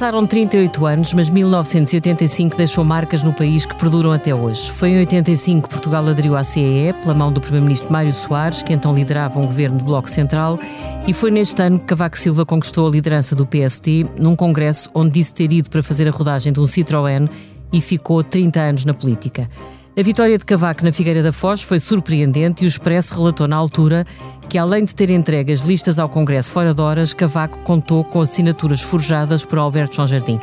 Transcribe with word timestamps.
Passaram 0.00 0.26
38 0.26 0.86
anos, 0.86 1.12
mas 1.12 1.28
1985 1.28 2.56
deixou 2.56 2.82
marcas 2.82 3.22
no 3.22 3.34
país 3.34 3.66
que 3.66 3.74
perduram 3.74 4.12
até 4.12 4.34
hoje. 4.34 4.70
Foi 4.70 4.88
em 4.88 4.98
85 5.00 5.68
que 5.68 5.74
Portugal 5.74 6.08
aderiu 6.08 6.34
à 6.34 6.42
CEE, 6.42 6.94
pela 7.02 7.12
mão 7.12 7.30
do 7.30 7.38
Primeiro-Ministro 7.38 7.92
Mário 7.92 8.14
Soares, 8.14 8.62
que 8.62 8.72
então 8.72 8.94
liderava 8.94 9.38
um 9.38 9.44
governo 9.44 9.76
do 9.76 9.84
Bloco 9.84 10.08
Central, 10.08 10.58
e 11.06 11.12
foi 11.12 11.30
neste 11.30 11.60
ano 11.60 11.78
que 11.78 11.84
Cavaco 11.84 12.16
Silva 12.16 12.46
conquistou 12.46 12.88
a 12.88 12.90
liderança 12.90 13.36
do 13.36 13.44
PSD, 13.44 14.06
num 14.18 14.34
congresso 14.34 14.88
onde 14.94 15.10
disse 15.10 15.34
ter 15.34 15.52
ido 15.52 15.68
para 15.68 15.82
fazer 15.82 16.08
a 16.08 16.10
rodagem 16.10 16.50
de 16.50 16.60
um 16.60 16.64
Citroën 16.64 17.28
e 17.70 17.82
ficou 17.82 18.24
30 18.24 18.58
anos 18.58 18.84
na 18.86 18.94
política. 18.94 19.50
A 19.96 20.02
vitória 20.02 20.38
de 20.38 20.44
Cavaco 20.44 20.84
na 20.84 20.92
Figueira 20.92 21.20
da 21.20 21.32
Foz 21.32 21.62
foi 21.62 21.80
surpreendente 21.80 22.62
e 22.62 22.66
o 22.66 22.68
Expresso 22.68 23.14
relatou 23.14 23.48
na 23.48 23.56
altura 23.56 24.06
que, 24.48 24.56
além 24.56 24.84
de 24.84 24.94
ter 24.94 25.10
entregue 25.10 25.52
as 25.52 25.60
listas 25.62 25.98
ao 25.98 26.08
Congresso 26.08 26.52
fora 26.52 26.72
de 26.72 26.80
horas, 26.80 27.12
Cavaco 27.12 27.58
contou 27.58 28.04
com 28.04 28.20
assinaturas 28.20 28.80
forjadas 28.80 29.44
por 29.44 29.58
Alberto 29.58 29.96
João 29.96 30.06
Jardim. 30.06 30.40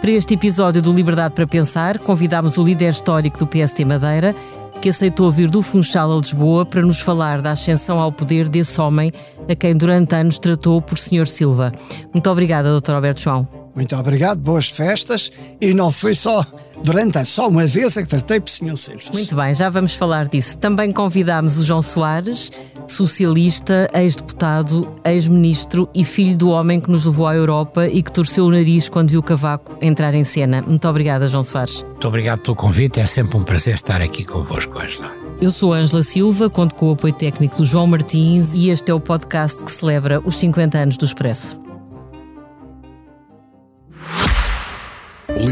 Para 0.00 0.10
este 0.10 0.34
episódio 0.34 0.82
do 0.82 0.92
Liberdade 0.92 1.34
para 1.34 1.46
Pensar, 1.46 1.98
convidámos 1.98 2.58
o 2.58 2.64
líder 2.64 2.90
histórico 2.90 3.38
do 3.38 3.46
PST 3.46 3.82
Madeira, 3.84 4.36
que 4.80 4.90
aceitou 4.90 5.30
vir 5.30 5.48
do 5.48 5.62
Funchal 5.62 6.12
a 6.12 6.16
Lisboa 6.20 6.66
para 6.66 6.82
nos 6.82 7.00
falar 7.00 7.40
da 7.40 7.52
ascensão 7.52 7.98
ao 7.98 8.12
poder 8.12 8.48
desse 8.48 8.78
homem 8.78 9.10
a 9.48 9.54
quem 9.54 9.74
durante 9.74 10.14
anos 10.14 10.38
tratou 10.38 10.82
por 10.82 10.98
Sr. 10.98 11.26
Silva. 11.26 11.72
Muito 12.12 12.28
obrigada, 12.28 12.78
Dr. 12.78 12.92
Alberto 12.92 13.22
João. 13.22 13.61
Muito 13.74 13.96
obrigado, 13.96 14.38
boas 14.38 14.68
festas. 14.68 15.32
E 15.60 15.72
não 15.72 15.90
foi 15.90 16.14
só 16.14 16.44
durante 16.82 17.24
só 17.24 17.48
uma 17.48 17.66
vez 17.66 17.96
a 17.96 18.02
que 18.02 18.08
tratei 18.08 18.40
por 18.40 18.50
Sr. 18.50 18.76
Silva. 18.76 19.00
Muito 19.12 19.36
bem, 19.36 19.54
já 19.54 19.70
vamos 19.70 19.94
falar 19.94 20.26
disso. 20.26 20.58
Também 20.58 20.92
convidámos 20.92 21.58
o 21.58 21.64
João 21.64 21.80
Soares, 21.80 22.50
socialista, 22.86 23.88
ex-deputado, 23.94 24.88
ex-ministro 25.04 25.88
e 25.94 26.04
filho 26.04 26.36
do 26.36 26.50
homem 26.50 26.80
que 26.80 26.90
nos 26.90 27.04
levou 27.04 27.26
à 27.26 27.34
Europa 27.34 27.86
e 27.86 28.02
que 28.02 28.12
torceu 28.12 28.46
o 28.46 28.50
nariz 28.50 28.88
quando 28.88 29.10
viu 29.10 29.22
Cavaco 29.22 29.76
entrar 29.80 30.14
em 30.14 30.24
cena. 30.24 30.62
Muito 30.62 30.86
obrigada, 30.88 31.28
João 31.28 31.44
Soares. 31.44 31.82
Muito 31.82 32.08
obrigado 32.08 32.40
pelo 32.40 32.56
convite, 32.56 33.00
é 33.00 33.06
sempre 33.06 33.36
um 33.36 33.44
prazer 33.44 33.74
estar 33.74 34.00
aqui 34.00 34.24
convosco, 34.24 34.78
Angela. 34.78 35.12
Eu 35.40 35.50
sou 35.50 35.72
Ângela 35.72 36.02
Silva, 36.02 36.50
conto 36.50 36.74
com 36.74 36.90
o 36.90 36.92
apoio 36.92 37.12
técnico 37.14 37.56
do 37.56 37.64
João 37.64 37.86
Martins 37.86 38.54
e 38.54 38.70
este 38.70 38.90
é 38.90 38.94
o 38.94 39.00
podcast 39.00 39.64
que 39.64 39.70
celebra 39.70 40.20
os 40.24 40.36
50 40.36 40.78
anos 40.78 40.96
do 40.96 41.04
Expresso. 41.04 41.60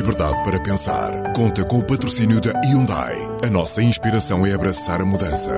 Liberdade 0.00 0.42
para 0.42 0.58
pensar. 0.58 1.10
Conta 1.34 1.62
com 1.62 1.76
o 1.76 1.84
patrocínio 1.84 2.40
da 2.40 2.58
Hyundai. 2.64 3.14
A 3.44 3.50
nossa 3.50 3.82
inspiração 3.82 4.46
é 4.46 4.54
abraçar 4.54 4.98
a 4.98 5.04
mudança. 5.04 5.50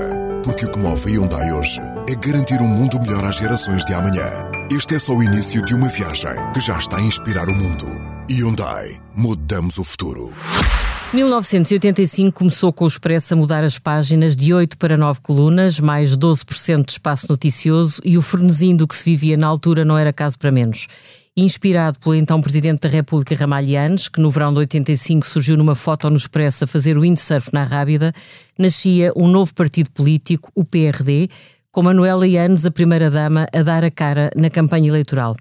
Porque 0.42 0.66
o 0.66 0.68
que 0.68 0.80
move 0.80 1.08
a 1.08 1.12
Hyundai 1.12 1.52
hoje 1.52 1.80
é 2.08 2.14
garantir 2.16 2.60
um 2.60 2.66
mundo 2.66 2.98
melhor 3.00 3.24
às 3.24 3.36
gerações 3.36 3.84
de 3.84 3.94
amanhã. 3.94 4.26
Este 4.68 4.96
é 4.96 4.98
só 4.98 5.14
o 5.14 5.22
início 5.22 5.64
de 5.64 5.76
uma 5.76 5.86
viagem 5.86 6.32
que 6.52 6.58
já 6.58 6.76
está 6.76 6.96
a 6.96 7.00
inspirar 7.00 7.48
o 7.48 7.54
mundo. 7.54 7.86
Hyundai. 8.28 8.96
Mudamos 9.14 9.78
o 9.78 9.84
futuro. 9.84 10.32
1985 11.12 12.36
começou 12.36 12.72
com 12.72 12.84
o 12.84 12.88
Expresso 12.88 13.34
a 13.34 13.36
mudar 13.36 13.62
as 13.62 13.78
páginas 13.78 14.34
de 14.34 14.52
8 14.52 14.76
para 14.76 14.96
9 14.96 15.20
colunas, 15.20 15.78
mais 15.78 16.16
12% 16.16 16.86
de 16.86 16.92
espaço 16.92 17.26
noticioso 17.30 18.02
e 18.04 18.18
o 18.18 18.22
frenesim 18.22 18.74
do 18.74 18.88
que 18.88 18.96
se 18.96 19.04
vivia 19.04 19.36
na 19.36 19.46
altura 19.46 19.84
não 19.84 19.96
era 19.96 20.12
caso 20.12 20.36
para 20.36 20.50
menos 20.50 20.88
inspirado 21.36 21.98
pelo 21.98 22.14
então 22.14 22.40
Presidente 22.40 22.80
da 22.80 22.88
República 22.88 23.34
Ramalhianes, 23.34 24.08
que 24.08 24.20
no 24.20 24.30
verão 24.30 24.52
de 24.52 24.58
85 24.60 25.26
surgiu 25.26 25.56
numa 25.56 25.74
foto 25.74 26.10
no 26.10 26.16
Expresso 26.16 26.64
a 26.64 26.66
fazer 26.66 26.98
windsurf 26.98 27.48
na 27.52 27.64
Rábida, 27.64 28.12
nascia 28.58 29.12
um 29.16 29.26
novo 29.26 29.54
partido 29.54 29.90
político, 29.90 30.50
o 30.54 30.64
PRD, 30.64 31.30
com 31.70 31.82
Manuela 31.82 32.26
Yanes, 32.26 32.66
a 32.66 32.70
primeira-dama, 32.70 33.46
a 33.50 33.62
dar 33.62 33.82
a 33.82 33.90
cara 33.90 34.30
na 34.36 34.50
campanha 34.50 34.88
eleitoral. 34.88 35.34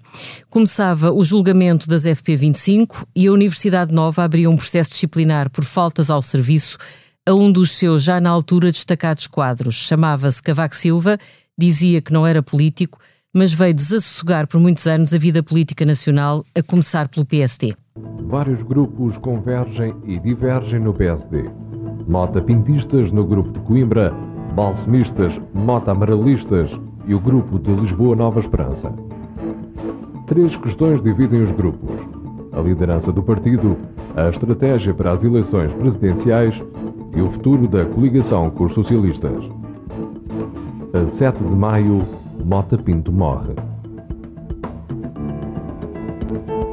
Começava 0.48 1.12
o 1.12 1.22
julgamento 1.22 1.86
das 1.86 2.04
FP25 2.04 3.04
e 3.14 3.26
a 3.26 3.32
Universidade 3.32 3.92
Nova 3.92 4.24
abria 4.24 4.48
um 4.48 4.56
processo 4.56 4.92
disciplinar 4.92 5.50
por 5.50 5.62
faltas 5.62 6.08
ao 6.08 6.22
serviço 6.22 6.78
a 7.28 7.34
um 7.34 7.52
dos 7.52 7.72
seus, 7.72 8.02
já 8.02 8.18
na 8.18 8.30
altura, 8.30 8.72
destacados 8.72 9.26
quadros. 9.26 9.74
Chamava-se 9.74 10.42
Cavaco 10.42 10.74
Silva, 10.74 11.18
dizia 11.56 12.00
que 12.00 12.14
não 12.14 12.26
era 12.26 12.42
político, 12.42 12.98
mas 13.32 13.54
veio 13.54 13.72
desassossegar 13.72 14.46
por 14.46 14.60
muitos 14.60 14.86
anos 14.86 15.14
a 15.14 15.18
vida 15.18 15.42
política 15.42 15.86
nacional, 15.86 16.44
a 16.54 16.62
começar 16.62 17.08
pelo 17.08 17.24
PSD. 17.24 17.74
Vários 18.26 18.62
grupos 18.62 19.16
convergem 19.18 19.94
e 20.04 20.18
divergem 20.18 20.78
no 20.78 20.92
PSD. 20.92 21.50
Mota 22.06 22.42
Pintistas 22.42 23.10
no 23.10 23.24
grupo 23.24 23.50
de 23.50 23.60
Coimbra, 23.60 24.12
Balsemistas, 24.54 25.40
Mota 25.54 25.92
Amarelistas 25.92 26.70
e 27.06 27.14
o 27.14 27.20
grupo 27.20 27.58
de 27.58 27.72
Lisboa 27.72 28.14
Nova 28.14 28.40
Esperança. 28.40 28.92
Três 30.26 30.54
questões 30.56 31.02
dividem 31.02 31.40
os 31.40 31.50
grupos: 31.52 32.00
a 32.52 32.60
liderança 32.60 33.10
do 33.10 33.22
partido, 33.22 33.78
a 34.14 34.28
estratégia 34.28 34.92
para 34.92 35.12
as 35.12 35.24
eleições 35.24 35.72
presidenciais 35.72 36.60
e 37.16 37.20
o 37.20 37.30
futuro 37.30 37.66
da 37.66 37.84
coligação 37.86 38.50
com 38.50 38.64
os 38.64 38.74
socialistas. 38.74 39.44
A 40.92 41.06
7 41.06 41.38
de 41.38 41.54
maio, 41.54 42.06
Mota 42.44 42.76
Pinto 42.76 43.12
morre. 43.12 43.54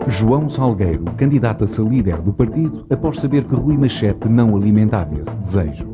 João 0.07 0.49
Salgueiro 0.49 1.05
candidata-se 1.15 1.79
a 1.79 1.83
líder 1.83 2.17
do 2.17 2.33
partido 2.33 2.85
após 2.89 3.19
saber 3.19 3.43
que 3.43 3.55
Rui 3.55 3.77
Machete 3.77 4.27
não 4.27 4.55
alimentava 4.55 5.13
esse 5.19 5.35
desejo. 5.35 5.87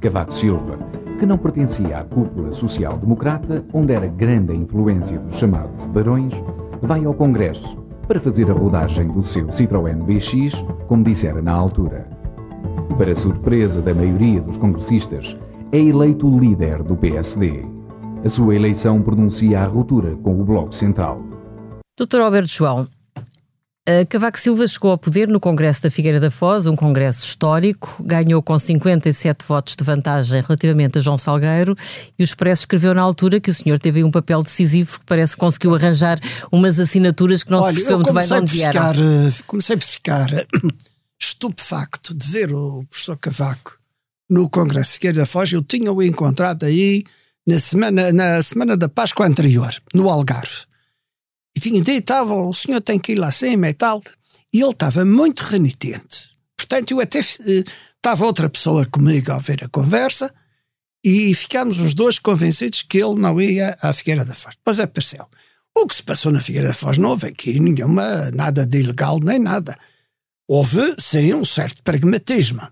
Cavaco 0.00 0.34
Silva, 0.34 0.78
que 1.18 1.26
não 1.26 1.36
pertencia 1.36 1.98
à 1.98 2.04
cúpula 2.04 2.52
social-democrata, 2.52 3.64
onde 3.72 3.92
era 3.92 4.06
grande 4.06 4.52
a 4.52 4.56
influência 4.56 5.18
dos 5.18 5.36
chamados 5.36 5.86
barões, 5.88 6.32
vai 6.80 7.04
ao 7.04 7.14
Congresso 7.14 7.76
para 8.08 8.18
fazer 8.18 8.50
a 8.50 8.54
rodagem 8.54 9.08
do 9.08 9.22
seu 9.22 9.46
Citroën 9.48 10.02
BX, 10.02 10.64
como 10.88 11.04
dissera 11.04 11.42
na 11.42 11.52
altura. 11.52 12.08
Para 12.96 13.14
surpresa 13.14 13.80
da 13.80 13.94
maioria 13.94 14.40
dos 14.40 14.56
congressistas, 14.56 15.36
é 15.70 15.78
eleito 15.78 16.28
líder 16.38 16.82
do 16.82 16.96
PSD. 16.96 17.64
A 18.24 18.30
sua 18.30 18.54
eleição 18.54 19.02
pronuncia 19.02 19.60
a 19.60 19.66
ruptura 19.66 20.14
com 20.16 20.40
o 20.40 20.44
Bloco 20.44 20.72
Central. 20.72 21.20
Dr. 21.98 22.20
Alberto 22.20 22.52
João, 22.52 22.88
Cavaco 24.08 24.38
Silva 24.38 24.64
chegou 24.64 24.92
ao 24.92 24.98
poder 24.98 25.26
no 25.26 25.40
Congresso 25.40 25.82
da 25.82 25.90
Figueira 25.90 26.20
da 26.20 26.30
Foz, 26.30 26.68
um 26.68 26.76
congresso 26.76 27.26
histórico, 27.26 27.96
ganhou 28.00 28.40
com 28.40 28.56
57 28.56 29.44
votos 29.44 29.74
de 29.74 29.82
vantagem 29.82 30.40
relativamente 30.40 30.98
a 30.98 31.00
João 31.00 31.18
Salgueiro 31.18 31.76
e 32.16 32.22
o 32.22 32.24
Expresso 32.24 32.62
escreveu 32.62 32.94
na 32.94 33.02
altura 33.02 33.40
que 33.40 33.50
o 33.50 33.54
senhor 33.54 33.76
teve 33.80 34.04
um 34.04 34.10
papel 34.10 34.40
decisivo 34.40 35.00
que 35.00 35.06
parece 35.06 35.34
que 35.34 35.40
conseguiu 35.40 35.74
arranjar 35.74 36.16
umas 36.52 36.78
assinaturas 36.78 37.42
que 37.42 37.50
não 37.50 37.58
Olha, 37.58 37.70
se 37.70 37.74
percebeu 37.74 37.98
muito 37.98 38.12
bem 38.12 38.24
de 38.24 38.32
onde 38.34 38.52
vieram. 38.52 38.72
Ficar, 38.72 38.94
eh, 38.94 39.32
comecei 39.48 39.76
por 39.76 39.84
ficar 39.84 40.32
eh, 40.32 40.46
estupefacto 41.20 42.14
de 42.14 42.28
ver 42.28 42.54
o 42.54 42.84
professor 42.88 43.18
Cavaco 43.18 43.76
no 44.30 44.48
Congresso 44.48 44.90
de 44.90 44.94
Figueira 44.98 45.18
da 45.18 45.26
Foz. 45.26 45.52
Eu 45.52 45.62
tinha-o 45.62 46.00
encontrado 46.04 46.64
aí 46.64 47.02
na 47.46 47.60
semana, 47.60 48.12
na 48.12 48.42
semana 48.42 48.76
da 48.76 48.88
Páscoa 48.88 49.26
anterior, 49.26 49.74
no 49.94 50.08
Algarve. 50.08 50.64
E 51.56 51.60
tinha 51.60 51.82
dito, 51.82 51.98
estava, 51.98 52.34
o 52.34 52.54
senhor 52.54 52.80
tem 52.80 52.98
que 52.98 53.12
ir 53.12 53.16
lá 53.16 53.28
acima 53.28 53.68
e 53.68 53.74
tal. 53.74 54.02
E 54.52 54.60
ele 54.60 54.70
estava 54.70 55.04
muito 55.04 55.40
renitente. 55.40 56.36
Portanto, 56.56 56.92
eu 56.92 57.00
até 57.00 57.18
eh, 57.18 57.64
estava 57.96 58.24
outra 58.24 58.48
pessoa 58.48 58.86
comigo 58.86 59.32
a 59.32 59.38
ver 59.38 59.64
a 59.64 59.68
conversa 59.68 60.32
e 61.04 61.34
ficámos 61.34 61.80
os 61.80 61.94
dois 61.94 62.18
convencidos 62.18 62.82
que 62.82 62.98
ele 62.98 63.18
não 63.18 63.40
ia 63.40 63.76
à 63.82 63.92
Figueira 63.92 64.24
da 64.24 64.34
Foz. 64.34 64.54
Depois 64.54 64.78
apareceu. 64.80 65.26
O 65.76 65.86
que 65.86 65.96
se 65.96 66.02
passou 66.02 66.30
na 66.30 66.40
Figueira 66.40 66.68
da 66.68 66.74
Foz 66.74 66.96
não 66.98 67.10
houve 67.10 67.26
aqui 67.26 67.58
nenhuma, 67.58 68.30
nada 68.32 68.64
de 68.64 68.80
ilegal 68.80 69.18
nem 69.20 69.38
nada. 69.38 69.76
Houve, 70.46 70.94
sim, 70.98 71.34
um 71.34 71.44
certo 71.44 71.82
pragmatismo 71.82 72.66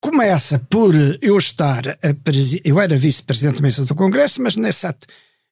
começa 0.00 0.58
por 0.70 0.94
eu 1.20 1.36
estar, 1.36 1.98
eu 2.64 2.80
era 2.80 2.96
vice-presidente 2.96 3.56
da 3.56 3.62
mesa 3.62 3.84
do 3.84 3.94
Congresso, 3.94 4.40
mas 4.42 4.56
nessa 4.56 4.94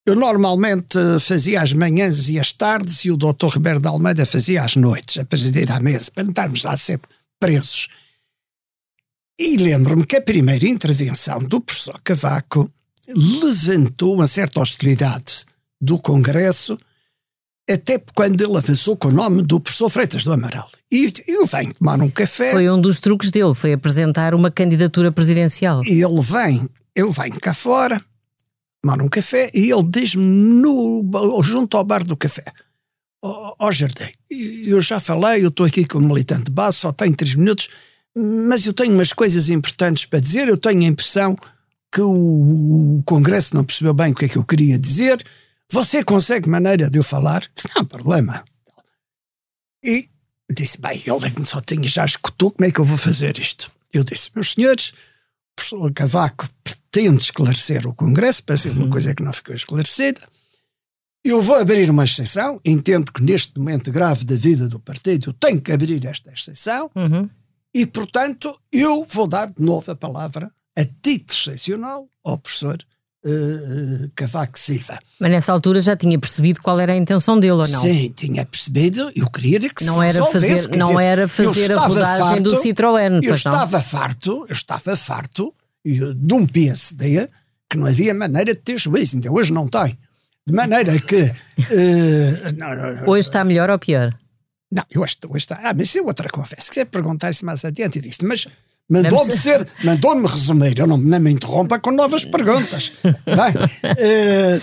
eu 0.07 0.15
normalmente 0.15 0.99
fazia 1.21 1.63
as 1.63 1.73
manhãs 1.73 2.29
e 2.29 2.39
as 2.39 2.53
tardes 2.53 3.05
e 3.07 3.11
o 3.11 3.17
doutor 3.17 3.55
Roberto 3.55 3.81
de 3.81 3.89
Almeida 3.89 4.27
fazia 4.27 4.63
as 4.63 4.77
noites, 4.77 5.17
a 5.17 5.25
presidir 5.25 5.71
à 5.73 5.81
mesa, 5.81 6.11
para 6.11 6.25
não 6.25 6.31
estarmos 6.31 6.63
lá 6.63 6.77
sempre 6.77 7.11
presos. 7.41 7.89
E 9.39 9.57
lembro-me 9.57 10.05
que 10.05 10.17
a 10.17 10.23
primeira 10.23 10.69
intervenção 10.69 11.43
do 11.43 11.61
professor 11.61 11.99
Cavaco 12.05 12.71
levantou 13.09 14.15
uma 14.15 14.27
certa 14.27 14.61
hostilidade 14.61 15.45
do 15.81 15.99
Congresso 15.99 16.79
até 17.71 17.99
quando 18.15 18.41
ele 18.43 18.57
avançou 18.57 18.97
com 18.97 19.09
o 19.09 19.13
nome 19.13 19.43
do 19.43 19.59
professor 19.59 19.89
Freitas 19.89 20.25
do 20.25 20.33
Amaral. 20.33 20.69
E 20.93 21.13
eu 21.27 21.47
venho 21.47 21.75
tomar 21.75 22.01
um 22.01 22.11
café. 22.11 22.53
Foi 22.53 22.69
um 22.69 22.81
dos 22.81 23.01
truques 23.01 23.31
dele, 23.31 23.55
foi 23.55 23.73
apresentar 23.73 24.35
uma 24.35 24.51
candidatura 24.51 25.11
presidencial. 25.11 25.83
E 25.87 26.03
ele 26.03 26.21
vem, 26.21 26.69
eu 26.95 27.11
venho 27.11 27.41
cá 27.41 27.55
fora, 27.55 28.03
tomar 28.83 29.01
um 29.01 29.09
café, 29.09 29.51
e 29.55 29.71
ele 29.71 29.85
diz-me 29.89 30.63
junto 31.43 31.77
ao 31.77 31.85
bar 31.85 32.05
do 32.05 32.17
café: 32.17 32.45
Ó 33.23 33.55
oh, 33.59 33.67
oh, 33.67 33.73
Jardim, 33.73 34.13
eu 34.67 34.81
já 34.81 35.01
falei, 35.01 35.45
eu 35.45 35.49
estou 35.49 35.65
aqui 35.65 35.87
como 35.87 36.07
militante 36.07 36.45
de 36.45 36.53
base, 36.53 36.79
só 36.79 36.93
tenho 36.93 37.17
três 37.17 37.35
minutos, 37.35 37.69
mas 38.15 38.67
eu 38.67 38.75
tenho 38.75 38.93
umas 38.93 39.13
coisas 39.13 39.49
importantes 39.49 40.05
para 40.05 40.21
dizer. 40.21 40.49
Eu 40.49 40.59
tenho 40.59 40.83
a 40.83 40.87
impressão 40.87 41.35
que 41.91 42.03
o, 42.03 42.99
o 42.99 43.03
Congresso 43.07 43.57
não 43.57 43.65
percebeu 43.65 43.95
bem 43.95 44.13
o 44.13 44.15
que 44.15 44.27
é 44.27 44.29
que 44.29 44.37
eu 44.37 44.45
queria 44.45 44.79
dizer 44.79 45.25
você 45.73 46.05
consegue 46.05 46.49
maneira 46.49 46.89
de 46.91 46.99
eu 46.99 47.03
falar? 47.05 47.43
Não 47.75 47.83
há 47.83 47.85
problema. 47.85 48.45
E 49.85 50.09
disse: 50.51 50.81
Bem, 50.81 51.03
ele 51.07 51.27
é 51.27 51.31
que 51.31 51.45
só 51.45 51.61
tinha, 51.61 51.87
já 51.89 52.05
escutou, 52.05 52.51
como 52.51 52.67
é 52.69 52.73
que 52.73 52.79
eu 52.81 52.85
vou 52.85 52.99
fazer 52.99 53.39
isto? 53.39 53.71
Eu 53.93 54.05
disse: 54.05 54.31
Meus 54.35 54.53
senhores, 54.53 54.91
o 54.91 55.57
professor 55.57 55.93
Cavaco 55.93 56.49
pretende 56.63 57.23
esclarecer 57.23 57.87
o 57.87 57.95
Congresso, 57.95 58.43
para 58.45 58.57
ser 58.57 58.71
uma 58.73 58.89
coisa 58.89 59.15
que 59.15 59.23
não 59.23 59.33
ficou 59.33 59.55
esclarecida. 59.55 60.21
Eu 61.25 61.41
vou 61.41 61.57
abrir 61.57 61.89
uma 61.91 62.05
exceção, 62.05 62.61
entendo 62.65 63.11
que 63.11 63.23
neste 63.23 63.59
momento 63.59 63.91
grave 63.91 64.25
da 64.25 64.35
vida 64.37 64.69
do 64.69 64.79
partido 64.79 65.31
eu 65.31 65.33
tenho 65.33 65.61
que 65.61 65.73
abrir 65.73 66.05
esta 66.05 66.31
exceção, 66.31 66.91
Uhum. 66.95 67.29
e 67.75 67.87
portanto 67.87 68.55
eu 68.71 69.03
vou 69.05 69.27
dar 69.27 69.47
de 69.47 69.63
novo 69.63 69.91
a 69.91 69.97
palavra, 69.97 70.53
a 70.77 70.85
título 70.85 71.33
excepcional, 71.33 72.09
ao 72.23 72.37
professor 72.37 72.77
eh, 73.25 73.31
eh, 74.05 74.11
Cavaco 74.15 74.59
Silva. 74.59 74.99
Mas 75.19 75.31
nessa 75.31 75.53
altura 75.53 75.81
já 75.81 75.97
tinha 75.97 76.19
percebido 76.19 76.61
qual 76.63 76.79
era 76.79 76.93
a 76.93 76.97
intenção 76.97 77.39
dele 77.39 77.53
ou 77.53 77.69
não? 77.69 77.81
Sim, 77.81 78.13
tinha 78.15 78.45
percebido, 78.45 79.11
eu 79.17 79.31
queria 79.31 79.69
que 79.71 79.85
Não 79.85 80.01
se 80.01 80.07
era 80.09 80.25
resolvesse, 80.25 80.65
fazer, 80.67 80.77
não 80.79 80.89
dizer, 80.89 81.03
era 81.03 81.23
eu 81.23 81.29
fazer 81.29 81.73
a 81.73 81.87
rodagem 81.87 82.43
do 82.43 82.51
farto- 82.53 82.67
Citroën, 82.69 83.21
Eu 83.25 83.35
estava 83.35 83.81
farto, 83.81 84.45
eu 84.49 84.53
estava 84.53 84.97
farto 84.97 85.55
e, 85.85 85.99
de 86.15 86.35
um 86.35 86.47
PSD 86.47 87.29
que 87.71 87.77
não 87.79 87.87
havia 87.87 88.13
maneira 88.15 88.55
de 88.55 88.61
ter 88.61 88.79
juízo, 88.79 89.17
ainda 89.17 89.33
hoje 89.33 89.53
não 89.53 89.67
tem. 89.69 89.99
De 90.47 90.53
maneira 90.53 90.99
que. 91.01 91.33
não, 92.59 93.11
Hoje 93.11 93.21
está 93.29 93.45
melhor 93.45 93.71
ou 93.71 93.79
pior? 93.79 94.15
não, 94.71 94.83
eu 94.91 95.03
hoje, 95.03 95.17
hoje 95.29 95.45
está. 95.45 95.61
Ah, 95.63 95.73
mas 95.75 95.89
isso 95.89 95.99
é 95.99 96.03
outra 96.03 96.29
conversa. 96.29 96.63
Se 96.63 96.69
quiser 96.69 96.87
perguntar 96.87 97.31
isso 97.31 97.47
mais 97.47 97.65
adiante, 97.65 97.99
eu 97.99 98.03
disse 98.03 98.25
mas 98.25 98.47
mandou-me 98.89 99.37
ser, 99.37 99.67
mandou-me 99.83 100.27
resumir. 100.27 100.79
Eu 100.79 100.87
não, 100.87 100.97
não 100.97 101.21
me 101.21 101.31
interrompa 101.31 101.79
com 101.79 101.91
novas 101.91 102.25
perguntas. 102.25 102.93
Bem, 103.03 103.95
eh, 103.99 104.61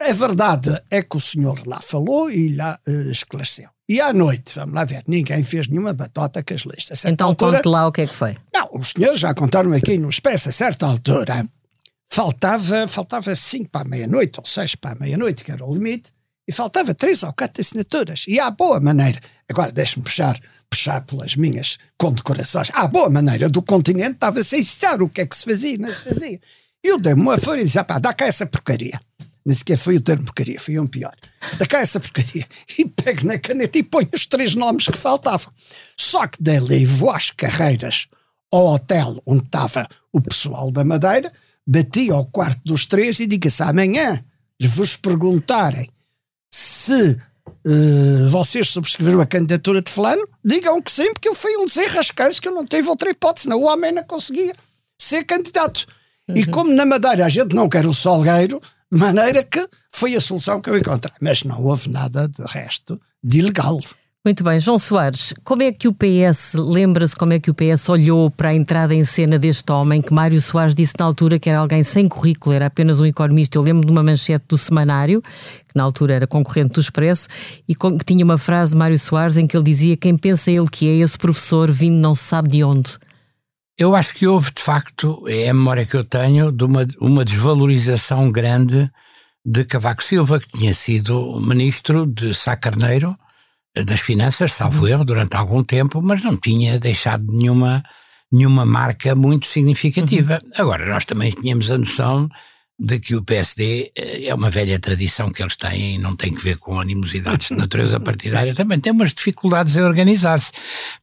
a 0.00 0.12
verdade 0.12 0.82
é 0.90 1.02
que 1.02 1.16
o 1.16 1.20
senhor 1.20 1.60
lá 1.66 1.80
falou 1.80 2.30
e 2.30 2.54
lá 2.54 2.78
eh, 2.86 3.10
esclareceu. 3.10 3.68
E 3.88 4.00
à 4.00 4.12
noite, 4.12 4.54
vamos 4.54 4.74
lá 4.74 4.84
ver, 4.84 5.02
ninguém 5.06 5.42
fez 5.42 5.68
nenhuma 5.68 5.92
batota 5.92 6.42
com 6.42 6.54
as 6.54 6.62
listas. 6.62 7.04
Então 7.04 7.28
altura, 7.28 7.58
conte 7.58 7.68
lá 7.68 7.86
o 7.86 7.92
que 7.92 8.02
é 8.02 8.06
que 8.06 8.14
foi. 8.14 8.36
não, 8.54 8.68
os 8.72 8.90
senhores 8.90 9.20
já 9.20 9.34
contaram 9.34 9.72
aqui 9.72 9.98
no 9.98 10.08
Expresso, 10.08 10.48
a 10.48 10.52
certa 10.52 10.86
altura, 10.86 11.46
faltava, 12.10 12.88
faltava 12.88 13.34
cinco 13.36 13.70
para 13.70 13.82
a 13.82 13.88
meia-noite, 13.88 14.40
ou 14.40 14.46
seis 14.46 14.74
para 14.74 14.92
a 14.92 15.00
meia-noite, 15.00 15.44
que 15.44 15.52
era 15.52 15.64
o 15.64 15.72
limite, 15.72 16.12
e 16.46 16.52
faltava 16.52 16.94
três 16.94 17.22
ou 17.22 17.32
quatro 17.32 17.60
assinaturas. 17.60 18.24
E 18.26 18.40
há 18.40 18.50
boa 18.50 18.80
maneira, 18.80 19.20
agora 19.48 19.72
deixe-me 19.72 20.04
puxar, 20.04 20.38
puxar 20.68 21.00
pelas 21.02 21.36
minhas 21.36 21.78
condecorações, 21.98 22.70
há 22.72 22.86
boa 22.86 23.08
maneira 23.08 23.48
do 23.48 23.62
continente, 23.62 24.12
estava 24.12 24.42
sem 24.42 24.62
citar 24.62 25.02
o 25.02 25.08
que 25.08 25.20
é 25.20 25.26
que 25.26 25.36
se 25.36 25.44
fazia, 25.44 25.78
não 25.78 25.92
se 25.92 26.04
fazia. 26.04 26.40
E 26.84 26.88
eu 26.88 26.98
dei-me 26.98 27.22
uma 27.22 27.38
folha 27.38 27.60
e 27.60 27.64
disse, 27.64 27.82
pá, 27.84 27.98
dá 27.98 28.12
cá 28.12 28.26
essa 28.26 28.44
porcaria. 28.46 29.00
Nem 29.44 29.56
sequer 29.56 29.76
foi 29.76 29.96
o 29.96 30.00
termo 30.00 30.24
porcaria, 30.24 30.60
foi 30.60 30.78
um 30.78 30.86
pior. 30.86 31.14
Dá 31.58 31.66
cá 31.66 31.80
essa 31.80 31.98
porcaria. 31.98 32.46
E 32.78 32.84
pego 32.84 33.26
na 33.26 33.38
caneta 33.38 33.78
e 33.78 33.82
ponho 33.82 34.08
os 34.12 34.26
três 34.26 34.54
nomes 34.54 34.86
que 34.86 34.96
faltavam. 34.96 35.52
Só 35.96 36.26
que 36.26 36.42
dali 36.42 36.84
vou 36.84 37.10
às 37.10 37.30
carreiras 37.30 38.06
ao 38.52 38.74
hotel 38.74 39.20
onde 39.26 39.44
estava 39.44 39.86
o 40.12 40.20
pessoal 40.20 40.70
da 40.70 40.84
Madeira, 40.84 41.32
bati 41.66 42.10
ao 42.10 42.26
quarto 42.26 42.60
dos 42.64 42.86
três 42.86 43.18
e 43.18 43.26
diga 43.26 43.48
se 43.48 43.62
amanhã 43.62 44.22
vos 44.60 44.94
perguntarem 44.96 45.90
se 46.52 47.16
eh, 47.64 48.28
vocês 48.28 48.68
subscreveram 48.68 49.20
a 49.20 49.26
candidatura 49.26 49.80
de 49.80 49.90
fulano, 49.90 50.28
digam 50.44 50.80
que 50.82 50.92
sim, 50.92 51.12
porque 51.12 51.28
eu 51.28 51.34
fui 51.34 51.56
um 51.56 51.64
desenrasqueiro 51.64 52.40
que 52.40 52.48
eu 52.48 52.54
não 52.54 52.66
tive 52.66 52.88
outra 52.88 53.10
hipótese, 53.10 53.48
não, 53.48 53.60
o 53.60 53.66
homem 53.66 53.92
não 53.92 54.04
conseguia 54.04 54.54
ser 54.98 55.24
candidato. 55.24 55.86
E 56.34 56.46
como 56.46 56.72
na 56.72 56.86
Madeira 56.86 57.26
a 57.26 57.28
gente 57.28 57.54
não 57.54 57.68
quer 57.68 57.86
o 57.86 57.92
Salgueiro, 57.92 58.60
de 58.90 58.98
maneira 58.98 59.42
que 59.42 59.66
foi 59.90 60.14
a 60.14 60.20
solução 60.20 60.60
que 60.60 60.70
eu 60.70 60.76
encontrei. 60.76 61.12
Mas 61.20 61.44
não 61.44 61.62
houve 61.64 61.88
nada 61.88 62.28
de 62.28 62.42
resto 62.46 63.00
de 63.22 63.40
ilegal. 63.40 63.78
Muito 64.24 64.44
bem, 64.44 64.60
João 64.60 64.78
Soares, 64.78 65.34
como 65.42 65.64
é 65.64 65.72
que 65.72 65.88
o 65.88 65.92
PS, 65.92 66.54
lembra-se 66.54 67.16
como 67.16 67.32
é 67.32 67.40
que 67.40 67.50
o 67.50 67.54
PS 67.54 67.88
olhou 67.88 68.30
para 68.30 68.50
a 68.50 68.54
entrada 68.54 68.94
em 68.94 69.04
cena 69.04 69.36
deste 69.36 69.72
homem 69.72 70.00
que 70.00 70.14
Mário 70.14 70.40
Soares 70.40 70.76
disse 70.76 70.94
na 70.96 71.06
altura 71.06 71.40
que 71.40 71.50
era 71.50 71.58
alguém 71.58 71.82
sem 71.82 72.06
currículo, 72.06 72.54
era 72.54 72.66
apenas 72.66 73.00
um 73.00 73.04
economista. 73.04 73.58
Eu 73.58 73.62
lembro 73.62 73.84
de 73.84 73.90
uma 73.90 74.00
manchete 74.00 74.44
do 74.48 74.56
Semanário, 74.56 75.20
que 75.20 75.74
na 75.74 75.82
altura 75.82 76.14
era 76.14 76.26
concorrente 76.28 76.74
do 76.74 76.80
Expresso, 76.80 77.26
e 77.68 77.74
que 77.74 78.04
tinha 78.06 78.24
uma 78.24 78.38
frase 78.38 78.70
de 78.70 78.78
Mário 78.78 78.96
Soares 78.96 79.36
em 79.36 79.44
que 79.44 79.56
ele 79.56 79.64
dizia 79.64 79.96
quem 79.96 80.16
pensa 80.16 80.52
ele 80.52 80.68
que 80.70 80.86
é 80.88 81.02
esse 81.02 81.18
professor 81.18 81.72
vindo 81.72 81.96
não 81.96 82.14
se 82.14 82.22
sabe 82.22 82.48
de 82.48 82.62
onde. 82.62 82.96
Eu 83.76 83.96
acho 83.96 84.14
que 84.14 84.28
houve, 84.28 84.52
de 84.52 84.62
facto, 84.62 85.24
é 85.26 85.48
a 85.48 85.54
memória 85.54 85.84
que 85.84 85.96
eu 85.96 86.04
tenho, 86.04 86.52
de 86.52 86.62
uma, 86.62 86.86
uma 87.00 87.24
desvalorização 87.24 88.30
grande 88.30 88.88
de 89.44 89.64
Cavaco 89.64 90.04
Silva, 90.04 90.38
que 90.38 90.46
tinha 90.46 90.72
sido 90.72 91.40
ministro 91.40 92.06
de 92.06 92.32
Sá 92.32 92.54
Carneiro, 92.54 93.16
das 93.74 94.00
Finanças, 94.00 94.52
salvo 94.52 94.86
erro, 94.86 95.04
durante 95.04 95.36
algum 95.36 95.64
tempo, 95.64 96.02
mas 96.02 96.22
não 96.22 96.36
tinha 96.36 96.78
deixado 96.78 97.24
nenhuma, 97.32 97.82
nenhuma 98.30 98.66
marca 98.66 99.14
muito 99.14 99.46
significativa. 99.46 100.40
Agora, 100.56 100.86
nós 100.86 101.04
também 101.04 101.30
tínhamos 101.30 101.70
a 101.70 101.78
noção 101.78 102.28
de 102.78 102.98
que 102.98 103.14
o 103.14 103.22
PSD 103.22 103.92
eh, 103.96 104.26
é 104.26 104.34
uma 104.34 104.50
velha 104.50 104.78
tradição 104.78 105.30
que 105.30 105.42
eles 105.42 105.56
têm 105.56 105.94
e 105.94 105.98
não 105.98 106.16
tem 106.16 106.34
que 106.34 106.42
ver 106.42 106.56
com 106.56 106.80
animosidades 106.80 107.48
de 107.48 107.56
natureza 107.56 107.98
partidária, 108.00 108.54
também 108.54 108.80
tem 108.80 108.92
umas 108.92 109.14
dificuldades 109.14 109.76
em 109.76 109.82
organizar-se, 109.82 110.52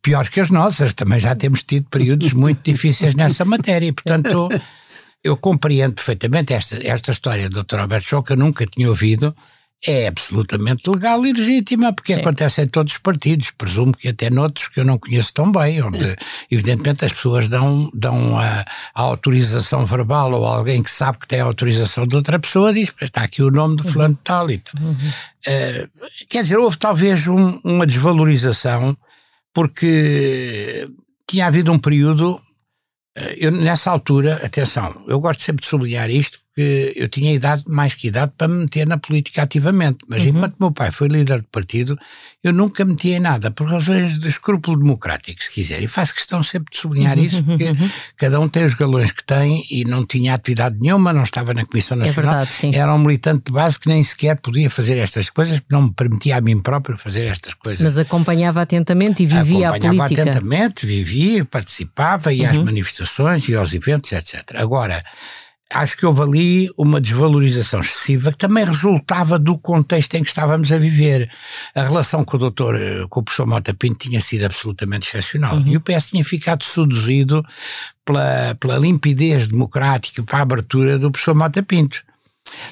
piores 0.01 0.29
que 0.29 0.39
as 0.39 0.51
nossas, 0.51 0.93
também 0.93 1.19
já 1.19 1.33
temos 1.35 1.63
tido 1.63 1.87
períodos 1.89 2.33
muito 2.33 2.61
difíceis 2.63 3.15
nessa 3.15 3.45
matéria 3.45 3.87
e, 3.87 3.93
portanto, 3.93 4.49
eu 5.23 5.37
compreendo 5.37 5.93
perfeitamente 5.93 6.53
esta, 6.53 6.85
esta 6.85 7.11
história 7.11 7.49
do 7.49 7.63
Dr. 7.63 7.79
Alberto 7.79 8.23
eu 8.29 8.35
nunca 8.35 8.65
tinha 8.65 8.89
ouvido, 8.89 9.35
é 9.85 10.07
absolutamente 10.07 10.89
legal 10.89 11.25
e 11.25 11.31
legítima, 11.31 11.93
porque 11.93 12.13
acontece 12.13 12.61
em 12.61 12.67
todos 12.67 12.93
os 12.93 12.99
partidos, 12.99 13.51
presumo 13.51 13.95
que 13.95 14.09
até 14.09 14.29
noutros 14.29 14.67
que 14.67 14.79
eu 14.81 14.83
não 14.83 14.97
conheço 14.99 15.33
tão 15.33 15.49
bem, 15.51 15.81
onde 15.81 16.15
evidentemente 16.51 17.05
as 17.05 17.13
pessoas 17.13 17.47
dão, 17.47 17.89
dão 17.93 18.37
a, 18.37 18.65
a 18.93 19.01
autorização 19.01 19.85
verbal 19.85 20.33
ou 20.33 20.45
alguém 20.45 20.83
que 20.83 20.91
sabe 20.91 21.19
que 21.19 21.27
tem 21.27 21.39
a 21.39 21.45
autorização 21.45 22.05
de 22.05 22.15
outra 22.15 22.37
pessoa 22.37 22.73
diz, 22.73 22.93
está 23.01 23.23
aqui 23.23 23.41
o 23.41 23.49
nome 23.49 23.77
do 23.77 23.87
fulano 23.87 24.15
de 24.15 24.19
tal 24.21 24.51
e 24.51 24.57
tal. 24.57 24.73
Eh, 25.47 25.87
quer 26.27 26.43
dizer, 26.43 26.57
houve 26.57 26.77
talvez 26.77 27.27
um- 27.27 27.61
uma 27.63 27.87
desvalorização 27.87 28.97
porque 29.53 30.89
tinha 31.29 31.47
havido 31.47 31.71
um 31.71 31.79
período 31.79 32.39
eh, 33.15 33.35
eu, 33.39 33.51
nessa 33.51 33.91
altura, 33.91 34.41
atenção, 34.43 35.03
eu 35.07 35.19
gosto 35.19 35.41
sempre 35.41 35.61
de 35.63 35.67
sublinhar 35.69 36.09
isto, 36.09 36.39
porque 36.59 36.93
eu 36.95 37.07
tinha 37.07 37.33
idade, 37.33 37.63
mais 37.67 37.93
que 37.93 38.07
idade, 38.07 38.33
para 38.37 38.47
me 38.47 38.63
meter 38.63 38.85
na 38.85 38.97
política 38.97 39.43
ativamente. 39.43 39.99
Mas 40.07 40.25
enquanto 40.25 40.55
meu 40.59 40.71
pai 40.71 40.91
foi 40.91 41.07
líder 41.07 41.39
de 41.39 41.47
partido, 41.47 41.97
eu 42.43 42.51
nunca 42.51 42.83
meti 42.83 43.09
em 43.09 43.19
nada, 43.19 43.49
por 43.49 43.69
razões 43.69 44.19
de 44.19 44.27
escrúpulo 44.27 44.77
democrático, 44.77 45.41
se 45.41 45.51
quiser. 45.51 45.81
E 45.81 45.87
faço 45.87 46.13
questão 46.13 46.43
sempre 46.43 46.71
de 46.71 46.77
sublinhar 46.77 47.17
isso, 47.17 47.43
porque 47.43 47.75
cada 48.17 48.39
um 48.39 48.49
tem 48.49 48.65
os 48.65 48.73
galões 48.73 49.11
que 49.11 49.23
tem 49.23 49.65
e 49.69 49.85
não 49.85 50.05
tinha 50.05 50.33
atividade 50.33 50.77
nenhuma, 50.79 51.13
não 51.13 51.23
estava 51.23 51.53
na 51.53 51.65
Comissão 51.65 51.97
Nacional. 51.97 52.31
verdade, 52.31 52.53
sim. 52.53 52.75
Era 52.75 52.93
um 52.93 52.99
militante 52.99 53.43
de 53.45 53.53
base 53.53 53.79
que 53.79 53.87
nem 53.87 54.03
sequer 54.03 54.39
podia 54.39 54.69
fazer 54.69 54.97
estas 54.97 55.29
coisas, 55.29 55.59
porque 55.59 55.73
não 55.73 55.83
me 55.83 55.93
permitia 55.93 56.37
a 56.37 56.41
mim 56.41 56.59
próprio 56.59 56.97
fazer 56.97 57.25
estas 57.27 57.53
coisas. 57.53 57.81
Mas 57.81 57.97
acompanhava 57.97 58.61
atentamente 58.61 59.23
e 59.23 59.25
vivia 59.25 59.67
a 59.67 59.69
Acompanhava 59.71 59.97
política. 59.97 60.23
Uhum. 60.23 60.29
atentamente, 60.29 60.85
vivia, 60.85 61.45
participava, 61.45 62.33
ia 62.33 62.49
às 62.49 62.57
manifestações 62.57 63.47
e 63.47 63.55
aos 63.55 63.73
eventos, 63.73 64.11
etc. 64.11 64.55
Agora, 64.55 65.03
acho 65.71 65.97
que 65.97 66.05
houve 66.05 66.21
ali 66.21 66.69
uma 66.77 66.99
desvalorização 66.99 67.79
excessiva 67.79 68.31
que 68.31 68.37
também 68.37 68.65
resultava 68.65 69.37
do 69.37 69.57
contexto 69.57 70.15
em 70.15 70.23
que 70.23 70.29
estávamos 70.29 70.71
a 70.71 70.77
viver. 70.77 71.29
A 71.75 71.83
relação 71.83 72.25
com 72.25 72.37
o 72.37 72.39
doutor, 72.39 72.75
eh, 72.75 73.05
com 73.09 73.19
o 73.19 73.23
professor 73.23 73.45
Mota 73.45 73.73
Pinto 73.73 74.09
tinha 74.09 74.19
sido 74.19 74.45
absolutamente 74.45 75.07
excepcional. 75.07 75.57
Uhum. 75.57 75.67
E 75.67 75.77
o 75.77 75.81
PS 75.81 76.09
tinha 76.09 76.23
ficado 76.23 76.63
seduzido 76.63 77.45
pela, 78.03 78.55
pela 78.59 78.77
limpidez 78.77 79.47
democrática, 79.47 80.23
para 80.23 80.39
a 80.39 80.41
abertura 80.41 80.97
do 80.97 81.11
professor 81.11 81.35
Mota 81.35 81.61
Pinto. 81.61 82.03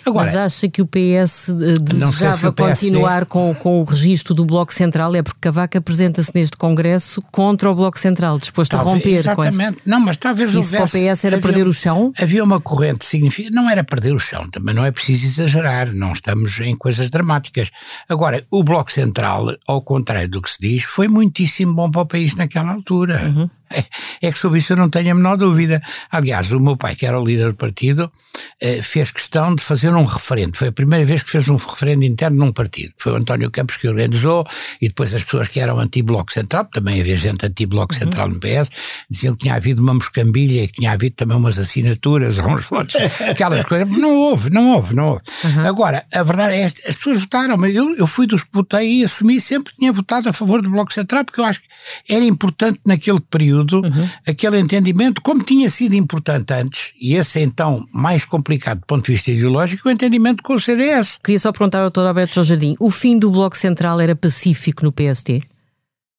Agora, 0.06 0.26
Mas 0.28 0.36
acha 0.36 0.68
que 0.70 0.82
o 0.82 0.86
PS 0.88 1.50
eh, 1.50 1.54
se 1.54 1.80
desejava 1.80 2.50
o 2.50 2.54
PSD 2.54 2.88
continuar 2.92 3.26
com, 3.26 3.54
com 3.56 3.82
o 3.82 3.84
registro 3.84 4.34
do 4.34 4.46
Bloco 4.46 4.74
Central? 4.74 5.16
É 5.16 5.22
porque 5.22 5.40
Cavaco 5.42 5.78
apresenta-se 5.78 6.32
neste 6.34 6.56
Congresso 6.58 7.22
contra 7.32 7.70
o 7.70 7.76
Bloco 7.76 8.00
Central, 8.00 8.38
disposto 8.40 8.76
a 8.76 8.84
talvez- 8.84 8.96
romper 9.26 9.36
com 9.36 9.44
esse. 9.44 9.56
Exatamente. 9.58 9.82
Não, 9.86 10.00
mas 10.00 10.18
talvez 10.18 10.54
Isso 10.54 10.70
para 10.70 10.78
o 10.80 10.82
houvesse- 10.82 10.98
PS 11.10 11.26
era 11.26 11.36
havia- 11.38 11.48
perder 11.50 11.68
o 11.68 11.74
chão? 11.74 12.12
Havia 12.18 12.44
uma 12.44 12.60
corrente 12.60 13.06
significativa, 13.06 13.56
não 13.62 13.70
era 13.70 13.84
perder 13.84 14.14
o 14.14 14.20
chão, 14.20 14.50
também 14.50 14.74
não 14.74 14.86
é 14.86 14.92
preciso 14.92 15.26
exagerar, 15.26 15.94
não 15.94 16.12
estamos 16.14 16.60
em 16.60 16.76
coisas 16.76 17.10
dramáticas. 17.10 17.70
Agora, 18.08 18.44
o 18.50 18.64
Bloco 18.64 18.92
Central, 18.92 19.56
ao 19.68 19.82
contrário 19.82 20.30
do 20.30 20.42
que 20.42 20.50
se 20.50 20.58
diz, 20.60 20.84
foi 20.84 21.08
muitíssimo 21.08 21.74
bom 21.74 21.92
para 21.92 22.02
o 22.02 22.06
país 22.06 22.36
naquela 22.36 22.72
altura. 22.72 23.26
Uhum. 23.28 23.50
É, 24.20 24.32
que 24.32 24.40
sobre 24.40 24.58
isso 24.58 24.74
eu 24.74 24.78
não 24.78 24.90
tenho 24.90 25.12
a 25.12 25.16
menor 25.16 25.38
dúvida. 25.38 25.80
Aliás, 26.10 26.52
o 26.52 26.60
meu 26.60 26.76
pai, 26.76 26.96
que 26.96 27.06
era 27.06 27.20
o 27.20 27.24
líder 27.24 27.52
do 27.52 27.56
partido, 27.56 28.12
eh, 28.60 28.82
fez 28.82 29.12
questão 29.12 29.54
de 29.54 29.64
fazer 29.64 29.94
um 29.94 30.04
referendo. 30.04 30.58
Foi 30.58 30.70
a 30.70 30.72
primeira 30.72 31.06
vez 31.06 31.22
que 31.22 31.30
fez 31.30 31.48
um 31.50 31.56
referendo 31.56 32.04
interno 32.04 32.38
num 32.38 32.52
partido. 32.52 32.94
Foi 32.98 33.12
o 33.12 33.16
António 33.16 33.52
Campos 33.52 33.78
que 33.78 33.88
organizou 33.88 34.44
e 34.82 34.88
depois 34.88 35.14
as 35.14 35.24
pessoas 35.24 35.48
que 35.48 35.60
eram 35.60 35.80
anti-bloco 35.80 36.32
central, 36.32 36.66
também 36.66 37.00
havia 37.00 37.16
gente 37.16 37.46
anti-bloco 37.46 37.94
uhum. 37.94 38.00
central 38.00 38.30
no 38.30 38.40
PS, 38.40 38.72
diziam 39.10 39.36
que 39.36 39.44
tinha 39.44 39.56
havido 39.56 39.82
uma 39.82 39.94
moscambilha 39.94 40.64
e 40.64 40.68
que 40.68 40.74
tinha 40.74 40.92
havido 40.92 41.16
também 41.16 41.38
umas 41.38 41.60
assinaturas, 41.60 42.40
uns 42.40 42.66
votos, 42.66 42.96
aquelas 43.30 43.64
coisas. 43.64 43.96
Não 43.98 44.16
houve, 44.16 44.50
não 44.50 44.72
houve, 44.72 44.96
não 44.96 45.06
houve. 45.06 45.22
Uhum. 45.44 45.68
Agora, 45.68 46.06
a 46.12 46.24
verdade 46.24 46.56
é 46.56 46.62
esta, 46.62 46.82
as 46.88 46.96
pessoas 46.96 47.22
votaram, 47.22 47.56
mas 47.56 47.76
eu, 47.76 47.96
eu 47.96 48.08
fui 48.08 48.26
dos 48.26 48.44
que 48.44 48.50
votei 48.52 49.02
e 49.02 49.04
assumi 49.04 49.40
sempre 49.40 49.74
que 49.74 49.80
tinha 49.80 49.94
votado 49.94 50.28
a 50.28 50.34
favor 50.34 50.62
do 50.62 50.70
Bloco 50.70 50.92
Central, 50.92 51.24
porque 51.24 51.40
eu 51.40 51.46
acho 51.46 51.62
que 51.62 51.68
era 52.10 52.26
importante 52.26 52.80
naquele 52.86 53.20
período 53.20 53.57
uhum. 53.62 54.10
aquele 54.26 54.60
entendimento, 54.60 55.22
como 55.22 55.44
tinha 55.44 55.70
sido 55.70 55.94
importante 55.96 56.54
antes, 56.54 56.94
e 57.00 57.16
esse 57.16 57.40
é 57.40 57.44
então 57.44 57.86
mais 57.92 58.26
complicado 58.26 58.80
do 58.80 58.86
ponto 58.86 59.06
de 59.06 59.14
vista 59.14 59.32
ideológico, 59.32 59.88
o 59.88 59.92
entendimento 59.92 60.44
com 60.44 60.54
o 60.54 60.60
CDS. 60.60 61.20
Queria 61.24 61.40
só 61.40 61.52
perguntar 61.52 61.82
ao 61.82 61.90
Dr. 61.90 62.02
Alberto 62.02 62.36
João 62.36 62.46
Jardim, 62.46 62.76
o 62.80 62.92
fim 62.92 63.18
do 63.18 63.32
Bloco 63.32 63.58
Central 63.58 64.00
era 64.00 64.16
pacífico 64.16 64.84
no 64.84 64.92
PSD? 64.92 65.42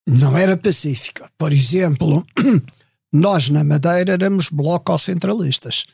Não 0.08 0.36
era 0.36 0.56
pacífico. 0.56 1.28
Por 1.36 1.52
exemplo, 1.52 2.26
nós 3.12 3.48
na 3.50 3.62
Madeira 3.62 4.12
éramos 4.12 4.48
bloco 4.48 4.98
centralistas, 4.98 5.84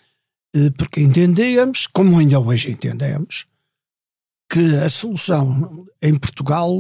eh, 0.55 0.71
porque 0.79 1.01
entendíamos, 1.01 1.87
como 1.87 2.19
ainda 2.19 2.39
hoje 2.39 2.71
entendemos, 2.71 3.47
que 4.49 4.77
a 4.77 4.89
solução 4.89 5.85
em 6.01 6.17
Portugal 6.17 6.71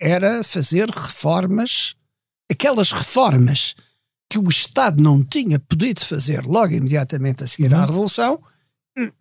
eh, 0.00 0.14
era 0.16 0.42
fazer 0.42 0.88
reformas, 0.88 1.94
aquelas 2.50 2.92
reformas 2.92 3.74
que 4.34 4.38
o 4.38 4.48
Estado 4.48 5.00
não 5.00 5.22
tinha 5.22 5.60
podido 5.60 6.04
fazer 6.04 6.44
logo 6.44 6.74
imediatamente 6.74 7.44
a 7.44 7.46
seguir 7.46 7.72
à 7.72 7.78
uhum. 7.78 7.86
Revolução, 7.86 8.42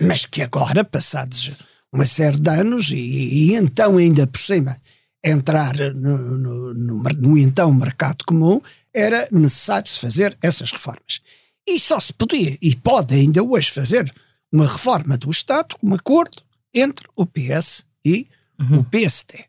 mas 0.01 0.25
que 0.25 0.41
agora, 0.41 0.83
passados 0.83 1.51
uma 1.93 2.03
série 2.03 2.39
de 2.39 2.49
anos, 2.49 2.89
e, 2.89 2.95
e 2.95 3.55
então 3.55 3.97
ainda 3.97 4.25
por 4.25 4.39
cima 4.39 4.75
entrar 5.23 5.75
no, 5.93 6.17
no, 6.17 6.73
no, 6.73 6.97
no, 6.97 7.37
então 7.37 7.71
mercado 7.71 8.25
comum, 8.25 8.59
era 8.91 9.27
necessário 9.31 9.87
se 9.87 9.99
fazer 9.99 10.35
essas 10.41 10.71
reformas. 10.71 11.21
E 11.67 11.79
só 11.79 11.99
se 11.99 12.11
podia, 12.11 12.57
e 12.59 12.75
pode 12.75 13.13
ainda 13.13 13.43
hoje 13.43 13.69
fazer, 13.69 14.11
uma 14.51 14.65
reforma 14.65 15.15
do 15.15 15.29
Estado, 15.29 15.75
um 15.83 15.93
acordo 15.93 16.41
entre 16.73 17.07
o 17.15 17.23
PS 17.23 17.85
e 18.03 18.27
uhum. 18.59 18.79
o 18.79 18.83
PSD. 18.83 19.45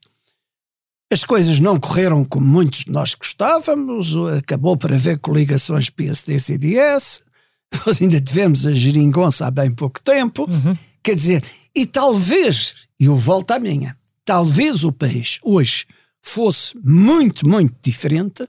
As 1.14 1.22
coisas 1.22 1.60
não 1.60 1.78
correram 1.78 2.24
como 2.24 2.44
muitos 2.44 2.80
de 2.80 2.90
nós 2.90 3.14
gostávamos, 3.14 4.16
acabou 4.36 4.76
por 4.76 4.92
haver 4.92 5.16
coligações 5.20 5.88
PSD-CDS, 5.88 7.22
nós 7.86 8.02
ainda 8.02 8.20
tivemos 8.20 8.66
a 8.66 8.72
geringonça 8.72 9.46
há 9.46 9.50
bem 9.52 9.70
pouco 9.70 10.02
tempo, 10.02 10.44
uhum. 10.50 10.76
quer 11.04 11.14
dizer, 11.14 11.44
e 11.72 11.86
talvez, 11.86 12.74
e 12.98 13.04
eu 13.04 13.16
volto 13.16 13.52
à 13.52 13.60
minha, 13.60 13.96
talvez 14.24 14.82
o 14.82 14.90
país 14.90 15.38
hoje 15.44 15.86
fosse 16.20 16.76
muito, 16.82 17.48
muito 17.48 17.76
diferente 17.80 18.44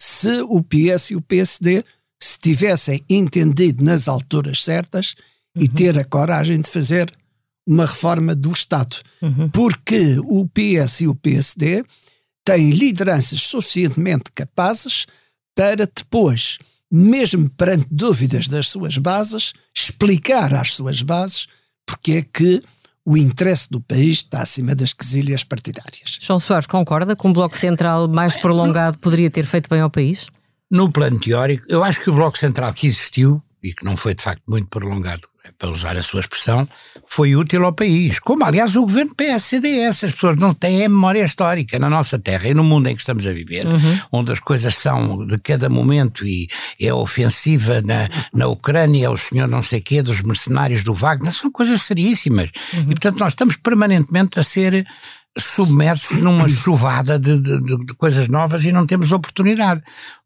se 0.00 0.40
o 0.48 0.62
PS 0.62 1.10
e 1.10 1.16
o 1.16 1.20
PSD 1.20 1.84
se 2.18 2.38
tivessem 2.40 3.04
entendido 3.10 3.84
nas 3.84 4.08
alturas 4.08 4.64
certas 4.64 5.14
uhum. 5.54 5.64
e 5.64 5.68
ter 5.68 5.98
a 5.98 6.04
coragem 6.04 6.62
de 6.62 6.70
fazer 6.70 7.12
uma 7.66 7.84
reforma 7.84 8.34
do 8.34 8.52
Estado. 8.52 8.96
Uhum. 9.20 9.50
Porque 9.50 10.16
o 10.20 10.48
PS 10.48 11.02
e 11.02 11.08
o 11.08 11.14
PSD 11.14 11.84
têm 12.46 12.70
lideranças 12.70 13.42
suficientemente 13.42 14.30
capazes 14.32 15.04
para 15.54 15.84
depois, 15.84 16.58
mesmo 16.90 17.50
perante 17.50 17.88
dúvidas 17.90 18.46
das 18.46 18.68
suas 18.68 18.96
bases, 18.98 19.52
explicar 19.76 20.54
às 20.54 20.74
suas 20.74 21.02
bases 21.02 21.48
porque 21.84 22.12
é 22.12 22.22
que 22.22 22.62
o 23.04 23.16
interesse 23.16 23.68
do 23.68 23.80
país 23.80 24.18
está 24.18 24.42
acima 24.42 24.74
das 24.74 24.92
quesilhas 24.92 25.42
partidárias. 25.42 26.18
João 26.20 26.40
Soares 26.40 26.66
concorda 26.66 27.16
que 27.16 27.26
um 27.26 27.32
Bloco 27.32 27.56
Central 27.56 28.08
mais 28.08 28.36
prolongado 28.36 28.98
poderia 28.98 29.30
ter 29.30 29.44
feito 29.44 29.68
bem 29.68 29.80
ao 29.80 29.90
país? 29.90 30.26
No 30.70 30.90
plano 30.90 31.18
teórico, 31.18 31.64
eu 31.68 31.82
acho 31.82 32.00
que 32.00 32.10
o 32.10 32.14
Bloco 32.14 32.38
Central 32.38 32.72
que 32.72 32.86
existiu, 32.86 33.42
e 33.62 33.72
que 33.72 33.84
não 33.84 33.96
foi 33.96 34.14
de 34.14 34.22
facto 34.22 34.42
muito 34.48 34.68
prolongado, 34.68 35.28
para 35.58 35.70
usar 35.70 35.96
a 35.96 36.02
sua 36.02 36.20
expressão, 36.20 36.68
foi 37.08 37.34
útil 37.34 37.64
ao 37.64 37.72
país. 37.72 38.18
Como, 38.18 38.44
aliás, 38.44 38.76
o 38.76 38.82
governo 38.82 39.14
PS-CDS. 39.14 40.04
As 40.04 40.12
pessoas 40.12 40.36
não 40.36 40.52
têm 40.52 40.84
a 40.84 40.88
memória 40.88 41.22
histórica 41.22 41.78
na 41.78 41.88
nossa 41.88 42.18
terra 42.18 42.48
e 42.48 42.54
no 42.54 42.64
mundo 42.64 42.88
em 42.88 42.94
que 42.94 43.00
estamos 43.00 43.26
a 43.26 43.32
viver, 43.32 43.66
uhum. 43.66 43.98
onde 44.12 44.32
as 44.32 44.40
coisas 44.40 44.74
são 44.74 45.26
de 45.26 45.38
cada 45.38 45.68
momento 45.68 46.26
e 46.26 46.48
é 46.80 46.92
ofensiva 46.92 47.80
na, 47.82 48.08
na 48.32 48.46
Ucrânia, 48.46 49.10
o 49.10 49.16
senhor 49.16 49.48
não 49.48 49.62
sei 49.62 49.80
quê, 49.80 50.02
dos 50.02 50.22
mercenários 50.22 50.84
do 50.84 50.94
Wagner, 50.94 51.32
são 51.32 51.50
coisas 51.50 51.82
seríssimas. 51.82 52.50
Uhum. 52.74 52.82
E, 52.82 52.86
portanto, 52.86 53.18
nós 53.18 53.32
estamos 53.32 53.56
permanentemente 53.56 54.38
a 54.38 54.42
ser 54.42 54.86
submersos 55.38 56.18
numa 56.18 56.48
chuvada 56.48 57.18
de, 57.18 57.38
de, 57.40 57.60
de, 57.60 57.94
coisas 57.94 58.28
novas 58.28 58.64
e 58.64 58.72
não 58.72 58.86
temos 58.86 59.12
oportunidade. 59.12 59.82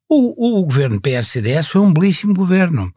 O, 0.08 0.60
o 0.60 0.64
governo 0.64 1.00
PS-CDS 1.00 1.68
foi 1.68 1.80
um 1.80 1.92
belíssimo 1.92 2.34
governo. 2.34 2.92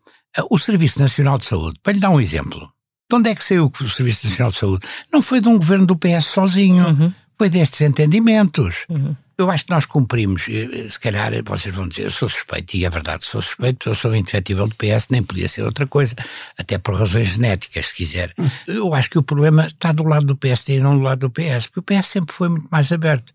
O 0.50 0.58
Serviço 0.58 1.00
Nacional 1.00 1.38
de 1.38 1.46
Saúde, 1.46 1.80
para 1.84 1.94
lhe 1.94 2.00
dar 2.00 2.10
um 2.10 2.20
exemplo, 2.20 2.72
de 3.10 3.16
onde 3.16 3.30
é 3.30 3.36
que 3.36 3.44
saiu 3.44 3.72
o 3.80 3.90
Serviço 3.90 4.28
Nacional 4.28 4.52
de 4.52 4.58
Saúde? 4.58 4.88
Não 5.12 5.22
foi 5.22 5.40
de 5.40 5.48
um 5.48 5.58
governo 5.58 5.86
do 5.86 5.96
PS 5.96 6.26
sozinho, 6.26 6.88
uhum. 6.88 7.14
foi 7.38 7.50
destes 7.50 7.82
entendimentos. 7.82 8.86
Uhum. 8.90 9.16
Eu 9.38 9.50
acho 9.50 9.66
que 9.66 9.72
nós 9.72 9.86
cumprimos, 9.86 10.48
eh, 10.48 10.88
se 10.88 11.00
calhar 11.00 11.32
vocês 11.46 11.74
vão 11.74 11.88
dizer, 11.88 12.04
eu 12.04 12.12
sou 12.12 12.30
suspeito, 12.30 12.78
e 12.78 12.86
é 12.86 12.90
verdade, 12.90 13.26
sou 13.26 13.42
suspeito, 13.42 13.90
eu 13.90 13.96
sou 13.96 14.16
indefetível 14.16 14.68
do 14.68 14.76
PS, 14.76 15.08
nem 15.10 15.24
podia 15.24 15.48
ser 15.48 15.64
outra 15.64 15.88
coisa, 15.88 16.16
até 16.58 16.78
por 16.78 16.96
razões 16.96 17.34
genéticas, 17.34 17.88
se 17.88 17.96
quiser. 17.96 18.34
Uhum. 18.38 18.50
Eu 18.68 18.94
acho 18.94 19.10
que 19.10 19.18
o 19.18 19.24
problema 19.24 19.68
está 19.68 19.92
do 19.92 20.04
lado 20.04 20.26
do 20.26 20.36
PSD 20.36 20.78
e 20.78 20.80
não 20.80 20.98
do 20.98 21.04
lado 21.04 21.20
do 21.20 21.32
PS, 21.32 21.68
porque 21.68 21.80
o 21.80 21.84
PS 21.84 22.08
sempre 22.08 22.34
foi 22.34 22.50
muito 22.50 22.68
mais 22.72 22.92
aberto. 22.92 23.34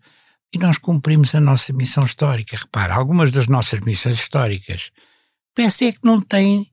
E 0.53 0.57
nós 0.57 0.77
cumprimos 0.77 1.35
a 1.35 1.39
nossa 1.39 1.71
missão 1.73 2.03
histórica. 2.03 2.57
Repara, 2.57 2.95
algumas 2.95 3.31
das 3.31 3.47
nossas 3.47 3.79
missões 3.81 4.19
históricas, 4.19 4.91
o 5.51 5.55
PSD 5.55 5.85
é 5.85 5.91
que 5.91 5.99
não 6.03 6.19
tem 6.21 6.69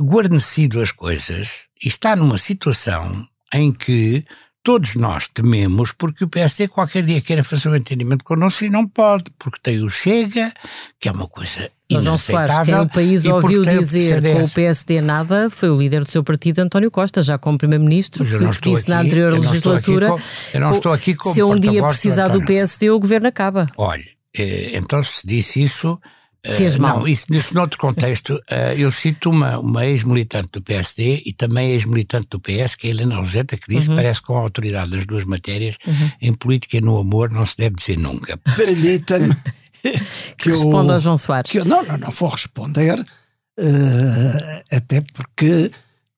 guarnecido 0.00 0.80
as 0.80 0.92
coisas 0.92 1.66
e 1.82 1.88
está 1.88 2.16
numa 2.16 2.38
situação 2.38 3.26
em 3.52 3.72
que 3.72 4.24
todos 4.62 4.94
nós 4.94 5.26
tememos 5.26 5.92
porque 5.92 6.24
o 6.24 6.28
PSD 6.28 6.68
qualquer 6.68 7.04
dia 7.04 7.20
queira 7.20 7.42
fazer 7.42 7.68
um 7.68 7.76
entendimento 7.76 8.24
connosco 8.24 8.64
e 8.64 8.70
não 8.70 8.86
pode, 8.86 9.24
porque 9.38 9.58
tem 9.62 9.82
o 9.82 9.88
Chega, 9.88 10.52
que 10.98 11.08
é 11.08 11.12
uma 11.12 11.26
coisa 11.26 11.70
Mas 11.90 12.04
Soares, 12.20 12.58
quem 12.64 12.78
o 12.78 12.88
país 12.88 13.24
ouviu 13.26 13.64
dizer 13.64 14.22
com 14.22 14.44
o 14.44 14.50
PSD 14.50 15.00
nada 15.00 15.48
foi 15.50 15.70
o 15.70 15.78
líder 15.78 16.04
do 16.04 16.10
seu 16.10 16.22
partido, 16.22 16.60
António 16.60 16.90
Costa, 16.90 17.22
já 17.22 17.38
como 17.38 17.58
Primeiro-Ministro, 17.58 18.24
que 18.24 18.70
disse 18.70 18.82
aqui, 18.82 18.90
na 18.90 19.00
anterior 19.00 19.32
legislatura 19.32 20.08
com, 20.08 20.20
eu 20.54 20.60
não 20.60 20.72
estou 20.72 20.92
aqui 20.92 21.14
como 21.14 21.34
se 21.34 21.42
um 21.42 21.58
dia 21.58 21.82
precisar 21.82 22.28
do, 22.28 22.40
do 22.40 22.44
PSD 22.44 22.90
o 22.90 23.00
governo 23.00 23.28
acaba. 23.28 23.66
Olha, 23.76 24.04
eh, 24.36 24.72
então 24.74 25.02
se 25.02 25.26
disse 25.26 25.62
isso 25.62 25.98
Fez 26.44 26.76
uh, 26.76 26.80
mal. 26.80 27.00
Não, 27.00 27.08
isso, 27.08 27.26
isso 27.30 27.54
noutro 27.54 27.78
contexto, 27.78 28.34
uh, 28.34 28.72
eu 28.76 28.90
cito 28.90 29.30
uma, 29.30 29.58
uma 29.58 29.86
ex-militante 29.86 30.48
do 30.52 30.62
PSD 30.62 31.22
e 31.26 31.32
também 31.32 31.70
ex-militante 31.72 32.26
do 32.30 32.40
PS, 32.40 32.74
que 32.74 32.86
é 32.86 32.90
Helena 32.90 33.16
Roseta, 33.16 33.56
que 33.56 33.68
disse 33.68 33.88
uhum. 33.88 33.96
que 33.96 34.02
parece 34.02 34.22
com 34.22 34.36
a 34.36 34.40
autoridade 34.40 34.90
das 34.90 35.06
duas 35.06 35.24
matérias, 35.24 35.76
uhum. 35.86 36.10
em 36.22 36.34
política 36.34 36.78
e 36.78 36.80
no 36.80 36.98
amor 36.98 37.30
não 37.30 37.44
se 37.44 37.56
deve 37.56 37.76
dizer 37.76 37.98
nunca. 37.98 38.38
Permita-me 38.56 39.36
que 40.38 40.48
responda 40.48 40.94
ao 40.94 41.00
João 41.00 41.18
Soares. 41.18 41.50
Que 41.50 41.58
eu, 41.58 41.64
não, 41.64 41.82
não, 41.82 41.98
não 41.98 42.10
vou 42.10 42.30
responder, 42.30 42.98
uh, 42.98 44.64
até 44.70 45.02
porque 45.12 45.70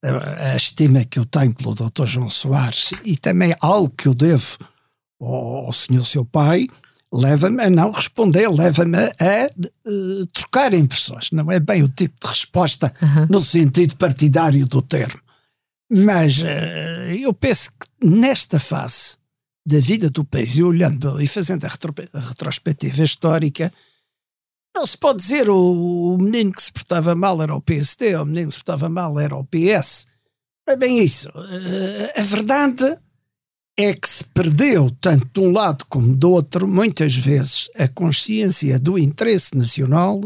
a 0.04 0.56
estima 0.56 1.04
que 1.04 1.18
eu 1.18 1.24
tenho 1.24 1.54
pelo 1.54 1.74
Dr. 1.74 2.06
João 2.06 2.28
Soares 2.28 2.92
e 3.04 3.16
também 3.16 3.54
algo 3.60 3.88
que 3.90 4.08
eu 4.08 4.14
devo 4.14 4.58
ao, 5.20 5.66
ao 5.66 5.72
senhor 5.72 6.04
seu 6.04 6.24
pai, 6.24 6.66
leva-me 7.12 7.62
a 7.62 7.70
não 7.70 7.92
responder, 7.92 8.48
leva-me 8.48 8.98
a, 8.98 9.50
uh, 9.86 10.26
trocar 10.26 10.72
impressões. 10.72 11.30
Não 11.30 11.52
é 11.52 11.60
bem 11.60 11.82
o 11.82 11.88
tipo 11.88 12.14
de 12.20 12.26
resposta 12.26 12.92
uhum. 13.02 13.26
no 13.28 13.40
sentido 13.42 13.96
partidário 13.96 14.66
do 14.66 14.80
termo. 14.80 15.20
Mas 15.90 16.38
uh, 16.42 17.14
eu 17.18 17.34
penso 17.34 17.70
que 17.70 18.06
nesta 18.06 18.58
fase 18.58 19.18
da 19.64 19.78
vida 19.78 20.10
do 20.10 20.24
país, 20.24 20.56
e 20.56 20.62
olhando 20.62 21.20
e 21.20 21.26
fazendo 21.26 21.64
a, 21.66 21.68
retro, 21.68 21.94
a 22.14 22.20
retrospectiva 22.20 23.02
histórica, 23.02 23.72
não 24.74 24.86
se 24.86 24.96
pode 24.96 25.18
dizer 25.18 25.50
o, 25.50 26.14
o, 26.14 26.18
menino 26.18 26.50
que 26.50 26.62
se 26.62 26.72
portava 26.72 27.14
mal 27.14 27.40
era 27.42 27.54
o 27.54 27.60
PSD, 27.60 28.16
ou 28.16 28.22
o 28.22 28.26
menino 28.26 28.48
que 28.48 28.54
se 28.54 28.58
portava 28.58 28.88
mal 28.88 29.20
era 29.20 29.36
o 29.36 29.44
PS. 29.44 30.06
Não 30.66 30.74
é 30.74 30.76
bem 30.76 30.98
isso. 30.98 31.28
Uh, 31.28 32.20
a 32.20 32.22
verdade 32.22 32.96
é 33.78 33.94
que 33.94 34.08
se 34.08 34.24
perdeu, 34.24 34.90
tanto 35.00 35.26
de 35.32 35.40
um 35.40 35.50
lado 35.50 35.84
como 35.88 36.14
do 36.14 36.30
outro, 36.30 36.68
muitas 36.68 37.14
vezes, 37.14 37.70
a 37.78 37.88
consciência 37.88 38.78
do 38.78 38.98
interesse 38.98 39.56
nacional 39.56 40.20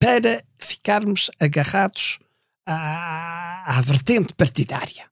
para 0.00 0.42
ficarmos 0.58 1.30
agarrados 1.40 2.18
à, 2.66 3.78
à 3.78 3.80
vertente 3.82 4.34
partidária. 4.34 5.08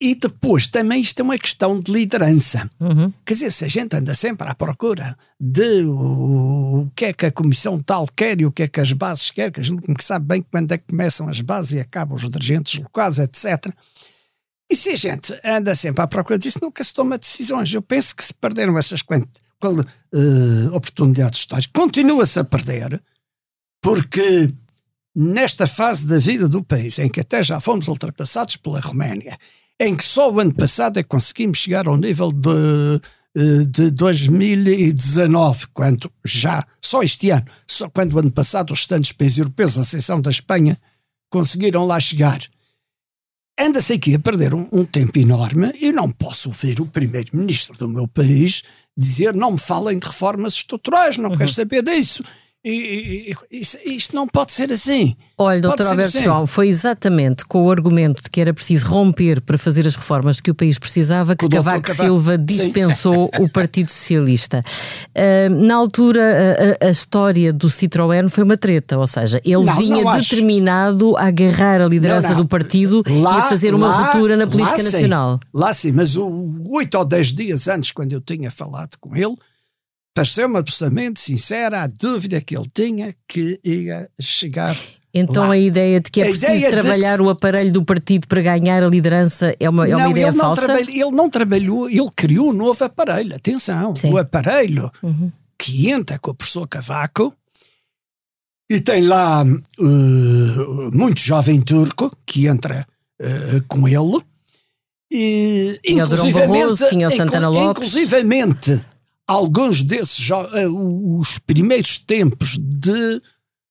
E 0.00 0.14
depois 0.14 0.66
também 0.66 1.00
isto 1.00 1.20
é 1.20 1.22
uma 1.22 1.38
questão 1.38 1.80
de 1.80 1.90
liderança. 1.90 2.70
Uhum. 2.78 3.10
Quer 3.24 3.32
dizer, 3.32 3.50
se 3.50 3.64
a 3.64 3.68
gente 3.68 3.96
anda 3.96 4.14
sempre 4.14 4.46
à 4.46 4.54
procura 4.54 5.16
de 5.40 5.84
o, 5.84 6.82
o, 6.82 6.90
que 6.94 7.06
é 7.06 7.12
que 7.14 7.24
a 7.24 7.32
comissão 7.32 7.80
tal 7.80 8.06
quer 8.14 8.38
e 8.38 8.44
o 8.44 8.52
que 8.52 8.64
é 8.64 8.68
que 8.68 8.78
as 8.78 8.92
bases 8.92 9.30
querem, 9.30 9.52
que 9.52 9.60
a 9.60 9.62
gente 9.62 9.82
sabe 10.02 10.26
bem 10.26 10.44
quando 10.50 10.70
é 10.72 10.76
que 10.76 10.88
começam 10.88 11.30
as 11.30 11.40
bases 11.40 11.72
e 11.72 11.80
acabam 11.80 12.14
os 12.14 12.28
dirigentes 12.28 12.78
locais, 12.78 13.18
etc. 13.18 13.74
E 14.70 14.74
se 14.74 14.90
a 14.90 14.96
gente 14.96 15.38
anda 15.44 15.74
sempre 15.74 16.02
à 16.02 16.06
procura 16.06 16.38
disso, 16.38 16.58
nunca 16.60 16.82
se 16.82 16.92
toma 16.92 17.18
decisões. 17.18 17.72
Eu 17.72 17.82
penso 17.82 18.14
que 18.16 18.24
se 18.24 18.34
perderam 18.34 18.76
essas 18.76 19.00
uh, 19.00 20.74
oportunidades 20.74 21.40
históricas, 21.40 21.70
continua-se 21.72 22.38
a 22.38 22.44
perder, 22.44 23.00
porque 23.80 24.52
nesta 25.14 25.66
fase 25.66 26.06
da 26.06 26.18
vida 26.18 26.48
do 26.48 26.62
país, 26.62 26.98
em 26.98 27.08
que 27.08 27.20
até 27.20 27.42
já 27.42 27.58
fomos 27.58 27.88
ultrapassados 27.88 28.56
pela 28.56 28.80
Roménia, 28.80 29.38
em 29.80 29.96
que 29.96 30.04
só 30.04 30.30
o 30.30 30.40
ano 30.40 30.54
passado 30.54 30.98
é 30.98 31.02
que 31.02 31.08
conseguimos 31.08 31.58
chegar 31.58 31.88
ao 31.88 31.96
nível 31.96 32.30
de, 32.32 33.00
eh, 33.34 33.64
de 33.66 33.90
2019, 33.90 35.68
quando 35.72 36.10
já, 36.24 36.66
só 36.82 37.02
este 37.02 37.30
ano, 37.30 37.46
só 37.66 37.88
quando 37.88 38.14
o 38.14 38.18
ano 38.18 38.30
passado 38.30 38.72
os 38.72 38.80
restantes 38.80 39.12
países 39.12 39.38
europeus, 39.38 39.78
a 39.78 39.82
exceção 39.82 40.20
da 40.20 40.30
Espanha, 40.30 40.78
conseguiram 41.30 41.84
lá 41.84 41.98
chegar. 41.98 42.40
Anda-se 43.58 43.94
aqui 43.94 44.14
a 44.14 44.18
perder 44.18 44.54
um, 44.54 44.68
um, 44.70 44.84
tempo 44.84 45.18
enorme 45.18 45.72
e 45.80 45.90
não 45.90 46.10
posso 46.10 46.50
ouvir 46.50 46.78
o 46.80 46.86
primeiro-ministro 46.86 47.76
do 47.78 47.88
meu 47.88 48.06
país 48.06 48.62
dizer 48.96 49.34
não 49.34 49.52
me 49.52 49.58
falem 49.58 49.98
de 49.98 50.06
reformas 50.06 50.54
estruturais, 50.54 51.16
não 51.16 51.30
uhum. 51.30 51.36
quero 51.36 51.50
saber 51.50 51.82
disso. 51.82 52.22
E, 52.68 53.30
e, 53.52 53.60
e, 53.60 53.96
isto 53.96 54.12
não 54.12 54.26
pode 54.26 54.52
ser 54.52 54.72
assim. 54.72 55.14
Olha, 55.38 55.60
doutor 55.60 55.86
Alberto 55.86 56.16
assim. 56.16 56.24
João, 56.24 56.48
foi 56.48 56.66
exatamente 56.66 57.44
com 57.44 57.64
o 57.64 57.70
argumento 57.70 58.20
de 58.24 58.28
que 58.28 58.40
era 58.40 58.52
preciso 58.52 58.88
romper 58.88 59.40
para 59.40 59.56
fazer 59.56 59.86
as 59.86 59.94
reformas 59.94 60.40
que 60.40 60.50
o 60.50 60.54
país 60.54 60.76
precisava 60.76 61.36
que 61.36 61.48
Cavaco 61.48 61.94
Silva 61.94 62.36
dispensou 62.36 63.30
o 63.38 63.48
Partido 63.48 63.88
Socialista. 63.92 64.64
Uh, 65.14 65.64
na 65.64 65.76
altura, 65.76 66.76
a, 66.80 66.86
a, 66.86 66.90
história 66.90 67.52
do 67.52 67.68
Citroën 67.68 68.28
foi 68.28 68.42
uma 68.42 68.56
treta, 68.56 68.98
ou 68.98 69.06
seja, 69.06 69.40
ele 69.44 69.64
não, 69.64 69.76
vinha 69.76 70.02
não 70.02 70.18
determinado 70.18 71.16
a 71.16 71.26
agarrar 71.26 71.80
a 71.80 71.86
liderança 71.86 72.30
não, 72.30 72.38
do 72.38 72.46
partido 72.46 73.04
lá, 73.08 73.36
e 73.36 73.40
a 73.42 73.48
fazer 73.48 73.74
uma 73.76 73.86
lá, 73.86 74.06
ruptura 74.06 74.36
na 74.36 74.46
política 74.48 74.78
lá 74.78 74.82
nacional. 74.82 75.34
Sim, 75.34 75.48
lá 75.54 75.72
sim, 75.72 75.92
mas 75.92 76.16
oito 76.16 76.98
ou 76.98 77.04
dez 77.04 77.32
dias 77.32 77.68
antes, 77.68 77.92
quando 77.92 78.12
eu 78.12 78.20
tinha 78.20 78.50
falado 78.50 78.96
com 78.98 79.14
ele, 79.14 79.36
pareceu-me 80.16 80.56
absolutamente 80.56 81.20
sincera 81.20 81.82
a 81.82 81.86
dúvida 81.86 82.40
que 82.40 82.56
ele 82.56 82.66
tinha 82.72 83.14
que 83.28 83.60
ia 83.62 84.08
chegar. 84.18 84.74
Então 85.12 85.48
lá. 85.48 85.52
a 85.52 85.58
ideia 85.58 86.00
de 86.00 86.10
que 86.10 86.22
é 86.22 86.24
a 86.24 86.28
preciso 86.28 86.70
trabalhar 86.70 87.18
de... 87.18 87.22
o 87.22 87.28
aparelho 87.28 87.70
do 87.70 87.84
partido 87.84 88.26
para 88.26 88.40
ganhar 88.40 88.82
a 88.82 88.88
liderança 88.88 89.54
é 89.60 89.68
uma, 89.68 89.86
é 89.86 89.94
uma 89.94 90.08
ideia 90.08 90.28
ele 90.28 90.38
falsa? 90.38 90.68
Não 90.68 90.78
ele 90.78 91.10
não 91.10 91.28
trabalhou, 91.28 91.90
ele 91.90 92.08
criou 92.16 92.48
um 92.48 92.52
novo 92.54 92.82
aparelho. 92.82 93.36
Atenção, 93.36 93.94
Sim. 93.94 94.10
o 94.10 94.16
aparelho 94.16 94.90
uhum. 95.02 95.30
que 95.58 95.90
entra 95.90 96.18
com 96.18 96.30
o 96.30 96.34
professor 96.34 96.66
Cavaco 96.66 97.34
e 98.70 98.80
tem 98.80 99.02
lá 99.02 99.44
uh, 99.44 100.96
muito 100.96 101.20
jovem 101.20 101.60
turco 101.60 102.10
que 102.24 102.46
entra 102.46 102.86
uh, 103.20 103.62
com 103.68 103.86
ele. 103.86 104.24
E, 105.12 105.78
Durão 106.08 106.32
Barroso, 106.32 106.88
tinha 106.88 107.06
o 107.06 107.10
Santana 107.10 107.48
Lopes. 107.48 107.88
Inclusivamente 107.88 108.80
alguns 109.26 109.82
desses, 109.82 110.30
eh, 110.30 110.68
os 110.68 111.38
primeiros 111.38 111.98
tempos 111.98 112.56
de 112.58 113.20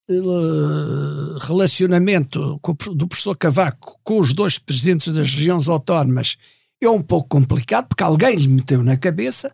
uh, 0.09 1.39
relacionamento 1.39 2.59
do 2.93 3.07
professor 3.07 3.35
Cavaco 3.37 3.99
com 4.03 4.19
os 4.19 4.33
dois 4.33 4.57
presidentes 4.57 5.13
das 5.13 5.33
regiões 5.33 5.67
autónomas 5.67 6.37
é 6.81 6.89
um 6.89 7.01
pouco 7.01 7.29
complicado, 7.29 7.87
porque 7.87 8.03
alguém 8.03 8.35
lhe 8.35 8.47
meteu 8.47 8.83
na 8.83 8.97
cabeça 8.97 9.53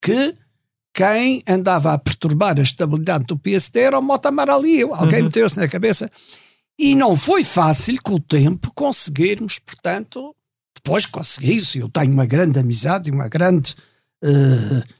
que 0.00 0.34
quem 0.94 1.42
andava 1.48 1.92
a 1.92 1.98
perturbar 1.98 2.58
a 2.58 2.62
estabilidade 2.62 3.24
do 3.24 3.38
PSD 3.38 3.80
era 3.80 3.98
o 3.98 4.02
Mota 4.02 4.28
Amaral 4.28 4.64
eu. 4.64 4.94
Alguém 4.94 5.18
uhum. 5.20 5.26
meteu-se 5.26 5.58
na 5.58 5.68
cabeça. 5.68 6.10
E 6.78 6.94
não 6.94 7.16
foi 7.16 7.44
fácil, 7.44 8.00
com 8.02 8.14
o 8.14 8.20
tempo, 8.20 8.72
conseguirmos, 8.74 9.58
portanto, 9.58 10.34
depois 10.74 11.06
consegui-se. 11.06 11.78
Eu 11.78 11.88
tenho 11.88 12.12
uma 12.12 12.26
grande 12.26 12.58
amizade 12.58 13.10
e 13.10 13.12
uma 13.12 13.28
grande 13.28 13.74
uh, 14.24 14.99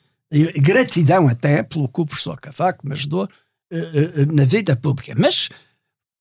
gratidão 0.57 1.29
até 1.29 1.63
pelo 1.63 1.89
que 1.89 2.01
o 2.01 2.07
professor 2.07 2.41
Cavaco 2.41 2.87
me 2.87 2.93
ajudou 2.93 3.25
uh, 3.25 4.33
na 4.33 4.45
vida 4.45 4.77
pública. 4.77 5.15
Mas 5.17 5.49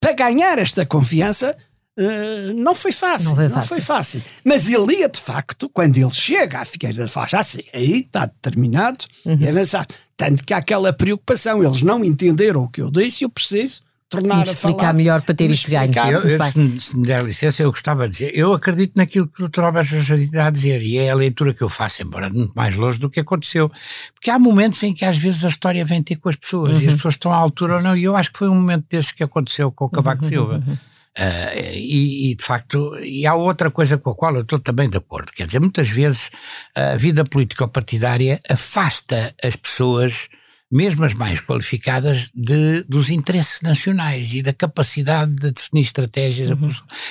para 0.02 0.14
ganhar 0.14 0.58
esta 0.58 0.86
confiança 0.86 1.56
uh, 1.98 2.54
não 2.54 2.74
foi 2.74 2.92
fácil. 2.92 3.30
Não 3.30 3.36
foi, 3.36 3.48
não 3.50 3.62
foi, 3.62 3.82
fácil. 3.82 4.24
Mas 4.44 4.70
ele 4.70 4.96
ia, 4.98 5.10
de 5.10 5.20
facto, 5.20 5.70
quando 5.70 5.98
ele 5.98 6.12
chega 6.12 6.60
à 6.60 6.66
Figueira 6.66 6.98
da 6.98 7.08
Faixa, 7.08 7.40
assim, 7.40 7.62
aí 7.74 8.02
está 8.02 8.26
determinado 8.26 9.06
uhum. 9.26 9.38
e 9.40 9.48
avançado. 9.48 9.94
Tanto 10.18 10.44
que 10.44 10.54
há 10.54 10.58
aquela 10.58 10.92
preocupação, 10.92 11.64
eles 11.64 11.82
não 11.82 12.04
entenderam 12.04 12.64
o 12.64 12.70
que 12.70 12.82
eu 12.82 12.92
disse 12.92 13.24
e 13.24 13.26
eu 13.26 13.30
preciso 13.30 13.84
tornar 14.10 14.42
a 14.42 14.46
falar. 14.46 14.94
melhor 14.94 15.22
para 15.22 15.36
ter 15.36 15.50
isto 15.52 15.70
ganho. 15.70 15.94
Eu, 16.10 16.22
eu, 16.22 16.44
se, 16.44 16.80
se, 16.80 16.98
me 16.98 17.06
der 17.06 17.24
licença, 17.24 17.62
eu 17.62 17.70
gostava 17.70 18.08
de 18.08 18.14
dizer, 18.14 18.32
eu 18.34 18.54
acredito 18.54 18.94
naquilo 18.96 19.28
que 19.28 19.44
o 19.44 19.48
Dr. 19.48 19.64
Alberto 19.64 19.96
está 19.96 20.48
a 20.48 20.50
dizer, 20.50 20.82
e 20.82 20.98
é 20.98 21.12
a 21.12 21.16
leitura 21.16 21.54
que 21.54 21.62
eu 21.62 21.70
faço, 21.70 22.02
embora 22.02 22.30
muito 22.30 22.54
mais 22.56 22.76
longe 22.76 23.00
do 23.00 23.10
que 23.10 23.20
aconteceu. 23.20 23.72
Porque 24.14 24.32
há 24.32 24.40
momentos 24.40 24.82
em 24.82 24.94
que 24.94 25.06
às 25.06 25.18
vezes 25.18 25.46
a 25.46 25.50
história 25.50 25.86
vem 25.86 26.02
ter 26.02 26.16
com 26.16 26.28
as 26.28 26.36
pessoas, 26.36 26.74
uhum. 26.74 26.80
e 26.80 26.82
as 26.82 26.92
uhum. 26.92 26.96
pessoas 26.98 27.14
estão 27.14 27.32
à 27.32 27.38
altura 27.38 27.76
ou 27.76 27.82
não, 27.82 27.96
e 27.96 28.04
eu 28.04 28.16
acho 28.16 28.32
que 28.32 28.40
foi 28.40 28.50
um 28.50 28.56
momento 28.56 28.86
desse 28.90 29.14
que 29.14 29.24
aconteceu 29.24 29.72
com 29.72 29.86
o 29.86 29.90
Cavaco 29.90 30.24
uhum. 30.24 30.30
Silva. 30.30 30.64
Uhum. 30.68 30.78
Uh, 31.18 31.74
e, 31.74 32.32
e, 32.32 32.36
de 32.36 32.44
facto, 32.44 32.98
e 33.00 33.28
há 33.28 33.36
outra 33.36 33.70
coisa 33.70 33.98
com 33.98 34.10
a 34.12 34.16
qual 34.16 34.36
eu 34.36 34.42
estou 34.42 34.60
também 34.60 34.90
de 34.90 34.98
acordo, 34.98 35.32
quer 35.34 35.46
dizer, 35.46 35.60
muitas 35.60 35.90
vezes 35.90 36.32
a 36.74 36.96
vida 36.96 37.26
político-partidária 37.26 38.40
afasta 38.50 39.36
as 39.44 39.56
pessoas 39.56 40.30
mesmo 40.72 41.04
as 41.04 41.14
mais 41.14 41.42
qualificadas, 41.42 42.32
de, 42.36 42.84
dos 42.84 43.10
interesses 43.10 43.62
nacionais 43.62 44.34
e 44.34 44.44
da 44.44 44.54
capacidade 44.54 45.34
de 45.34 45.52
definir 45.52 45.82
estratégias. 45.82 46.52
Uhum. 46.52 46.70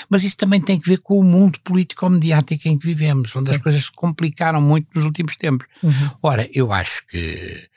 Mas 0.09 0.23
isso 0.23 0.37
também 0.37 0.61
tem 0.61 0.79
que 0.79 0.89
ver 0.89 0.99
com 0.99 1.19
o 1.19 1.25
mundo 1.25 1.59
político-mediático 1.65 2.69
em 2.69 2.79
que 2.79 2.87
vivemos, 2.87 3.35
onde 3.35 3.51
as 3.51 3.57
coisas 3.57 3.85
se 3.85 3.93
complicaram 3.93 4.61
muito 4.61 4.87
nos 4.95 5.05
últimos 5.05 5.37
tempos. 5.37 5.67
Uhum. 5.83 6.11
Ora, 6.23 6.49
eu 6.53 6.73
acho 6.73 7.05
que 7.09 7.69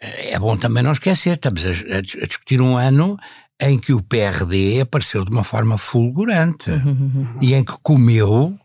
eh, 0.00 0.32
é 0.32 0.38
bom 0.38 0.56
também 0.56 0.82
não 0.82 0.92
esquecer, 0.92 1.34
estamos 1.34 1.64
a, 1.64 1.70
a, 1.70 1.98
a 1.98 2.26
discutir 2.26 2.60
um 2.60 2.76
ano 2.76 3.16
em 3.60 3.78
que 3.78 3.92
o 3.92 4.02
PRD 4.02 4.80
apareceu 4.80 5.24
de 5.24 5.30
uma 5.30 5.44
forma 5.44 5.78
fulgurante 5.78 6.70
uhum. 6.70 7.38
e 7.40 7.54
em 7.54 7.64
que 7.64 7.74
comeu 7.82 8.58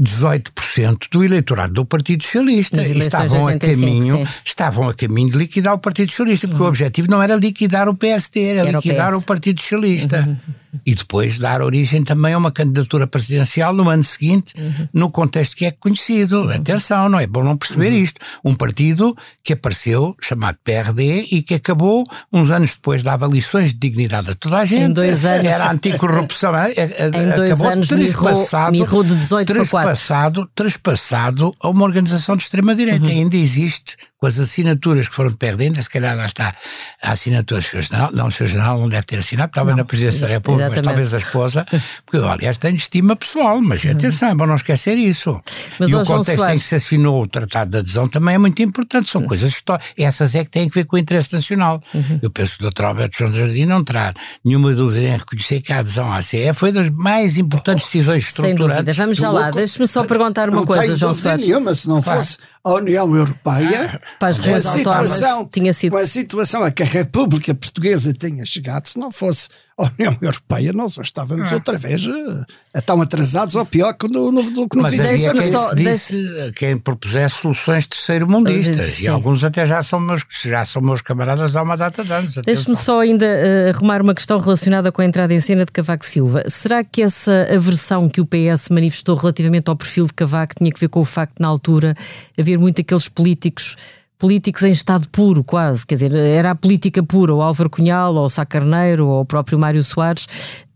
18% 0.00 1.08
do 1.10 1.22
eleitorado 1.22 1.74
do 1.74 1.84
Partido 1.84 2.22
Socialista 2.22 2.82
e 2.82 2.98
estavam 2.98 3.42
85, 3.42 3.64
a 3.64 3.76
caminho 3.76 4.28
estavam 4.44 4.88
a 4.88 4.94
caminho 4.94 5.30
de 5.30 5.38
liquidar 5.38 5.74
o 5.74 5.78
Partido 5.78 6.08
Socialista 6.08 6.48
porque 6.48 6.60
uhum. 6.60 6.66
o 6.66 6.70
objetivo 6.70 7.10
não 7.10 7.22
era 7.22 7.36
liquidar 7.36 7.88
o 7.88 7.94
PSD 7.94 8.42
era, 8.44 8.60
era 8.60 8.78
liquidar 8.78 9.12
o, 9.12 9.18
o, 9.18 9.22
Partido 9.22 9.60
Socialista 9.60 10.24
uhum. 10.26 10.54
E 10.84 10.94
depois 10.94 11.38
dar 11.38 11.62
origem 11.62 12.02
também 12.02 12.34
a 12.34 12.38
uma 12.38 12.52
candidatura 12.52 13.06
presidencial 13.06 13.72
no 13.72 13.88
ano 13.88 14.04
seguinte 14.04 14.54
uhum. 14.56 14.88
no 14.92 15.10
contexto 15.10 15.56
que 15.56 15.64
é 15.64 15.70
conhecido 15.70 16.42
uhum. 16.42 16.50
atenção 16.50 17.08
não 17.08 17.18
é 17.18 17.26
bom 17.26 17.42
não 17.42 17.56
perceber 17.56 17.92
uhum. 17.92 17.98
isto 17.98 18.20
um 18.44 18.54
partido 18.54 19.16
que 19.42 19.52
apareceu 19.52 20.16
chamado 20.20 20.58
PRD 20.64 21.26
e 21.30 21.42
que 21.42 21.54
acabou 21.54 22.04
uns 22.32 22.50
anos 22.50 22.74
depois 22.74 23.02
dava 23.02 23.26
lições 23.26 23.72
de 23.72 23.78
dignidade 23.78 24.30
a 24.30 24.34
toda 24.34 24.58
a 24.58 24.64
gente 24.64 24.82
em 24.82 24.92
dois 24.92 25.24
anos 25.24 25.44
era 25.44 25.70
anticorrupção 25.70 26.50
em 26.56 27.36
dois 27.36 27.60
anos 27.62 27.90
mirrou, 27.90 28.46
mirrou 28.70 29.04
de 29.04 29.14
18 29.14 29.46
para 29.46 29.66
4 29.66 29.90
trespassado, 29.90 30.50
trespassado 30.54 31.50
a 31.60 31.68
uma 31.68 31.84
organização 31.84 32.36
de 32.36 32.42
extrema-direita. 32.42 33.04
Uhum. 33.04 33.10
Ainda 33.10 33.36
existe 33.36 33.96
com 34.20 34.26
as 34.26 34.38
assinaturas 34.38 35.08
que 35.08 35.14
foram 35.14 35.32
perdendo, 35.32 35.82
se 35.82 35.88
calhar 35.88 36.14
lá 36.14 36.26
está 36.26 36.54
a 37.02 37.12
assinatura 37.12 37.60
do 37.60 37.64
Sr. 37.64 37.80
General, 37.80 38.10
não, 38.12 38.26
o 38.26 38.30
Sr. 38.30 38.46
General 38.48 38.78
não 38.78 38.86
deve 38.86 39.06
ter 39.06 39.18
assinado, 39.18 39.50
estava 39.50 39.70
não, 39.70 39.78
na 39.78 39.84
Presidência 39.84 40.26
da 40.26 40.34
República, 40.34 40.66
exatamente. 40.66 40.84
mas 40.84 40.94
talvez 40.94 41.14
a 41.14 41.18
esposa, 41.18 41.66
porque 42.04 42.18
eu, 42.18 42.28
aliás, 42.28 42.58
tenho 42.58 42.76
estima 42.76 43.16
pessoal, 43.16 43.62
mas 43.62 43.82
uhum. 43.82 43.92
atenção, 43.92 44.28
é 44.28 44.34
bom 44.34 44.46
não 44.46 44.56
esquecer 44.56 44.98
isso. 44.98 45.40
Mas 45.78 45.88
e 45.88 45.94
o 45.94 46.04
contexto 46.04 46.44
em 46.44 46.58
que 46.58 46.64
se 46.64 46.74
assinou 46.74 47.22
o 47.22 47.26
Tratado 47.26 47.70
de 47.70 47.78
Adesão 47.78 48.06
também 48.08 48.34
é 48.34 48.38
muito 48.38 48.60
importante, 48.60 49.08
são 49.08 49.22
uhum. 49.22 49.28
coisas 49.28 49.48
históricas, 49.48 49.90
essas 49.96 50.34
é 50.34 50.44
que 50.44 50.50
têm 50.50 50.66
a 50.66 50.70
ver 50.70 50.84
com 50.84 50.96
o 50.96 50.98
interesse 50.98 51.32
nacional. 51.32 51.82
Uhum. 51.94 52.18
Eu 52.20 52.30
penso 52.30 52.58
que 52.58 52.66
o 52.66 52.70
Dr. 52.70 52.84
Alberto 52.84 53.16
João 53.16 53.32
Jardim 53.32 53.64
não 53.64 53.82
terá 53.82 54.12
nenhuma 54.44 54.74
dúvida 54.74 55.06
em 55.06 55.16
reconhecer 55.16 55.62
que 55.62 55.72
a 55.72 55.78
adesão 55.78 56.12
à 56.12 56.20
CE 56.20 56.52
foi 56.52 56.72
das 56.72 56.90
mais 56.90 57.38
importantes 57.38 57.86
decisões 57.86 58.24
estruturantes. 58.24 58.66
Sem 58.66 58.68
dúvida, 58.68 58.92
vamos 58.92 59.16
já 59.16 59.30
lá, 59.30 59.50
deixe-me 59.50 59.88
só 59.88 60.04
perguntar 60.04 60.50
uma 60.50 60.58
não 60.58 60.66
coisa, 60.66 60.94
João 60.94 61.14
Soares. 61.14 61.46
nenhuma, 61.46 61.74
se 61.74 61.88
não 61.88 62.02
fosse 62.02 62.36
a 62.62 62.74
União 62.74 63.16
Europeia, 63.16 63.98
para 64.18 64.28
as 64.28 64.38
regiões 64.38 64.66
autónomas 64.66 65.20
tinha 65.52 65.72
sido. 65.72 65.92
Com 65.92 65.98
a 65.98 66.06
situação 66.06 66.62
a 66.62 66.70
que 66.70 66.82
a 66.82 66.86
República 66.86 67.54
Portuguesa 67.54 68.12
tinha 68.12 68.44
chegado, 68.44 68.86
se 68.86 68.98
não 68.98 69.10
fosse 69.10 69.48
a 69.84 69.90
União 69.98 70.16
Europeia, 70.20 70.72
nós 70.72 70.96
estávamos 70.98 71.52
ah. 71.52 71.56
outra 71.56 71.76
vez 71.76 72.06
uh, 72.06 72.46
tão 72.84 73.00
atrasados 73.00 73.54
ou 73.54 73.64
pior 73.66 73.92
que 73.94 74.08
no, 74.08 74.30
no, 74.30 74.42
no, 74.42 74.62
no 74.62 74.68
Mas 74.76 74.98
havia 74.98 75.32
quem 75.32 75.50
só, 75.50 75.74
disse, 75.74 76.52
quem 76.56 76.76
propusesse 76.76 77.36
soluções 77.36 77.86
terceiro-mundistas 77.86 79.00
e 79.00 79.08
alguns 79.08 79.42
até 79.44 79.66
já 79.66 79.82
são, 79.82 80.00
meus, 80.00 80.24
já 80.44 80.64
são 80.64 80.82
meus 80.82 81.02
camaradas 81.02 81.56
há 81.56 81.62
uma 81.62 81.76
data 81.76 82.04
de 82.04 82.12
anos. 82.12 82.34
Deixe-me 82.44 82.76
só 82.76 83.00
ainda 83.00 83.26
uh, 83.26 83.74
arrumar 83.74 84.02
uma 84.02 84.14
questão 84.14 84.38
relacionada 84.38 84.90
com 84.92 85.02
a 85.02 85.04
entrada 85.04 85.32
em 85.32 85.40
cena 85.40 85.64
de 85.64 85.72
Cavaco 85.72 86.04
Silva. 86.04 86.44
Será 86.48 86.82
que 86.84 87.02
essa 87.02 87.48
aversão 87.52 88.08
que 88.08 88.20
o 88.20 88.26
PS 88.26 88.68
manifestou 88.70 89.16
relativamente 89.16 89.68
ao 89.68 89.76
perfil 89.76 90.06
de 90.06 90.14
Cavaco 90.14 90.54
tinha 90.56 90.70
que 90.70 90.80
ver 90.80 90.88
com 90.88 91.00
o 91.00 91.04
facto 91.04 91.36
de, 91.36 91.42
na 91.42 91.48
altura, 91.48 91.94
haver 92.38 92.58
muito 92.58 92.80
aqueles 92.80 93.08
políticos 93.08 93.76
políticos 94.20 94.62
em 94.62 94.70
estado 94.70 95.08
puro, 95.08 95.42
quase. 95.42 95.84
Quer 95.84 95.94
dizer, 95.94 96.14
era 96.14 96.50
a 96.50 96.54
política 96.54 97.02
pura, 97.02 97.34
o 97.34 97.40
Álvaro 97.40 97.70
Cunhal, 97.70 98.14
ou 98.14 98.26
o 98.26 98.30
Sá 98.30 98.44
Carneiro, 98.44 99.08
ou 99.08 99.22
o 99.22 99.24
próprio 99.24 99.58
Mário 99.58 99.82
Soares, 99.82 100.28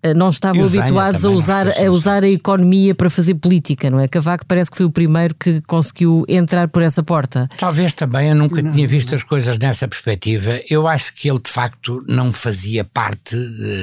eh, 0.02 0.14
não 0.14 0.30
estavam 0.30 0.64
habituados 0.64 1.26
a 1.26 1.30
usar, 1.30 1.68
a 1.68 1.90
usar 1.90 2.24
a 2.24 2.28
economia 2.28 2.94
para 2.94 3.10
fazer 3.10 3.34
política, 3.34 3.90
não 3.90 4.00
é? 4.00 4.08
Cavaco 4.08 4.46
parece 4.46 4.70
que 4.70 4.78
foi 4.78 4.86
o 4.86 4.90
primeiro 4.90 5.34
que 5.34 5.60
conseguiu 5.66 6.24
entrar 6.26 6.68
por 6.68 6.82
essa 6.82 7.02
porta. 7.02 7.46
Talvez 7.58 7.92
também, 7.92 8.30
eu 8.30 8.34
nunca 8.34 8.62
não, 8.62 8.72
tinha 8.72 8.88
visto 8.88 9.10
não. 9.10 9.16
as 9.16 9.22
coisas 9.22 9.58
nessa 9.58 9.86
perspectiva. 9.86 10.60
Eu 10.68 10.88
acho 10.88 11.14
que 11.14 11.28
ele, 11.28 11.38
de 11.38 11.50
facto, 11.50 12.02
não 12.08 12.32
fazia 12.32 12.82
parte, 12.82 13.36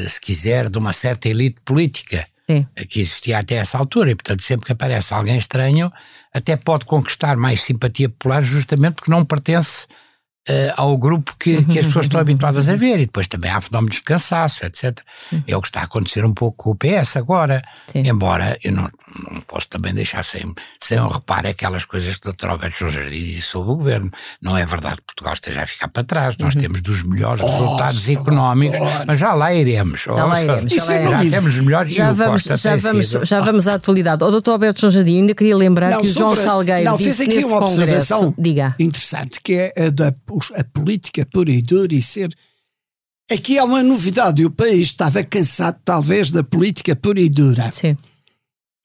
se 0.10 0.20
quiser, 0.20 0.70
de 0.70 0.78
uma 0.80 0.92
certa 0.92 1.30
elite 1.30 1.58
política. 1.64 2.26
Sim. 2.58 2.68
que 2.88 3.00
existia 3.00 3.40
até 3.40 3.56
essa 3.56 3.78
altura, 3.78 4.12
e 4.12 4.16
portanto 4.16 4.42
sempre 4.42 4.66
que 4.66 4.72
aparece 4.72 5.14
alguém 5.14 5.38
estranho, 5.38 5.92
até 6.34 6.56
pode 6.56 6.86
conquistar 6.86 7.36
mais 7.38 7.62
simpatia 7.62 8.10
popular 8.10 8.42
justamente 8.44 8.96
porque 8.96 9.12
não 9.12 9.26
pertence 9.26 9.88
uh, 10.50 10.74
ao 10.76 10.98
grupo 10.98 11.36
que, 11.38 11.64
que, 11.66 11.80
as 11.80 11.86
pessoas 11.86 12.06
estão 12.06 12.20
habituadas 12.20 12.70
a 12.70 12.76
ver. 12.76 13.00
E 13.00 13.06
depois 13.06 13.28
também 13.28 13.52
há 13.52 13.60
fenómenos 13.60 13.98
de 13.98 14.04
cansaço, 14.04 14.66
etc. 14.66 15.00
É 15.48 15.56
o 15.56 15.62
que 15.62 15.68
está 15.68 15.82
a 15.82 15.84
acontecer 15.84 16.26
um 16.26 16.34
pouco 16.34 16.64
com 16.64 16.72
o 16.72 16.76
PS 16.76 17.18
agora. 17.18 17.62
Sim. 17.88 18.04
Embora 18.06 18.58
eu 18.64 18.72
não, 18.72 18.90
não 19.32 19.42
posso 19.42 19.68
também 19.70 19.94
deixar 19.94 20.24
sem, 20.24 20.54
sem 20.80 21.00
um 21.00 21.08
reparo 21.08 21.48
aquelas 21.48 21.86
coisas 21.86 22.16
que 22.16 22.30
o 22.30 22.34
Dr. 22.34 22.48
Alberto 22.48 22.80
João 22.80 22.92
Jardim 22.92 23.26
disse 23.26 23.42
sobre 23.44 23.72
o 23.72 23.76
governo. 23.76 24.12
Não 24.42 24.58
é 24.58 24.66
verdade 24.66 24.98
que 24.98 25.08
Portugal 25.08 25.34
esteja 25.34 25.64
a 25.64 25.68
ficar 25.68 25.88
para 25.88 26.04
trás. 26.04 26.38
Nós 26.38 26.56
uhum. 26.56 26.62
temos 26.62 26.82
dos 26.82 27.04
melhores 27.04 27.42
oh, 27.42 27.48
resultados 27.48 28.10
económicos, 28.10 28.80
mas 29.06 29.20
já 29.20 29.34
lá 29.34 29.54
iremos. 29.54 30.02
Já 30.02 30.26
lá 30.26 30.42
iremos. 30.42 30.74
Já, 30.74 30.86
lá 30.86 31.04
iremos. 31.04 31.26
já 31.26 31.32
temos 31.32 31.58
os 31.58 31.60
melhores 31.60 31.94
já 31.94 32.14
vamos, 32.14 32.44
já 32.44 32.76
vamos, 32.78 33.10
já 33.10 33.40
vamos 33.40 33.68
à 33.68 33.76
atualidade. 33.76 34.24
O 34.24 34.40
Dr. 34.40 34.52
Alberto 34.52 34.82
João 34.82 34.92
Jardim 34.92 35.18
ainda 35.18 35.34
queria 35.34 35.56
lembrar 35.56 35.92
não, 35.92 36.02
que 36.02 36.08
o 36.08 36.12
João 36.12 36.36
Salgueiro 36.36 36.84
não, 36.84 36.98
disse 36.98 37.26
fez 37.26 37.30
aqui 37.30 37.46
uma 37.46 37.58
observação 37.58 38.34
diga. 38.38 38.76
interessante, 38.80 39.40
que 39.44 39.54
é 39.54 39.86
a 39.86 39.90
da 39.90 40.14
a 40.56 40.64
política 40.64 41.26
pura 41.26 41.52
e 41.52 41.62
dura 41.62 41.94
e 41.94 42.02
ser 42.02 42.36
Aqui 43.32 43.58
há 43.58 43.64
uma 43.64 43.82
novidade, 43.82 44.46
o 44.46 44.52
país 44.52 44.88
estava 44.88 45.24
cansado 45.24 45.80
talvez 45.86 46.32
da 46.32 46.44
política 46.44 46.98
pura 46.98 47.20
e 47.20 47.30
dura. 47.30 47.72
Sim 47.72 47.96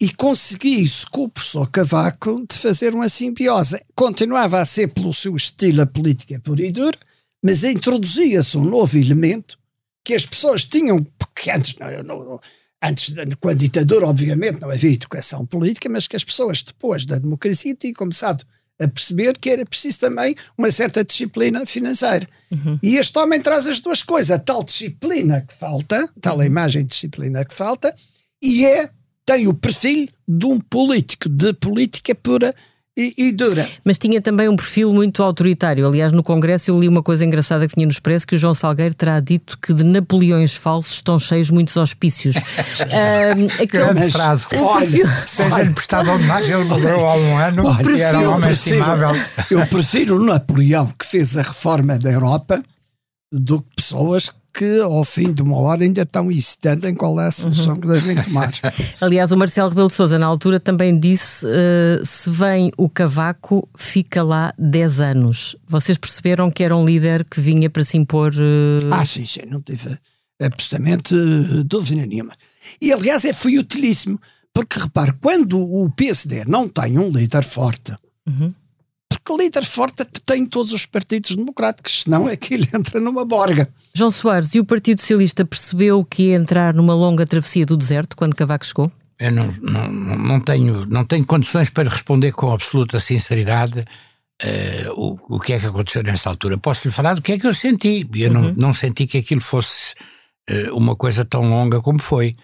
e 0.01 0.11
consegui 0.11 0.83
isso 0.83 1.07
com 1.11 1.25
o 1.25 1.29
professor 1.29 1.71
Cavaco 1.71 2.45
de 2.49 2.59
fazer 2.59 2.95
uma 2.95 3.09
simbiose. 3.09 3.81
Continuava 3.95 4.61
a 4.61 4.65
ser 4.65 4.89
pelo 4.89 5.13
seu 5.13 5.35
estilo 5.35 5.83
a 5.83 5.87
política 5.87 6.39
pura 6.41 6.65
e 6.65 6.71
dura, 6.71 6.99
mas 7.43 7.65
introduzia-se 7.65 8.59
um 8.59 8.65
novo 8.65 8.99
elemento 8.99 9.59
que 10.05 10.15
as 10.15 10.27
pessoas 10.27 10.65
tinham, 10.65 11.03
porque 11.19 11.51
antes, 11.51 11.77
não, 11.77 12.03
não, 12.03 12.41
antes 12.83 13.15
com 13.41 13.49
a 13.49 13.55
ditadura, 13.55 14.07
obviamente, 14.07 14.61
não 14.61 14.71
havia 14.71 14.93
educação 14.93 15.47
política, 15.47 15.89
mas 15.89 16.07
que 16.07 16.17
as 16.17 16.25
pessoas, 16.25 16.63
depois 16.63 17.07
da 17.07 17.19
democracia, 17.19 17.75
tinham 17.75 17.95
começado 17.95 18.45
a 18.81 18.89
perceber 18.89 19.39
que 19.39 19.51
era 19.51 19.65
preciso 19.65 20.01
também 20.01 20.35
uma 20.57 20.71
certa 20.71 21.05
disciplina 21.05 21.65
financeira. 21.65 22.29
Uhum. 22.51 22.79
E 22.83 22.97
este 22.97 23.19
homem 23.19 23.41
traz 23.41 23.67
as 23.67 23.81
duas 23.81 24.03
coisas, 24.03 24.31
a 24.31 24.39
tal 24.39 24.63
disciplina 24.63 25.41
que 25.41 25.55
falta, 25.55 26.09
tal 26.21 26.39
uhum. 26.39 26.45
imagem 26.45 26.83
de 26.83 26.89
disciplina 26.89 27.45
que 27.45 27.55
falta, 27.55 27.95
e 28.43 28.67
é 28.67 28.91
tem 29.25 29.49
o 29.49 29.55
perfil 29.55 30.09
de 30.29 30.47
um 30.47 30.61
político, 30.61 31.29
de 31.29 31.53
política 31.55 32.15
pura 32.15 32.55
e, 32.97 33.15
e, 33.19 33.33
dura. 33.33 33.69
Mas 33.85 33.99
tinha 33.99 34.23
também 34.23 34.49
um 34.49 34.57
perfil 34.57 34.93
muito 34.93 35.23
autoritário. 35.23 35.87
Aliás, 35.87 36.13
no 36.13 36.23
Congresso 36.23 36.71
eu 36.71 36.81
li 36.81 36.89
uma 36.89 37.03
coisa 37.03 37.27
engraçada 37.27 37.69
que 37.69 37.75
vinha 37.75 37.87
no 37.87 37.93
Expresso, 37.93 38.27
que 38.27 38.35
o 38.35 38.39
João 38.39 38.55
Salgueiro 38.55 38.95
terá 38.95 39.21
dito 39.21 39.59
que 39.59 39.75
de 39.75 39.85
Napoleões 39.85 40.55
falsos 40.55 40.95
estão 40.95 41.19
cheios 41.19 41.51
muitos 41.51 41.77
hospícios. 41.77 42.37
um, 43.37 43.63
aquele, 43.63 44.11
frase. 44.11 44.47
O 44.57 44.79
perfil... 44.79 45.07
Seja-lhe 45.27 45.71
prestado 45.71 46.11
homenagem, 46.11 46.55
ele 46.55 46.65
morreu 46.65 47.07
há 47.07 47.17
um 47.17 47.37
ano 47.37 47.63
olha, 47.67 47.97
e 47.97 48.01
era 48.01 48.19
um 48.19 48.31
homem 48.31 48.41
prefiro, 48.41 48.77
estimável. 48.77 49.23
Eu 49.51 49.67
prefiro 49.67 50.17
o 50.17 50.25
Napoleão 50.25 50.87
que 50.99 51.05
fez 51.05 51.37
a 51.37 51.43
reforma 51.43 51.99
da 51.99 52.11
Europa 52.11 52.63
do 53.31 53.61
que 53.61 53.77
pessoas 53.77 54.31
que 54.31 54.37
ao 54.65 55.05
fim 55.05 55.33
de 55.33 55.43
uma 55.43 55.59
hora 55.59 55.83
ainda 55.83 56.03
estão 56.03 56.31
hesitando 56.31 56.89
em 56.89 56.95
qual 56.95 57.21
é 57.21 57.27
a 57.27 57.31
solução 57.31 57.75
uhum. 57.75 57.81
que 57.81 57.87
devem 57.87 58.23
tomar. 58.23 58.53
Aliás, 59.01 59.33
o 59.33 59.37
Marcelo 59.37 59.69
Rebelo 59.69 59.89
de 59.89 59.95
Sousa 59.95 60.19
na 60.19 60.27
altura 60.27 60.59
também 60.59 60.99
disse 60.99 61.47
uh, 61.47 62.05
se 62.05 62.31
vem 62.31 62.73
o 62.77 62.89
cavaco, 62.89 63.69
fica 63.77 64.23
lá 64.23 64.53
10 64.59 65.01
anos. 65.01 65.57
Vocês 65.69 65.99
perceberam 65.99 66.51
que 66.51 66.63
era 66.63 66.77
um 66.77 66.85
líder 66.85 67.25
que 67.25 67.41
vinha 67.41 67.69
para 67.69 67.85
se 67.85 67.97
impor... 67.97 68.33
Uh... 68.35 68.93
Ah, 68.93 69.05
sim, 69.05 69.27
sim, 69.27 69.43
não 69.47 69.61
tive 69.61 69.99
absolutamente 70.41 71.15
uh, 71.15 71.65
dúvida 71.65 72.07
nenhuma. 72.07 72.35
E 72.81 72.93
aliás 72.93 73.25
é, 73.25 73.33
foi 73.33 73.59
utilíssimo, 73.59 74.21
porque 74.53 74.79
repare, 74.79 75.13
quando 75.21 75.61
o 75.61 75.91
PSD 75.91 76.45
não 76.47 76.69
tem 76.69 76.99
um 76.99 77.11
líder 77.11 77.45
forte... 77.45 77.95
Uhum 78.27 78.53
porque 79.09 79.43
líder 79.43 79.65
forte 79.65 80.05
tem 80.25 80.47
todos 80.47 80.73
os 80.73 80.87
partidos 80.87 81.35
democráticos, 81.35 82.03
senão 82.03 82.29
é 82.29 82.37
que 82.37 82.55
ele 82.55 82.69
entra 82.75 83.01
numa 83.01 83.25
borga. 83.25 83.69
João 83.95 84.11
Soares, 84.11 84.55
e 84.55 84.61
o 84.61 84.65
Partido 84.65 85.01
Socialista 85.01 85.45
percebeu 85.45 86.05
que 86.05 86.25
ia 86.25 86.37
entrar 86.37 86.75
numa 86.75 86.95
longa 86.95 87.27
travessia 87.27 87.67
do 87.67 87.77
deserto 87.77 88.17
quando 88.17 88.35
Cavaco 88.35 88.65
chegou? 88.65 88.93
Eu 89.19 89.33
não, 89.33 89.51
não, 89.63 89.89
não, 89.89 90.41
tenho, 90.41 90.85
não 90.85 91.05
tenho 91.05 91.25
condições 91.25 91.71
para 91.71 91.89
responder 91.89 92.33
com 92.33 92.53
absoluta 92.53 93.01
sinceridade 93.01 93.81
uh, 93.81 94.93
o, 94.95 95.37
o 95.37 95.41
que 95.41 95.55
é 95.55 95.59
que 95.59 95.67
aconteceu 95.67 96.03
nessa 96.03 96.29
altura. 96.29 96.59
Posso 96.59 96.87
lhe 96.87 96.93
falar 96.93 97.15
do 97.15 97.23
que 97.23 97.33
é 97.33 97.39
que 97.39 97.47
eu 97.47 97.55
senti. 97.55 98.07
Eu 98.15 98.31
uhum. 98.31 98.43
não, 98.43 98.55
não 98.55 98.73
senti 98.75 99.07
que 99.07 99.19
aquilo 99.19 99.41
fosse 99.41 99.95
uh, 100.51 100.77
uma 100.77 100.95
coisa 100.95 101.25
tão 101.25 101.49
longa 101.49 101.81
como 101.81 102.01
foi. 102.01 102.35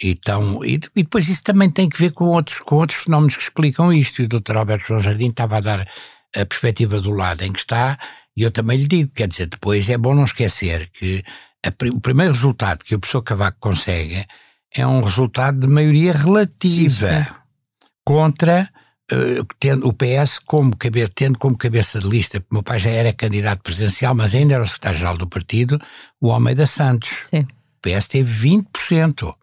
E, 0.00 0.14
tão, 0.14 0.64
e, 0.64 0.74
e, 0.74 1.02
depois 1.02 1.28
isso 1.28 1.42
também 1.42 1.70
tem 1.70 1.88
que 1.88 1.98
ver 1.98 2.12
com 2.12 2.26
outros, 2.26 2.60
com 2.60 2.76
outros 2.76 3.02
fenómenos 3.02 3.36
que 3.36 3.42
explicam 3.42 3.92
isto. 3.92 4.20
E 4.20 4.26
o 4.26 4.28
Dr. 4.28 4.56
Alberto 4.56 4.88
João 4.88 5.00
Jardim 5.00 5.28
estava 5.28 5.56
a 5.56 5.60
dar 5.60 5.88
a 6.34 6.44
perspectiva 6.44 7.00
do 7.00 7.10
lado 7.10 7.42
em 7.42 7.52
que 7.52 7.58
está, 7.58 7.98
e 8.36 8.42
eu 8.42 8.50
também 8.50 8.78
lhe 8.78 8.86
digo, 8.86 9.10
quer 9.14 9.26
dizer, 9.26 9.46
depois 9.46 9.88
é 9.88 9.96
bom 9.96 10.14
não 10.14 10.24
esquecer 10.24 10.90
que 10.90 11.24
a, 11.64 11.72
o 11.94 12.00
primeiro 12.00 12.32
resultado 12.32 12.84
que 12.84 12.94
o 12.94 12.98
professor 12.98 13.22
Cavaco 13.22 13.56
consegue 13.58 14.26
é 14.74 14.86
um 14.86 15.00
resultado 15.00 15.58
de 15.58 15.66
maioria 15.66 16.12
relativa 16.12 16.88
sim, 16.90 17.24
sim. 17.24 17.26
contra 18.04 18.68
uh, 19.12 19.46
tendo 19.58 19.88
o 19.88 19.92
PS 19.92 20.38
como 20.38 20.76
cabeça, 20.76 21.12
tendo 21.14 21.38
como 21.38 21.56
cabeça 21.56 21.98
de 21.98 22.08
lista, 22.08 22.40
porque 22.40 22.52
o 22.52 22.56
meu 22.56 22.62
pai 22.62 22.78
já 22.78 22.90
era 22.90 23.12
candidato 23.12 23.62
presidencial, 23.62 24.14
mas 24.14 24.34
ainda 24.34 24.54
era 24.54 24.62
o 24.62 24.66
secretário-geral 24.66 25.16
do 25.16 25.26
partido, 25.26 25.80
o 26.20 26.30
Almeida 26.30 26.66
Santos. 26.66 27.26
Sim. 27.30 27.40
O 27.40 27.80
PS 27.80 28.08
teve 28.08 28.48
20%. 28.48 29.34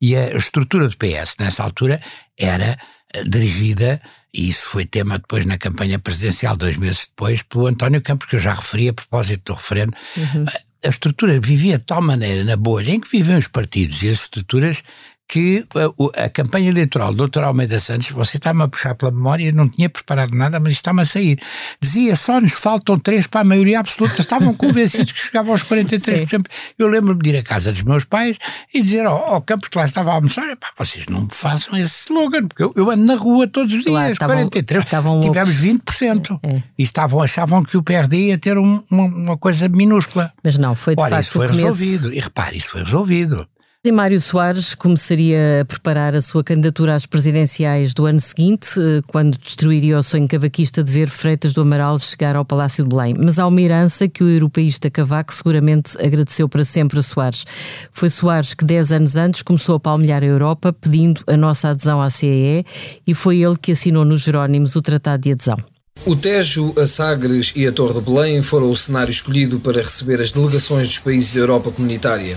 E 0.00 0.16
a 0.16 0.36
estrutura 0.36 0.88
do 0.88 0.96
PS 0.96 1.36
nessa 1.38 1.62
altura 1.62 2.00
era 2.38 2.78
uh, 3.14 3.28
dirigida 3.28 4.00
e 4.36 4.50
isso 4.50 4.68
foi 4.68 4.84
tema 4.84 5.18
depois 5.18 5.46
na 5.46 5.56
campanha 5.56 5.98
presidencial, 5.98 6.54
dois 6.56 6.76
meses 6.76 7.06
depois, 7.06 7.42
pelo 7.42 7.66
António 7.66 8.02
Campos, 8.02 8.28
que 8.28 8.36
eu 8.36 8.40
já 8.40 8.52
referi 8.52 8.90
a 8.90 8.92
propósito 8.92 9.42
do 9.46 9.54
referendo. 9.54 9.96
Uhum. 10.14 10.44
A 10.84 10.88
estrutura 10.88 11.40
vivia 11.40 11.78
de 11.78 11.84
tal 11.84 12.02
maneira 12.02 12.44
na 12.44 12.54
bolha 12.54 12.90
em 12.90 13.00
que 13.00 13.10
viviam 13.10 13.38
os 13.38 13.48
partidos 13.48 14.02
e 14.02 14.08
as 14.08 14.20
estruturas 14.20 14.82
que 15.28 15.66
a, 15.74 16.24
a, 16.24 16.28
campanha 16.28 16.68
eleitoral 16.68 17.12
do 17.12 17.26
Dr. 17.26 17.42
Almeida 17.42 17.78
Santos, 17.80 18.10
você 18.10 18.36
está-me 18.36 18.62
a 18.62 18.68
puxar 18.68 18.94
pela 18.94 19.10
memória, 19.10 19.50
não 19.50 19.68
tinha 19.68 19.88
preparado 19.88 20.36
nada, 20.36 20.60
mas 20.60 20.72
está-me 20.72 21.02
a 21.02 21.04
sair. 21.04 21.38
Dizia 21.80 22.14
só 22.14 22.40
nos 22.40 22.52
faltam 22.52 22.96
três 22.96 23.26
para 23.26 23.40
a 23.40 23.44
maioria 23.44 23.80
absoluta. 23.80 24.20
Estavam 24.20 24.54
convencidos 24.54 25.12
que 25.12 25.20
chegavam 25.20 25.52
aos 25.52 25.64
43%. 25.64 26.28
Sim. 26.28 26.42
Eu 26.78 26.86
lembro-me 26.86 27.20
de 27.22 27.30
ir 27.30 27.36
à 27.38 27.42
casa 27.42 27.72
dos 27.72 27.82
meus 27.82 28.04
pais 28.04 28.36
e 28.72 28.82
dizer 28.82 29.04
ao, 29.04 29.16
ao 29.16 29.42
Campos 29.42 29.68
que 29.68 29.76
lá 29.76 29.84
estava 29.84 30.10
a 30.10 30.14
almoçar: 30.14 30.56
vocês 30.78 31.06
não 31.06 31.22
me 31.22 31.30
façam 31.32 31.76
esse 31.76 32.04
slogan, 32.04 32.46
porque 32.46 32.62
eu, 32.62 32.72
eu 32.76 32.90
ando 32.90 33.04
na 33.04 33.16
rua 33.16 33.48
todos 33.48 33.74
os 33.74 33.84
dias, 33.84 34.12
estavam, 34.12 34.48
43%. 34.48 34.84
Estavam 34.84 35.20
tivemos 35.20 35.54
20%. 35.56 36.38
É. 36.42 36.62
E 36.78 36.82
estavam, 36.82 37.20
achavam 37.20 37.64
que 37.64 37.76
o 37.76 37.82
PRD 37.82 38.28
ia 38.28 38.38
ter 38.38 38.56
um, 38.58 38.82
uma, 38.90 39.04
uma, 39.04 39.36
coisa 39.36 39.68
minúscula. 39.68 40.32
Mas 40.42 40.56
não, 40.56 40.74
foi 40.74 40.94
de 40.94 41.02
Ora, 41.02 41.10
facto. 41.10 41.22
isso 41.22 41.32
foi 41.32 41.46
resolvido. 41.48 42.12
E 42.12 42.20
repare, 42.20 42.56
isso 42.56 42.70
foi 42.70 42.82
resolvido. 42.82 43.46
E 43.86 43.92
Mário 43.92 44.20
Soares 44.20 44.74
começaria 44.74 45.60
a 45.60 45.64
preparar 45.64 46.12
a 46.12 46.20
sua 46.20 46.42
candidatura 46.42 46.96
às 46.96 47.06
presidenciais 47.06 47.94
do 47.94 48.04
ano 48.04 48.18
seguinte, 48.18 48.70
eh, 48.80 49.00
quando 49.06 49.38
destruiria 49.38 49.96
o 49.96 50.02
sonho 50.02 50.26
cavaquista 50.26 50.82
de 50.82 50.90
ver 50.90 51.08
Freitas 51.08 51.52
do 51.52 51.60
Amaral 51.60 51.96
chegar 52.00 52.34
ao 52.34 52.44
Palácio 52.44 52.82
de 52.82 52.90
Belém. 52.90 53.14
Mas 53.16 53.38
há 53.38 53.46
uma 53.46 53.60
herança 53.60 54.08
que 54.08 54.24
o 54.24 54.28
europeísta 54.28 54.90
Cavaco 54.90 55.32
seguramente 55.32 55.96
agradeceu 56.04 56.48
para 56.48 56.64
sempre 56.64 56.98
a 56.98 57.02
Soares. 57.02 57.44
Foi 57.92 58.10
Soares 58.10 58.54
que, 58.54 58.64
dez 58.64 58.90
anos 58.90 59.14
antes, 59.14 59.42
começou 59.42 59.76
a 59.76 59.80
palmilhar 59.80 60.24
a 60.24 60.26
Europa 60.26 60.72
pedindo 60.72 61.22
a 61.24 61.36
nossa 61.36 61.68
adesão 61.68 62.02
à 62.02 62.10
CEE 62.10 62.64
e 63.06 63.14
foi 63.14 63.38
ele 63.38 63.56
que 63.56 63.70
assinou 63.70 64.04
nos 64.04 64.22
Jerónimos 64.22 64.74
o 64.74 64.82
Tratado 64.82 65.22
de 65.22 65.30
Adesão. 65.30 65.58
O 66.04 66.16
Tejo, 66.16 66.74
a 66.76 66.86
Sagres 66.86 67.52
e 67.54 67.64
a 67.64 67.70
Torre 67.70 67.94
de 67.94 68.00
Belém 68.00 68.42
foram 68.42 68.68
o 68.68 68.76
cenário 68.76 69.12
escolhido 69.12 69.60
para 69.60 69.80
receber 69.80 70.20
as 70.20 70.32
delegações 70.32 70.88
dos 70.88 70.98
países 70.98 71.32
da 71.32 71.38
Europa 71.38 71.70
comunitária. 71.70 72.36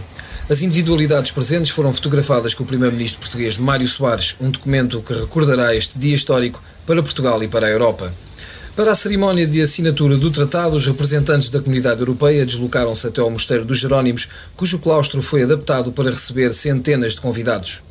As 0.49 0.63
individualidades 0.63 1.31
presentes 1.31 1.69
foram 1.69 1.93
fotografadas 1.93 2.55
com 2.55 2.63
o 2.63 2.65
primeiro-ministro 2.65 3.19
português 3.19 3.59
Mário 3.59 3.85
Soares, 3.85 4.35
um 4.41 4.49
documento 4.49 4.99
que 4.99 5.13
recordará 5.13 5.75
este 5.75 5.99
dia 5.99 6.15
histórico 6.15 6.59
para 6.87 7.03
Portugal 7.03 7.43
e 7.43 7.47
para 7.47 7.67
a 7.67 7.69
Europa. 7.69 8.11
Para 8.75 8.91
a 8.91 8.95
cerimónia 8.95 9.45
de 9.45 9.61
assinatura 9.61 10.17
do 10.17 10.31
tratado, 10.31 10.75
os 10.75 10.87
representantes 10.87 11.51
da 11.51 11.61
comunidade 11.61 11.99
europeia 11.99 12.47
deslocaram-se 12.47 13.05
até 13.05 13.21
ao 13.21 13.29
Mosteiro 13.29 13.63
dos 13.63 13.77
Jerónimos, 13.77 14.27
cujo 14.57 14.79
claustro 14.79 15.21
foi 15.21 15.43
adaptado 15.43 15.91
para 15.91 16.09
receber 16.09 16.51
centenas 16.51 17.13
de 17.13 17.21
convidados. 17.21 17.83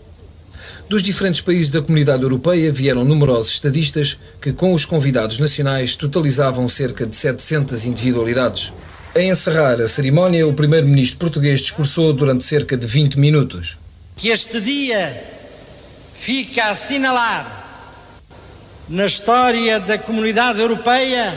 Dos 0.89 1.01
diferentes 1.01 1.41
países 1.41 1.71
da 1.71 1.81
comunidade 1.81 2.25
europeia 2.25 2.73
vieram 2.73 3.05
numerosos 3.05 3.53
estadistas 3.53 4.19
que, 4.43 4.53
com 4.53 4.75
os 4.75 4.85
convidados 4.85 5.39
nacionais, 5.39 5.95
totalizavam 5.95 6.69
cerca 6.69 7.07
de 7.07 7.15
700 7.15 7.87
individualidades. 7.87 8.73
A 9.19 9.21
encerrar 9.21 9.81
a 9.81 9.89
cerimónia, 9.89 10.47
o 10.47 10.55
primeiro-ministro 10.55 11.19
português 11.19 11.63
discursou 11.63 12.13
durante 12.13 12.45
cerca 12.45 12.77
de 12.77 12.87
20 12.87 13.19
minutos. 13.19 13.77
Que 14.17 14.29
este 14.29 14.61
dia 14.61 15.25
fica 16.15 16.67
a 16.67 16.71
assinalar 16.71 17.45
na 18.89 19.07
história 19.07 19.81
da 19.81 19.99
comunidade 19.99 20.61
europeia 20.61 21.35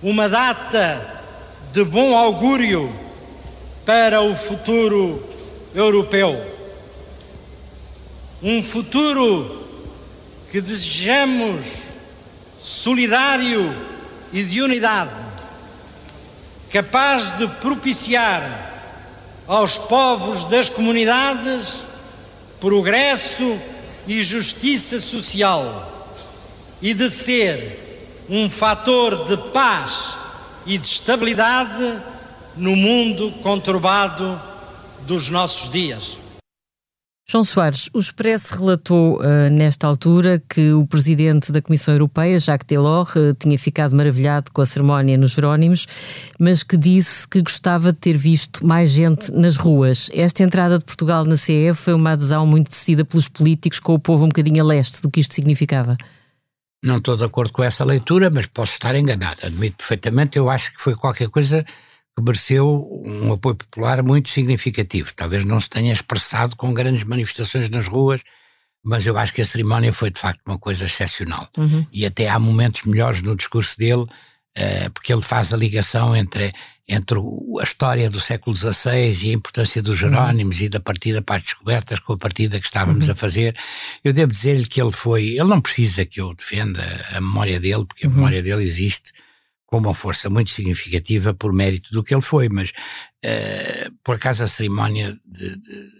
uma 0.00 0.28
data 0.28 1.24
de 1.72 1.82
bom 1.82 2.16
augúrio 2.16 2.88
para 3.84 4.20
o 4.22 4.36
futuro 4.36 5.20
europeu. 5.74 6.40
Um 8.40 8.62
futuro 8.62 9.66
que 10.52 10.60
desejamos 10.60 11.88
solidário 12.60 13.74
e 14.32 14.44
de 14.44 14.62
unidade 14.62 15.26
capaz 16.70 17.32
de 17.32 17.46
propiciar 17.60 18.42
aos 19.46 19.78
povos 19.78 20.44
das 20.44 20.68
comunidades 20.68 21.84
progresso 22.60 23.58
e 24.06 24.22
justiça 24.22 24.98
social 24.98 25.92
e 26.80 26.94
de 26.94 27.08
ser 27.10 28.24
um 28.28 28.48
fator 28.50 29.26
de 29.26 29.36
paz 29.52 30.16
e 30.64 30.78
de 30.78 30.86
estabilidade 30.86 31.96
no 32.56 32.74
mundo 32.74 33.30
conturbado 33.42 34.40
dos 35.02 35.28
nossos 35.28 35.68
dias. 35.68 36.18
João 37.28 37.42
Soares, 37.42 37.90
o 37.92 37.98
Expresso 37.98 38.54
relatou 38.54 39.18
uh, 39.18 39.50
nesta 39.50 39.84
altura 39.84 40.40
que 40.48 40.70
o 40.70 40.86
presidente 40.86 41.50
da 41.50 41.60
Comissão 41.60 41.92
Europeia, 41.92 42.38
Jacques 42.38 42.68
Delors, 42.68 43.16
uh, 43.16 43.34
tinha 43.36 43.58
ficado 43.58 43.96
maravilhado 43.96 44.52
com 44.52 44.62
a 44.62 44.66
cerimónia 44.66 45.16
nos 45.16 45.32
Jerónimos, 45.32 45.88
mas 46.38 46.62
que 46.62 46.76
disse 46.76 47.26
que 47.26 47.42
gostava 47.42 47.92
de 47.92 47.98
ter 47.98 48.16
visto 48.16 48.64
mais 48.64 48.90
gente 48.90 49.32
nas 49.32 49.56
ruas. 49.56 50.08
Esta 50.14 50.44
entrada 50.44 50.78
de 50.78 50.84
Portugal 50.84 51.24
na 51.24 51.36
CE 51.36 51.74
foi 51.74 51.94
uma 51.94 52.12
adesão 52.12 52.46
muito 52.46 52.68
decidida 52.68 53.04
pelos 53.04 53.26
políticos, 53.26 53.80
com 53.80 53.94
o 53.94 53.98
povo 53.98 54.24
um 54.24 54.28
bocadinho 54.28 54.62
a 54.62 54.66
leste 54.66 55.02
do 55.02 55.10
que 55.10 55.18
isto 55.18 55.34
significava. 55.34 55.96
Não 56.80 56.98
estou 56.98 57.16
de 57.16 57.24
acordo 57.24 57.52
com 57.52 57.64
essa 57.64 57.84
leitura, 57.84 58.30
mas 58.30 58.46
posso 58.46 58.74
estar 58.74 58.94
enganado. 58.94 59.44
Admito 59.44 59.78
perfeitamente, 59.78 60.38
eu 60.38 60.48
acho 60.48 60.72
que 60.72 60.80
foi 60.80 60.94
qualquer 60.94 61.28
coisa 61.28 61.66
que 62.16 62.22
mereceu 62.22 62.88
um 63.04 63.32
apoio 63.32 63.54
popular 63.54 64.02
muito 64.02 64.30
significativo. 64.30 65.12
Talvez 65.14 65.44
não 65.44 65.60
se 65.60 65.68
tenha 65.68 65.92
expressado 65.92 66.56
com 66.56 66.72
grandes 66.72 67.04
manifestações 67.04 67.68
nas 67.68 67.86
ruas, 67.86 68.22
mas 68.82 69.06
eu 69.06 69.18
acho 69.18 69.34
que 69.34 69.42
a 69.42 69.44
cerimónia 69.44 69.92
foi 69.92 70.10
de 70.10 70.18
facto 70.18 70.40
uma 70.46 70.58
coisa 70.58 70.86
excepcional. 70.86 71.46
Uhum. 71.58 71.86
E 71.92 72.06
até 72.06 72.28
há 72.28 72.38
momentos 72.38 72.84
melhores 72.84 73.20
no 73.20 73.36
discurso 73.36 73.76
dele, 73.76 74.02
uh, 74.04 74.90
porque 74.94 75.12
ele 75.12 75.20
faz 75.20 75.52
a 75.52 75.58
ligação 75.58 76.16
entre, 76.16 76.54
entre 76.88 77.18
a 77.60 77.62
história 77.62 78.08
do 78.08 78.18
século 78.18 78.56
XVI 78.56 79.26
e 79.26 79.30
a 79.30 79.34
importância 79.34 79.82
dos 79.82 80.00
uhum. 80.00 80.08
Jerónimos 80.08 80.60
uhum. 80.60 80.66
e 80.66 80.68
da 80.70 80.80
partida 80.80 81.20
para 81.20 81.36
as 81.36 81.42
descobertas 81.42 81.98
com 81.98 82.14
a 82.14 82.16
partida 82.16 82.58
que 82.58 82.66
estávamos 82.66 83.08
uhum. 83.08 83.12
a 83.12 83.16
fazer. 83.16 83.54
Eu 84.02 84.14
devo 84.14 84.32
dizer-lhe 84.32 84.64
que 84.64 84.80
ele 84.80 84.92
foi. 84.92 85.30
Ele 85.30 85.44
não 85.44 85.60
precisa 85.60 86.06
que 86.06 86.20
eu 86.20 86.32
defenda 86.32 87.04
a 87.10 87.20
memória 87.20 87.60
dele, 87.60 87.84
porque 87.84 88.06
a 88.06 88.08
uhum. 88.08 88.14
memória 88.14 88.42
dele 88.42 88.64
existe 88.64 89.12
com 89.66 89.78
uma 89.78 89.94
força 89.94 90.30
muito 90.30 90.50
significativa 90.50 91.34
por 91.34 91.52
mérito 91.52 91.92
do 91.92 92.02
que 92.02 92.14
ele 92.14 92.22
foi, 92.22 92.48
mas 92.48 92.70
uh, 92.70 93.92
por 94.04 94.14
acaso 94.14 94.44
a 94.44 94.46
cerimónia 94.46 95.18
de, 95.24 95.56
de, 95.56 95.90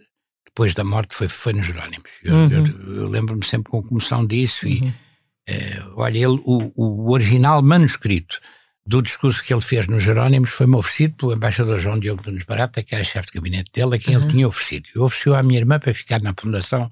depois 0.47 0.75
da 0.75 0.85
morte 0.85 1.15
foi, 1.15 1.29
foi 1.29 1.53
nos 1.53 1.67
Jerónimos. 1.67 2.11
Eu, 2.23 2.35
uhum. 2.35 2.51
eu, 2.51 2.97
eu 2.97 3.09
lembro-me 3.09 3.45
sempre 3.45 3.71
com 3.71 3.83
comoção 3.83 4.25
disso 4.25 4.67
e, 4.69 4.81
uh, 4.81 5.93
olha, 5.97 6.17
ele, 6.17 6.41
o, 6.45 6.73
o 6.77 7.13
original 7.13 7.61
manuscrito 7.61 8.41
do 8.87 9.03
discurso 9.03 9.43
que 9.43 9.53
ele 9.53 9.61
fez 9.61 9.89
nos 9.89 10.05
Jerónimos 10.05 10.51
foi-me 10.51 10.77
oferecido 10.77 11.15
pelo 11.17 11.33
embaixador 11.33 11.77
João 11.79 11.99
Diogo 11.99 12.23
Nunes 12.25 12.45
Barata, 12.45 12.83
que 12.85 12.95
era 12.95 13.03
chefe 13.03 13.29
de 13.29 13.35
gabinete 13.35 13.73
dele, 13.75 13.97
a 13.97 13.99
quem 13.99 14.15
uhum. 14.15 14.23
ele 14.23 14.31
tinha 14.31 14.49
oferecido. 14.49 14.89
Eu 14.95 15.03
ofereci 15.03 15.35
à 15.35 15.43
minha 15.43 15.59
irmã 15.59 15.79
para 15.81 15.93
ficar 15.93 16.23
na 16.23 16.33
Fundação 16.39 16.89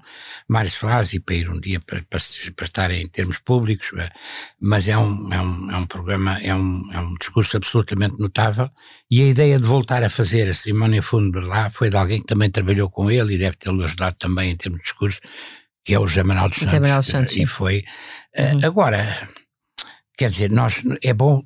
Mário 0.47 0.69
Soares 0.69 1.13
e 1.13 1.19
para 1.21 1.35
ir 1.35 1.49
um 1.49 1.59
dia 1.59 1.79
para, 1.79 2.03
para, 2.09 2.19
para 2.55 2.65
estar 2.65 2.91
em 2.91 3.07
termos 3.07 3.39
públicos, 3.39 3.91
eh, 3.97 4.09
mas 4.59 4.89
é 4.89 4.97
um, 4.97 5.33
é 5.33 5.41
um, 5.41 5.71
é 5.71 5.77
um 5.77 5.85
programa, 5.85 6.37
é 6.41 6.53
um, 6.53 6.91
é 6.91 6.99
um 6.99 7.13
discurso 7.15 7.55
absolutamente 7.55 8.19
notável 8.19 8.69
e 9.09 9.21
a 9.21 9.25
ideia 9.27 9.57
de 9.57 9.65
voltar 9.65 10.03
a 10.03 10.09
fazer 10.09 10.49
a 10.49 10.53
cerimónia 10.53 11.01
fúnebre 11.01 11.45
lá 11.45 11.69
foi 11.69 11.89
de 11.89 11.95
alguém 11.95 12.19
que 12.19 12.27
também 12.27 12.49
trabalhou 12.49 12.89
com 12.89 13.09
ele 13.09 13.35
e 13.35 13.37
deve 13.37 13.55
tê-lo 13.55 13.81
ajudado 13.83 14.17
também 14.19 14.51
em 14.51 14.57
termos 14.57 14.79
de 14.79 14.83
discurso, 14.83 15.21
que 15.85 15.93
é 15.93 15.99
o 15.99 16.05
José 16.05 16.23
Manuel 16.23 16.49
dos 16.49 16.57
Santos. 16.57 17.05
Santos 17.05 17.37
e 17.37 17.45
foi. 17.45 17.85
Eh, 18.33 18.53
uhum. 18.53 18.65
Agora, 18.65 19.29
quer 20.17 20.29
dizer, 20.29 20.51
nós, 20.51 20.83
é 21.03 21.13
bom 21.13 21.43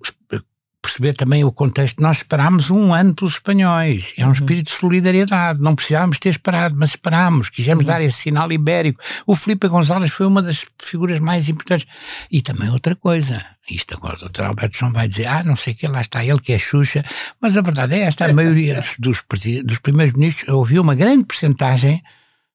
perceber 0.82 1.14
também 1.14 1.44
o 1.44 1.52
contexto. 1.52 2.02
Nós 2.02 2.18
esperámos 2.18 2.72
um 2.72 2.94
ano 2.94 3.14
pelos 3.14 3.34
espanhóis. 3.34 4.14
É 4.18 4.24
um 4.24 4.28
uhum. 4.28 4.32
espírito 4.32 4.68
de 4.68 4.72
solidariedade. 4.72 5.62
Não 5.62 5.76
precisávamos 5.76 6.20
ter 6.20 6.30
esperado, 6.30 6.76
mas 6.78 6.92
esperámos. 6.92 7.50
Quisemos 7.50 7.86
uhum. 7.86 7.94
dar 7.94 8.02
esse 8.02 8.18
sinal 8.18 8.52
ibérico. 8.52 9.02
O 9.26 9.36
Felipe 9.36 9.68
Gonzalez 9.68 10.12
foi 10.12 10.26
uma 10.26 10.42
das 10.42 10.66
figuras 10.82 11.20
mais 11.20 11.50
importantes. 11.50 11.88
E 12.32 12.42
também 12.42 12.70
outra 12.70 12.96
coisa. 12.96 13.46
Isto 13.70 13.96
agora 13.96 14.18
o 14.18 14.30
Dr. 14.30 14.44
Alberto 14.44 14.78
João 14.78 14.92
vai 14.92 15.08
dizer, 15.08 15.28
ah, 15.28 15.44
não 15.44 15.56
sei 15.56 15.74
o 15.74 15.76
que, 15.76 15.88
lá 15.88 16.02
está 16.02 16.26
ele 16.26 16.40
que 16.40 16.54
é 16.54 16.58
Xuxa. 16.58 17.06
Mas 17.40 17.56
a 17.56 17.62
verdade 17.62 17.96
é 17.96 18.02
esta, 18.02 18.26
a 18.26 18.34
maioria 18.34 18.82
dos, 18.82 18.96
dos, 18.98 19.24
dos 19.64 19.80
primeiros 19.80 20.14
ministros 20.14 20.50
ouviu 20.50 20.82
uma 20.82 20.96
grande 20.96 21.26
percentagem 21.26 22.02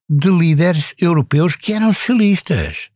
de 0.09 0.29
líderes 0.29 0.93
europeus 0.99 1.55
que 1.55 1.73
eram 1.73 1.93
socialistas. 1.93 2.89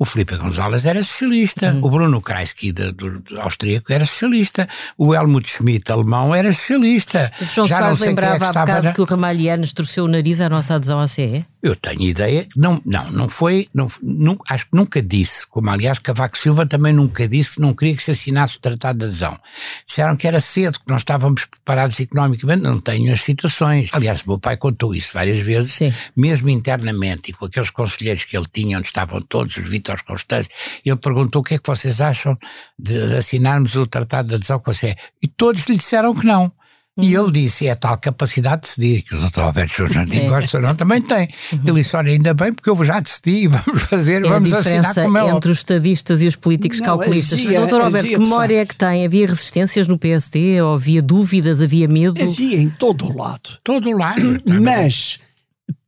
O 0.00 0.06
Felipe 0.06 0.34
González 0.34 0.86
era 0.86 1.04
socialista, 1.04 1.74
uhum. 1.74 1.84
o 1.84 1.90
Bruno 1.90 2.22
Kreisky, 2.22 2.72
de, 2.72 2.90
do, 2.90 3.20
do 3.20 3.38
austríaco, 3.38 3.92
era 3.92 4.06
socialista, 4.06 4.66
o 4.96 5.14
Helmut 5.14 5.46
Schmidt, 5.46 5.92
alemão, 5.92 6.34
era 6.34 6.50
socialista. 6.54 7.30
O 7.38 7.44
João 7.44 7.66
Já 7.66 7.80
Soares 7.80 8.00
é 8.00 8.06
lembrava 8.06 8.42
é 8.46 8.48
há 8.48 8.52
bocado 8.52 8.92
que 8.94 9.00
o 9.02 9.04
Ramalhianos 9.04 9.74
torceu 9.74 10.06
o 10.06 10.08
nariz 10.08 10.40
à 10.40 10.48
nossa 10.48 10.76
adesão 10.76 10.98
à 11.00 11.06
CE? 11.06 11.44
Eu 11.62 11.76
tenho 11.76 12.00
ideia, 12.00 12.48
não, 12.56 12.80
não, 12.86 13.10
não 13.10 13.28
foi, 13.28 13.68
não, 13.74 13.86
não, 14.02 14.38
acho 14.48 14.64
que 14.70 14.74
nunca 14.74 15.02
disse, 15.02 15.46
como 15.46 15.68
aliás 15.68 15.98
Cavaco 15.98 16.38
Silva 16.38 16.64
também 16.64 16.94
nunca 16.94 17.28
disse 17.28 17.56
que 17.56 17.60
não 17.60 17.74
queria 17.74 17.94
que 17.94 18.02
se 18.02 18.12
assinasse 18.12 18.56
o 18.56 18.60
Tratado 18.60 19.00
de 19.00 19.04
Adesão. 19.04 19.38
Disseram 19.86 20.16
que 20.16 20.26
era 20.26 20.40
cedo, 20.40 20.80
que 20.80 20.88
nós 20.88 21.02
estávamos 21.02 21.44
preparados 21.44 22.00
economicamente, 22.00 22.62
não 22.62 22.80
tenho 22.80 23.12
as 23.12 23.20
citações. 23.20 23.90
Aliás, 23.92 24.24
meu 24.24 24.38
pai 24.38 24.56
contou 24.56 24.94
isso 24.94 25.10
várias 25.12 25.38
vezes, 25.40 25.74
Sim. 25.74 25.92
mesmo 26.16 26.48
internamente, 26.48 27.30
e 27.30 27.34
com 27.34 27.44
aqueles 27.44 27.68
conselheiros 27.68 28.24
que 28.24 28.34
ele 28.34 28.46
tinha, 28.50 28.78
onde 28.78 28.86
estavam 28.86 29.20
todos 29.20 29.58
os 29.58 29.68
Vítors 29.90 30.02
Constantes, 30.02 30.48
ele 30.84 30.96
perguntou 30.96 31.40
o 31.40 31.44
que 31.44 31.54
é 31.54 31.58
que 31.58 31.66
vocês 31.66 32.00
acham 32.00 32.36
de 32.78 33.16
assinarmos 33.16 33.74
o 33.76 33.86
Tratado 33.86 34.28
de 34.28 34.34
Adesão 34.34 34.58
com 34.58 34.70
a 34.70 34.74
CE. 34.74 34.96
E 35.22 35.28
todos 35.28 35.64
lhe 35.64 35.76
disseram 35.76 36.14
que 36.14 36.26
não. 36.26 36.52
E 36.98 37.14
ele 37.14 37.30
disse: 37.30 37.66
é 37.66 37.74
tal 37.74 37.96
capacidade 37.96 38.62
de 38.62 38.68
decidir, 38.68 39.02
que 39.02 39.14
o 39.14 39.18
Dr. 39.18 39.40
Alberto 39.40 39.74
Sousa 39.74 39.94
Jardim 39.94 40.26
gosta 40.28 40.60
não, 40.60 40.74
também 40.74 41.00
tem. 41.00 41.28
Uhum. 41.52 41.60
Ele 41.64 41.82
disse: 41.82 41.96
olha, 41.96 42.10
ainda 42.10 42.34
bem, 42.34 42.52
porque 42.52 42.68
eu 42.68 42.84
já 42.84 43.00
decidi, 43.00 43.46
vamos 43.48 43.82
fazer, 43.84 44.24
é 44.24 44.28
vamos 44.28 44.52
a 44.52 44.58
diferença 44.58 45.02
como 45.02 45.16
é 45.16 45.28
entre 45.30 45.50
os 45.50 45.58
estadistas 45.58 46.20
e 46.20 46.26
os 46.26 46.36
políticos 46.36 46.80
não, 46.80 46.86
calculistas. 46.86 47.40
Havia, 47.40 47.66
Dr. 47.66 47.74
Alberto, 47.76 48.08
que 48.08 48.18
memória 48.18 48.60
é 48.60 48.66
que 48.66 48.76
tem? 48.76 49.06
Havia 49.06 49.26
resistências 49.26 49.86
no 49.86 49.98
PSD? 49.98 50.60
Ou 50.60 50.74
havia 50.74 51.00
dúvidas? 51.00 51.62
Havia 51.62 51.88
medo? 51.88 52.20
Havia 52.22 52.58
em 52.58 52.68
todo 52.68 53.06
o 53.06 53.16
lado. 53.16 53.58
Todo 53.64 53.88
o 53.88 53.96
lado. 53.96 54.42
Mas 54.44 55.20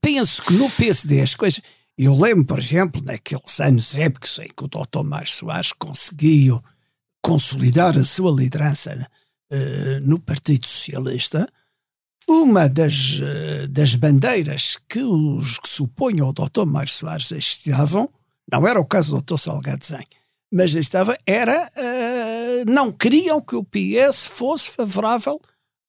penso 0.00 0.42
que 0.42 0.54
no 0.54 0.70
PSD 0.70 1.20
as 1.20 1.34
coisas. 1.34 1.60
Eu 1.98 2.18
lembro, 2.18 2.44
por 2.46 2.58
exemplo, 2.58 3.02
naqueles 3.02 3.60
anos 3.60 3.94
épicos 3.94 4.38
em 4.38 4.48
que 4.48 4.64
o 4.64 4.68
Dr. 4.68 5.02
Mário 5.04 5.30
Soares 5.30 5.72
conseguiu 5.72 6.62
consolidar 7.22 7.96
a 7.96 8.04
sua 8.04 8.32
liderança 8.32 9.08
uh, 9.52 10.00
no 10.00 10.18
Partido 10.18 10.66
Socialista, 10.66 11.48
uma 12.28 12.68
das, 12.68 13.18
uh, 13.18 13.68
das 13.68 13.94
bandeiras 13.94 14.76
que 14.88 15.02
os 15.02 15.58
que 15.58 15.68
se 15.68 15.82
opõem 15.82 16.20
ao 16.20 16.32
Dr. 16.32 16.64
Mário 16.66 16.90
Soares 16.90 17.30
estavam, 17.30 18.08
não 18.50 18.66
era 18.66 18.80
o 18.80 18.86
caso 18.86 19.16
do 19.16 19.22
Dr. 19.22 19.38
Salgado 19.38 19.84
Zen, 19.84 20.06
mas 20.52 20.74
estava, 20.74 21.16
era, 21.26 21.68
uh, 21.76 22.70
não 22.70 22.90
queriam 22.90 23.40
que 23.40 23.54
o 23.54 23.64
PS 23.64 24.26
fosse 24.26 24.70
favorável 24.70 25.40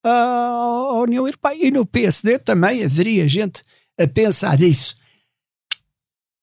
à 0.06 1.02
União 1.02 1.26
Europeia. 1.26 1.68
E 1.68 1.72
no 1.72 1.86
PSD 1.86 2.40
também 2.40 2.84
haveria 2.84 3.28
gente 3.28 3.64
a 4.00 4.08
pensar 4.08 4.62
isso. 4.62 4.96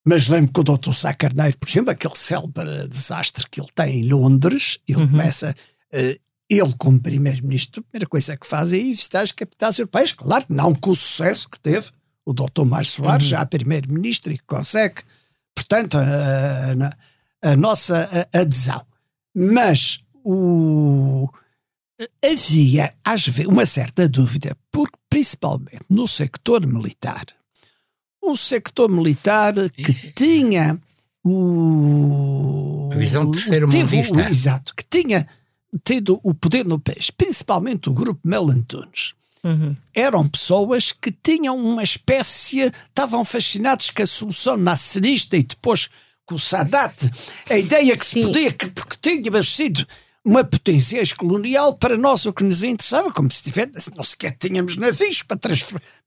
Mas 0.05 0.27
lembro 0.27 0.51
que 0.51 0.59
o 0.59 0.77
Dr. 0.77 0.93
Sá 0.93 1.13
Carneiro, 1.13 1.57
por 1.57 1.69
exemplo, 1.69 1.91
aquele 1.91 2.15
célebre 2.15 2.87
desastre 2.87 3.47
que 3.49 3.61
ele 3.61 3.69
tem 3.73 3.99
em 3.99 4.09
Londres, 4.11 4.79
ele 4.87 5.01
uhum. 5.01 5.09
começa. 5.09 5.53
Uh, 5.93 6.19
ele, 6.49 6.73
como 6.77 6.99
primeiro-ministro, 6.99 7.79
a 7.79 7.83
primeira 7.83 8.09
coisa 8.09 8.35
que 8.35 8.45
faz 8.45 8.73
é 8.73 8.77
ir 8.77 8.93
visitar 8.93 9.21
as 9.21 9.31
capitais 9.31 9.79
europeias. 9.79 10.11
Claro, 10.11 10.45
não 10.49 10.73
com 10.73 10.89
o 10.89 10.95
sucesso 10.95 11.49
que 11.49 11.59
teve 11.59 11.89
o 12.25 12.33
doutor 12.33 12.65
Mário 12.65 12.87
Soares, 12.87 13.25
uhum. 13.25 13.29
já 13.29 13.45
primeiro-ministro, 13.45 14.33
e 14.33 14.37
que 14.37 14.43
consegue, 14.45 14.95
portanto, 15.55 15.97
a, 15.97 16.01
a, 17.43 17.51
a 17.51 17.55
nossa 17.55 18.27
adesão. 18.33 18.85
Mas 19.33 20.03
o, 20.25 21.29
havia, 22.23 22.93
às 23.03 23.27
vezes, 23.27 23.45
uma 23.45 23.65
certa 23.65 24.07
dúvida, 24.07 24.55
porque 24.71 24.97
principalmente 25.09 25.85
no 25.89 26.07
sector 26.07 26.65
militar, 26.65 27.25
um 28.23 28.35
sector 28.35 28.89
militar 28.89 29.53
que 29.71 29.91
Isso. 29.91 30.11
tinha 30.15 30.79
o. 31.23 32.89
A 32.91 32.95
visão 32.95 33.29
terceiro 33.31 33.67
mundista. 33.67 34.29
exato, 34.29 34.73
que 34.75 34.83
tinha 34.89 35.27
tido 35.83 36.19
o 36.23 36.33
poder 36.33 36.65
no 36.65 36.79
país, 36.79 37.09
principalmente 37.09 37.89
o 37.89 37.93
grupo 37.93 38.19
Melantunes. 38.23 39.13
Uhum. 39.43 39.75
Eram 39.93 40.27
pessoas 40.27 40.91
que 40.91 41.11
tinham 41.11 41.57
uma 41.57 41.83
espécie, 41.83 42.71
estavam 42.87 43.25
fascinados 43.25 43.89
com 43.89 44.03
a 44.03 44.05
solução 44.05 44.57
nascerista 44.57 45.35
e 45.35 45.43
depois 45.43 45.89
com 46.25 46.35
o 46.35 46.39
Sadat, 46.39 47.09
a 47.49 47.57
ideia 47.57 47.97
que 47.97 48.05
Sim. 48.05 48.21
se 48.21 48.27
podia, 48.27 48.51
que, 48.51 48.67
porque 48.67 48.97
tinha 49.01 49.43
sido 49.43 49.85
uma 50.23 50.43
potência 50.43 50.99
ex-colonial, 50.99 51.73
para 51.73 51.97
nós 51.97 52.25
o 52.25 52.33
que 52.33 52.43
nos 52.43 52.63
interessava, 52.63 53.11
como 53.11 53.31
se 53.31 53.41
tivesse, 53.41 53.91
não 53.95 54.03
sequer 54.03 54.35
tínhamos 54.39 54.77
navios 54.77 55.23
para, 55.23 55.39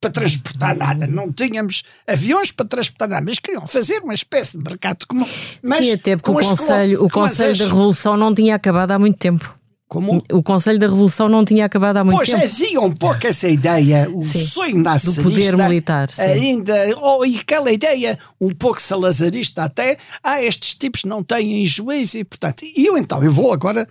para 0.00 0.10
transportar 0.10 0.76
nada, 0.76 1.06
não 1.06 1.32
tínhamos 1.32 1.82
aviões 2.06 2.52
para 2.52 2.66
transportar 2.66 3.08
nada, 3.08 3.24
mas 3.24 3.38
queriam 3.40 3.66
fazer 3.66 4.00
uma 4.02 4.14
espécie 4.14 4.56
de 4.56 4.62
mercado 4.62 5.04
comum. 5.06 5.26
Mas 5.62 5.84
Sim, 5.84 5.92
até 5.92 6.16
porque 6.16 6.30
o 6.30 6.34
Conselho, 6.34 7.04
o 7.04 7.10
Conselho 7.10 7.58
da 7.58 7.64
Revolução 7.64 8.16
não 8.16 8.32
tinha 8.32 8.54
acabado 8.54 8.92
há 8.92 8.98
muito 8.98 9.18
tempo. 9.18 9.52
Como? 9.88 10.24
O 10.32 10.42
Conselho 10.42 10.78
da 10.78 10.86
Revolução 10.86 11.28
não 11.28 11.44
tinha 11.44 11.64
acabado 11.64 11.98
há 11.98 12.04
muito 12.04 12.16
pois, 12.16 12.28
tempo. 12.28 12.40
Pois 12.40 12.62
havia 12.62 12.80
um 12.80 12.92
pouco 12.92 13.26
essa 13.26 13.48
ideia, 13.48 14.08
o 14.10 14.22
sim, 14.22 14.40
sonho 14.40 14.78
nacionalista. 14.78 15.22
Do 15.22 15.30
poder 15.30 15.56
militar. 15.56 16.10
Sim. 16.10 16.22
Ainda, 16.22 16.74
oh, 17.00 17.24
e 17.24 17.36
aquela 17.38 17.70
ideia 17.70 18.18
um 18.40 18.50
pouco 18.50 18.80
salazarista 18.80 19.62
até, 19.62 19.96
ah, 20.22 20.42
estes 20.42 20.74
tipos 20.74 21.04
não 21.04 21.22
têm 21.22 21.64
juízo 21.66 22.18
e 22.18 22.24
portanto, 22.24 22.64
e 22.64 22.86
eu 22.86 22.96
então, 22.96 23.22
eu 23.22 23.30
vou 23.30 23.52
agora 23.52 23.86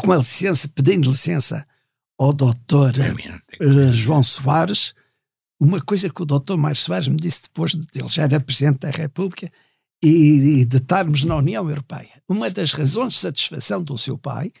com 0.00 0.12
a 0.12 0.16
licença, 0.16 0.68
pedindo 0.68 1.10
licença 1.10 1.66
ao 2.18 2.32
doutor 2.32 2.92
João 3.92 4.22
Soares, 4.22 4.94
uma 5.60 5.80
coisa 5.80 6.10
que 6.10 6.22
o 6.22 6.26
doutor 6.26 6.56
Mais 6.56 6.80
Soares 6.80 7.08
me 7.08 7.16
disse 7.16 7.42
depois 7.42 7.72
de 7.72 7.86
ele 7.94 8.08
já 8.08 8.24
era 8.24 8.40
Presidente 8.40 8.80
da 8.80 8.90
República 8.90 9.50
e, 10.02 10.60
e 10.60 10.64
de 10.64 10.76
estarmos 10.78 11.22
na 11.24 11.36
União 11.36 11.68
Europeia. 11.68 12.10
Uma 12.28 12.50
das 12.50 12.72
razões 12.72 13.14
de 13.14 13.20
satisfação 13.20 13.82
do 13.82 13.96
seu 13.96 14.18
pai 14.18 14.52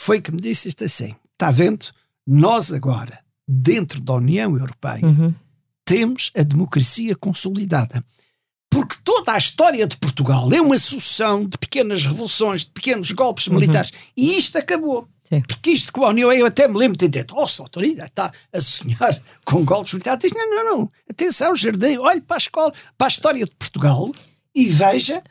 foi 0.00 0.20
que 0.20 0.32
me 0.32 0.40
disse 0.40 0.68
isto 0.68 0.84
assim: 0.84 1.14
está 1.32 1.50
vendo? 1.50 1.86
Nós 2.26 2.72
agora, 2.72 3.18
dentro 3.46 4.00
da 4.00 4.14
União 4.14 4.56
Europeia, 4.56 5.04
uhum. 5.04 5.34
temos 5.84 6.30
a 6.36 6.42
democracia 6.42 7.14
consolidada. 7.16 8.02
Porque 8.70 8.96
toda 9.02 9.32
a 9.32 9.38
história 9.38 9.86
de 9.86 9.96
Portugal 9.96 10.52
é 10.52 10.60
uma 10.60 10.78
sucessão 10.78 11.44
de 11.46 11.56
pequenas 11.58 12.04
revoluções, 12.04 12.64
de 12.64 12.70
pequenos 12.70 13.12
golpes 13.12 13.46
uhum. 13.46 13.54
militares. 13.54 13.92
E 14.16 14.36
isto 14.38 14.58
acabou. 14.58 15.08
Sim. 15.24 15.42
Porque 15.42 15.70
isto 15.70 15.92
com 15.92 16.04
a 16.04 16.08
União, 16.08 16.32
eu 16.32 16.46
até 16.46 16.66
me 16.66 16.78
lembro 16.78 16.96
de 16.96 17.08
ter 17.08 17.20
dito, 17.20 17.34
oh, 17.36 17.42
a 17.42 17.62
autoridade 17.62 18.08
está 18.08 18.32
a 18.52 18.60
sonhar 18.60 19.22
com 19.44 19.64
golpes 19.64 19.92
militares. 19.92 20.20
Diz, 20.20 20.32
não, 20.32 20.50
não, 20.50 20.64
não, 20.64 20.92
atenção, 21.08 21.54
Jardim, 21.54 21.98
olhe 21.98 22.20
para 22.20 22.36
a 22.36 22.38
escola, 22.38 22.72
para 22.96 23.06
a 23.06 23.08
história 23.08 23.44
de 23.44 23.52
Portugal 23.52 24.10
e 24.54 24.66
veja 24.66 25.22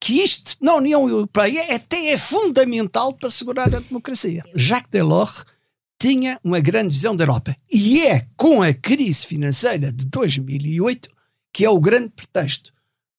que 0.00 0.14
isto, 0.14 0.56
na 0.60 0.74
União 0.74 1.08
Europeia, 1.08 1.76
até 1.76 2.12
é 2.12 2.18
fundamental 2.18 3.12
para 3.12 3.28
assegurar 3.28 3.74
a 3.74 3.80
democracia. 3.80 4.42
Jacques 4.54 4.90
Delors 4.90 5.44
tinha 6.00 6.40
uma 6.42 6.58
grande 6.58 6.88
visão 6.88 7.14
da 7.14 7.22
Europa. 7.22 7.54
E 7.72 8.02
é 8.02 8.26
com 8.36 8.60
a 8.60 8.72
crise 8.72 9.24
financeira 9.24 9.92
de 9.92 10.04
2008 10.06 11.08
que 11.52 11.64
é 11.64 11.70
o 11.70 11.78
grande 11.78 12.08
pretexto 12.08 12.72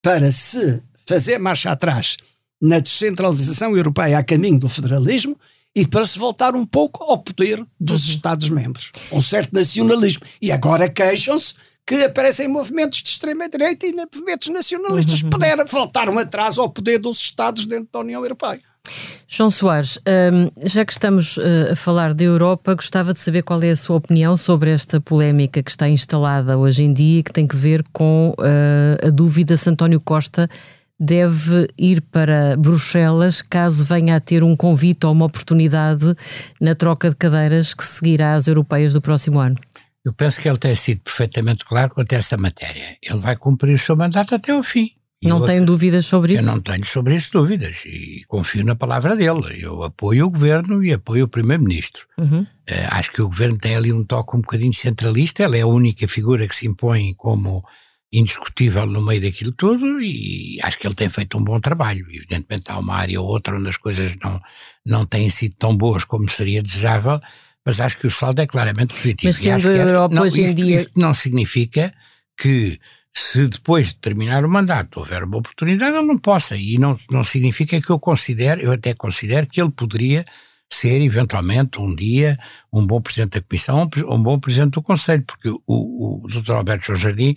para 0.03 0.31
se 0.31 0.83
fazer 1.07 1.39
marcha 1.39 1.71
atrás 1.71 2.17
na 2.61 2.79
descentralização 2.79 3.75
europeia 3.75 4.19
a 4.19 4.23
caminho 4.23 4.59
do 4.59 4.69
federalismo 4.69 5.35
e 5.75 5.87
para 5.87 6.05
se 6.05 6.19
voltar 6.19 6.55
um 6.55 6.65
pouco 6.65 7.03
ao 7.03 7.17
poder 7.17 7.65
dos. 7.79 8.07
Estados-membros. 8.07 8.91
Um 9.11 9.21
certo 9.21 9.53
nacionalismo. 9.53 10.23
E 10.41 10.51
agora 10.51 10.87
queixam-se 10.87 11.55
que 11.85 12.03
aparecem 12.03 12.47
movimentos 12.47 13.01
de 13.01 13.09
extrema-direita 13.09 13.85
e 13.85 13.93
movimentos 13.93 14.49
nacionalistas. 14.49 15.23
Uhum. 15.23 15.29
Puderam, 15.31 15.65
voltaram 15.65 16.19
atrás 16.19 16.57
ao 16.57 16.69
poder 16.69 16.99
dos 16.99 17.19
Estados 17.19 17.65
dentro 17.65 17.89
da 17.91 17.99
União 17.99 18.21
Europeia. 18.21 18.61
João 19.35 19.49
Soares, 19.49 19.97
hum, 20.31 20.51
já 20.63 20.85
que 20.85 20.91
estamos 20.91 21.37
uh, 21.37 21.71
a 21.71 21.75
falar 21.75 22.13
da 22.13 22.23
Europa, 22.23 22.75
gostava 22.75 23.13
de 23.15 23.19
saber 23.19 23.41
qual 23.41 23.63
é 23.63 23.71
a 23.71 23.75
sua 23.75 23.95
opinião 23.95 24.37
sobre 24.37 24.69
esta 24.69 25.01
polémica 25.01 25.63
que 25.63 25.71
está 25.71 25.89
instalada 25.89 26.55
hoje 26.55 26.83
em 26.83 26.93
dia 26.93 27.23
que 27.23 27.33
tem 27.33 27.47
que 27.47 27.55
ver 27.55 27.83
com 27.91 28.35
uh, 28.37 29.07
a 29.07 29.09
dúvida 29.09 29.57
se 29.57 29.67
António 29.67 29.99
Costa 29.99 30.47
deve 30.99 31.67
ir 31.75 31.99
para 31.99 32.55
Bruxelas 32.57 33.41
caso 33.41 33.83
venha 33.83 34.15
a 34.15 34.19
ter 34.19 34.43
um 34.43 34.55
convite 34.55 35.07
ou 35.07 35.11
uma 35.11 35.25
oportunidade 35.25 36.15
na 36.61 36.75
troca 36.75 37.09
de 37.09 37.15
cadeiras 37.15 37.73
que 37.73 37.83
seguirá 37.83 38.35
às 38.35 38.45
europeias 38.45 38.93
do 38.93 39.01
próximo 39.01 39.39
ano. 39.39 39.55
Eu 40.05 40.13
penso 40.13 40.39
que 40.39 40.47
ele 40.47 40.59
tem 40.59 40.75
sido 40.75 41.01
perfeitamente 41.01 41.65
claro 41.65 41.91
quanto 41.91 42.13
a 42.13 42.17
essa 42.17 42.37
matéria. 42.37 42.97
Ele 43.01 43.19
vai 43.19 43.35
cumprir 43.35 43.73
o 43.73 43.79
seu 43.79 43.95
mandato 43.95 44.35
até 44.35 44.53
o 44.53 44.61
fim. 44.61 44.91
Não 45.23 45.45
tem 45.45 45.63
dúvidas 45.63 46.05
sobre 46.05 46.33
isso? 46.33 46.43
Eu 46.43 46.53
não 46.53 46.61
tenho 46.61 46.85
sobre 46.85 47.15
isso 47.15 47.31
dúvidas 47.31 47.83
e 47.85 48.23
confio 48.27 48.63
na 48.63 48.75
palavra 48.75 49.15
dele. 49.15 49.59
Eu 49.59 49.83
apoio 49.83 50.25
o 50.25 50.29
governo 50.29 50.83
e 50.83 50.93
apoio 50.93 51.25
o 51.25 51.27
primeiro-ministro. 51.27 52.05
Uhum. 52.17 52.41
Uh, 52.41 52.87
acho 52.89 53.11
que 53.11 53.21
o 53.21 53.27
governo 53.27 53.57
tem 53.57 53.75
ali 53.75 53.91
um 53.91 54.03
toque 54.03 54.35
um 54.35 54.41
bocadinho 54.41 54.73
centralista. 54.73 55.43
Ela 55.43 55.57
é 55.57 55.61
a 55.61 55.67
única 55.67 56.07
figura 56.07 56.47
que 56.47 56.55
se 56.55 56.67
impõe 56.67 57.13
como 57.15 57.63
indiscutível 58.13 58.85
no 58.85 59.01
meio 59.01 59.21
daquilo 59.21 59.51
tudo 59.51 59.99
e 59.99 60.59
acho 60.61 60.77
que 60.77 60.85
ele 60.85 60.93
tem 60.93 61.09
feito 61.09 61.35
um 61.37 61.43
bom 61.43 61.59
trabalho. 61.59 62.05
Evidentemente 62.11 62.71
há 62.71 62.77
uma 62.77 62.95
área 62.95 63.19
ou 63.19 63.27
outra 63.27 63.57
onde 63.57 63.67
as 63.67 63.77
coisas 63.77 64.15
não, 64.23 64.39
não 64.85 65.05
têm 65.05 65.29
sido 65.31 65.55
tão 65.57 65.75
boas 65.75 66.05
como 66.05 66.29
seria 66.29 66.61
desejável, 66.61 67.19
mas 67.65 67.81
acho 67.81 67.97
que 67.97 68.05
o 68.05 68.11
saldo 68.11 68.41
é 68.41 68.45
claramente 68.45 68.93
positivo. 68.93 69.29
Mas 69.29 69.37
sendo 69.37 69.67
a 69.67 69.73
é- 69.73 69.81
Europa 69.81 70.21
hoje 70.21 70.41
em 70.41 70.53
dia... 70.53 70.75
Isto 70.75 70.91
não 70.95 71.13
significa 71.13 71.91
que 72.37 72.79
se 73.15 73.47
depois 73.47 73.89
de 73.89 73.95
terminar 73.95 74.43
o 74.43 74.49
mandato 74.49 74.99
houver 74.99 75.23
uma 75.23 75.37
oportunidade, 75.37 75.95
ele 75.95 76.07
não 76.07 76.17
possa. 76.17 76.55
E 76.55 76.77
não, 76.79 76.97
não 77.11 77.23
significa 77.23 77.79
que 77.79 77.89
eu 77.89 77.99
considere, 77.99 78.63
eu 78.63 78.71
até 78.71 78.93
considero 78.93 79.45
que 79.45 79.61
ele 79.61 79.71
poderia 79.71 80.25
ser 80.71 80.99
eventualmente 81.01 81.79
um 81.79 81.93
dia 81.95 82.37
um 82.71 82.85
bom 82.85 82.99
Presidente 82.99 83.33
da 83.33 83.41
Comissão 83.41 83.89
ou 84.05 84.15
um 84.15 84.23
bom 84.23 84.39
Presidente 84.39 84.71
do 84.71 84.81
Conselho, 84.81 85.23
porque 85.23 85.49
o, 85.49 85.61
o, 85.67 86.25
o 86.25 86.27
Dr. 86.27 86.53
Alberto 86.53 86.87
João 86.87 86.99
Jardim 86.99 87.35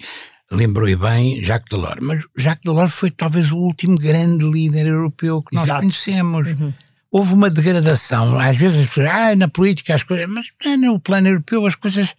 lembrou 0.50 0.96
bem 0.96 1.42
Jacques 1.44 1.68
Delors, 1.70 2.00
mas 2.00 2.24
Jacques 2.36 2.64
Delors 2.64 2.94
foi 2.94 3.10
talvez 3.10 3.52
o 3.52 3.58
último 3.58 3.96
grande 3.96 4.44
líder 4.44 4.86
europeu 4.86 5.42
que 5.42 5.54
nós 5.54 5.64
Exato. 5.64 5.80
conhecemos. 5.80 6.48
Uhum. 6.52 6.72
Houve 7.10 7.34
uma 7.34 7.50
degradação, 7.50 8.38
às 8.38 8.56
vezes 8.56 8.80
as 8.82 8.86
pessoas, 8.86 9.08
ah, 9.08 9.36
na 9.36 9.48
política 9.48 9.94
as 9.94 10.02
coisas, 10.02 10.26
mas 10.28 10.46
no 10.78 10.98
plano 11.00 11.28
europeu 11.28 11.66
as 11.66 11.74
coisas 11.74 12.14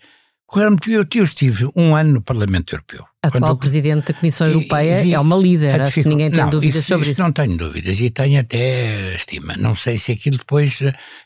correram 0.45 0.71
muito 0.71 0.85
bem. 0.85 0.95
Eu, 0.95 1.05
eu 1.15 1.23
estive 1.23 1.69
um 1.75 1.95
ano 1.95 2.13
no 2.13 2.21
Parlamento 2.21 2.73
Europeu. 2.73 3.05
Atual 3.23 3.41
Quando, 3.41 3.59
Presidente 3.59 4.13
da 4.13 4.19
Comissão 4.19 4.47
Europeia 4.47 5.01
vi, 5.01 5.13
é 5.13 5.19
uma 5.19 5.35
líder, 5.35 5.81
acho 5.81 6.03
que 6.03 6.07
ninguém 6.07 6.29
tem 6.29 6.43
não, 6.43 6.51
dúvidas 6.51 6.75
isso, 6.75 6.87
sobre 6.87 7.01
isso. 7.01 7.13
isso. 7.13 7.21
Não 7.23 7.31
tenho 7.31 7.57
dúvidas 7.57 7.99
e 7.99 8.11
tenho 8.11 8.39
até 8.39 9.15
estima. 9.15 9.55
Não 9.57 9.73
sei 9.73 9.97
se 9.97 10.11
aquilo 10.11 10.37
depois 10.37 10.79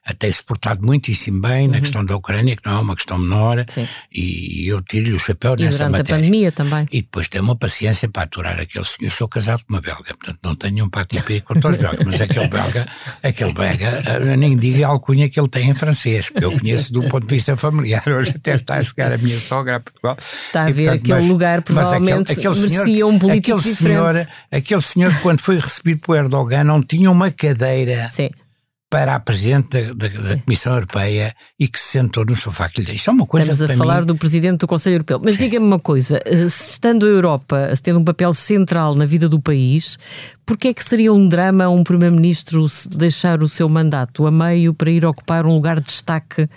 até 0.05 0.31
se 0.31 0.41
portado 0.41 0.85
muitíssimo 0.85 1.41
bem 1.41 1.65
uhum. 1.65 1.73
na 1.73 1.79
questão 1.81 2.05
da 2.05 2.15
Ucrânia, 2.15 2.55
que 2.55 2.65
não 2.65 2.77
é 2.77 2.79
uma 2.79 2.95
questão 2.95 3.17
menor, 3.17 3.65
Sim. 3.67 3.85
e 4.09 4.67
eu 4.67 4.81
tiro-lhe 4.81 5.11
o 5.11 5.19
chapéu 5.19 5.55
e 5.57 5.63
nessa 5.63 5.89
matéria. 5.89 6.03
durante 6.03 6.11
a 6.11 6.15
pandemia 6.15 6.51
também. 6.53 6.87
E 6.91 7.01
depois 7.01 7.27
tem 7.27 7.41
uma 7.41 7.57
paciência 7.57 8.07
para 8.07 8.23
aturar 8.23 8.57
aquele 8.57 8.85
senhor. 8.85 9.01
Eu 9.01 9.11
sou 9.11 9.27
casado 9.27 9.65
com 9.65 9.73
uma 9.73 9.81
belga, 9.81 10.15
portanto 10.15 10.39
não 10.41 10.55
tenho 10.55 10.85
um 10.85 10.89
pacto 10.89 11.17
empírico 11.17 11.53
contra 11.53 11.71
os 11.71 11.77
belgas, 11.77 12.05
mas 12.05 12.21
aquele 12.21 12.47
belga, 12.47 12.87
aquele 13.21 13.53
belga, 13.53 14.03
eh, 14.05 14.37
nem 14.37 14.57
diga 14.57 14.87
a 14.87 14.89
alcunha 14.89 15.29
que 15.29 15.37
ele 15.37 15.49
tem 15.49 15.69
em 15.69 15.73
francês, 15.73 16.29
porque 16.29 16.45
eu 16.45 16.57
conheço 16.57 16.93
do 16.93 17.01
ponto 17.09 17.27
de 17.27 17.35
vista 17.35 17.57
familiar. 17.57 18.03
Hoje 18.07 18.33
até 18.37 18.55
está 18.55 18.75
a 18.75 18.83
chegar 18.83 19.11
a 19.11 19.17
minha 19.17 19.37
sogra 19.37 19.75
a 19.75 19.79
Portugal. 19.81 20.17
Está 20.19 20.63
a 20.63 20.71
ver 20.71 20.85
portanto, 20.85 21.03
aquele 21.03 21.19
mas, 21.19 21.27
lugar, 21.27 21.61
provavelmente. 21.81 22.31
Aquele, 22.31 22.47
aquele 22.47 22.69
merecia 22.69 23.07
um 23.07 23.19
político 23.19 23.57
aquele. 23.57 23.75
Senhor, 23.75 24.27
aquele 24.51 24.81
senhor, 24.81 25.21
quando 25.21 25.39
foi 25.39 25.59
recebido 25.59 26.01
por 26.01 26.15
Erdogan, 26.15 26.63
não 26.63 26.81
tinha 26.81 27.09
uma 27.09 27.31
cadeira 27.31 28.07
Sim. 28.09 28.29
para 28.89 29.15
a 29.15 29.19
Presidente 29.19 29.93
da, 29.93 30.07
da, 30.07 30.21
da, 30.21 30.37
Comissão 30.37 30.73
Europeia 30.73 31.35
e 31.59 31.67
que 31.67 31.79
se 31.79 31.89
sentou 31.89 32.25
no 32.25 32.35
sofá 32.35 32.69
que 32.69 32.81
lhe. 32.81 32.93
Isto 32.93 33.09
é 33.09 33.13
uma 33.13 33.25
coisa 33.25 33.51
Estamos 33.51 33.71
a 33.71 33.77
falar 33.77 33.99
mim... 34.01 34.07
do 34.07 34.15
Presidente 34.15 34.59
do 34.59 34.67
Conselho 34.67 34.95
Europeu. 34.95 35.21
Mas 35.23 35.37
diga-me 35.37 35.65
uma 35.65 35.79
coisa, 35.79 36.19
eh, 36.25 36.47
se 36.47 36.71
estando 36.71 37.05
a 37.05 37.09
Europa 37.09 37.73
tendo 37.81 37.99
um 37.99 38.03
papel 38.03 38.33
central 38.33 38.95
na 38.95 39.05
vida 39.05 39.27
do 39.27 39.39
país, 39.39 39.97
porquê 40.45 40.69
é 40.69 40.73
que 40.73 40.83
seria 40.83 41.13
um 41.13 41.27
drama 41.27 41.69
um 41.69 41.83
Primeiro-Ministro 41.83 42.65
deixar 42.91 43.41
o 43.43 43.47
seu 43.47 43.67
mandato 43.67 44.25
a 44.27 44.31
meio 44.31 44.73
para 44.73 44.91
ir 44.91 45.05
ocupar 45.05 45.45
um 45.45 45.53
lugar 45.53 45.79
de 45.79 45.87
destaque 45.87 46.47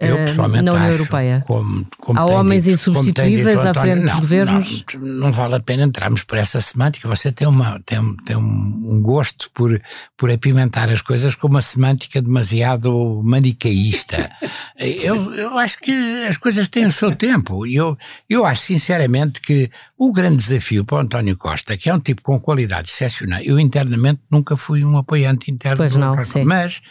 Eu, 0.00 0.16
pessoalmente, 0.16 0.64
na 0.64 0.72
União 0.72 0.88
acho, 0.90 0.98
Europeia? 0.98 1.44
Como, 1.46 1.86
como 1.98 2.18
Há 2.18 2.24
homens 2.26 2.64
dito- 2.64 2.74
insubstituíveis 2.74 3.56
dito 3.60 3.68
à 3.68 3.74
frente 3.74 4.02
dos 4.02 4.20
governos? 4.20 4.84
Não, 4.98 5.00
não 5.06 5.32
vale 5.32 5.54
a 5.54 5.60
pena 5.60 5.84
entrarmos 5.84 6.24
por 6.24 6.36
essa 6.36 6.60
semântica. 6.60 7.08
Você 7.08 7.30
tem, 7.30 7.46
uma, 7.46 7.80
tem, 7.86 8.00
um- 8.00 8.16
tem 8.16 8.36
um, 8.36 9.00
gosto 9.00 9.48
por, 9.54 9.80
por 10.16 10.30
apimentar 10.32 10.90
as 10.90 11.00
coisas 11.00 11.36
com 11.36 11.46
uma 11.46 11.62
semântica 11.62 12.20
demasiado 12.20 13.22
manicaísta. 13.24 14.30
eu, 14.76 15.34
eu 15.34 15.58
acho 15.58 15.78
que 15.78 15.92
as 16.28 16.36
coisas 16.36 16.68
têm 16.68 16.86
o 16.86 16.92
seu 16.92 17.14
tempo. 17.14 17.64
E 17.64 17.76
Eu, 17.76 17.96
eu 18.28 18.44
acho, 18.44 18.62
sinceramente, 18.62 19.40
que 19.40 19.70
o 19.96 20.12
grande 20.12 20.36
desafio 20.38 20.84
para 20.84 20.96
o 20.96 21.00
António 21.00 21.36
Costa, 21.36 21.76
que 21.76 21.88
é 21.88 21.94
um 21.94 22.00
tipo 22.00 22.20
com 22.20 22.38
qualidades 22.38 22.92
excepcionais, 22.92 23.46
eu 23.46 23.60
internamente 23.60 24.20
nunca 24.28 24.56
fui 24.56 24.84
um 24.84 24.98
apoiante 24.98 25.50
interno 25.52 25.76
Pois 25.76 25.92
do 25.92 26.00
não, 26.00 26.16
mas 26.44 26.82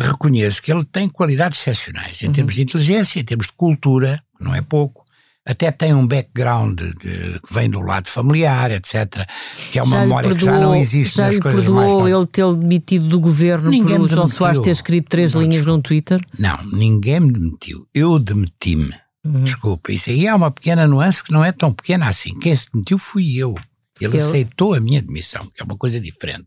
reconheço 0.00 0.62
que 0.62 0.72
ele 0.72 0.84
tem 0.84 1.08
qualidades 1.08 1.58
excepcionais 1.60 2.22
em 2.22 2.32
termos 2.32 2.54
de 2.54 2.62
inteligência, 2.62 3.20
em 3.20 3.24
termos 3.24 3.46
de 3.48 3.52
cultura, 3.52 4.22
que 4.38 4.44
não 4.44 4.54
é 4.54 4.62
pouco. 4.62 5.02
Até 5.44 5.72
tem 5.72 5.92
um 5.92 6.06
background 6.06 6.78
de- 6.80 6.92
que 7.40 7.52
vem 7.52 7.68
do 7.68 7.80
lado 7.80 8.08
familiar, 8.08 8.70
etc. 8.70 9.26
Que 9.72 9.78
é 9.80 9.82
uma 9.82 9.96
já 9.96 10.02
memória 10.02 10.34
que 10.34 10.44
já 10.44 10.52
não 10.60 10.74
existe 10.76 11.16
já 11.16 11.26
nas 11.26 11.38
coisas 11.40 11.64
perdoou 11.64 12.00
mais. 12.02 12.14
ele 12.14 12.26
ter 12.26 12.54
demitido 12.56 13.08
do 13.08 13.18
governo 13.18 13.68
Ninguém 13.68 13.96
por 13.96 14.08
João. 14.08 14.28
Soares 14.28 14.60
ter 14.60 14.70
escrito 14.70 15.08
três 15.08 15.34
Não, 15.34 15.42
linhas 15.42 15.66
num 15.66 15.80
Twitter? 15.80 16.20
Não, 16.38 16.56
ninguém 16.72 17.18
me 17.18 17.32
demitiu. 17.32 17.86
Eu 17.92 18.20
demiti-me. 18.20 18.94
Uhum. 19.26 19.42
Desculpa, 19.42 19.90
isso 19.92 20.10
aí 20.10 20.26
é 20.28 20.34
uma 20.34 20.50
pequena 20.50 20.86
nuance 20.86 21.22
que 21.24 21.32
não 21.32 21.44
é 21.44 21.50
tão 21.50 21.72
pequena 21.72 22.06
assim. 22.08 22.38
Quem 22.38 22.54
se 22.54 22.68
demitiu 22.72 22.98
fui 22.98 23.34
eu. 23.36 23.54
Ele 24.00 24.16
Eu? 24.18 24.24
aceitou 24.24 24.74
a 24.74 24.80
minha 24.80 25.02
demissão, 25.02 25.42
que 25.52 25.60
é 25.60 25.64
uma 25.64 25.76
coisa 25.76 26.00
diferente. 26.00 26.46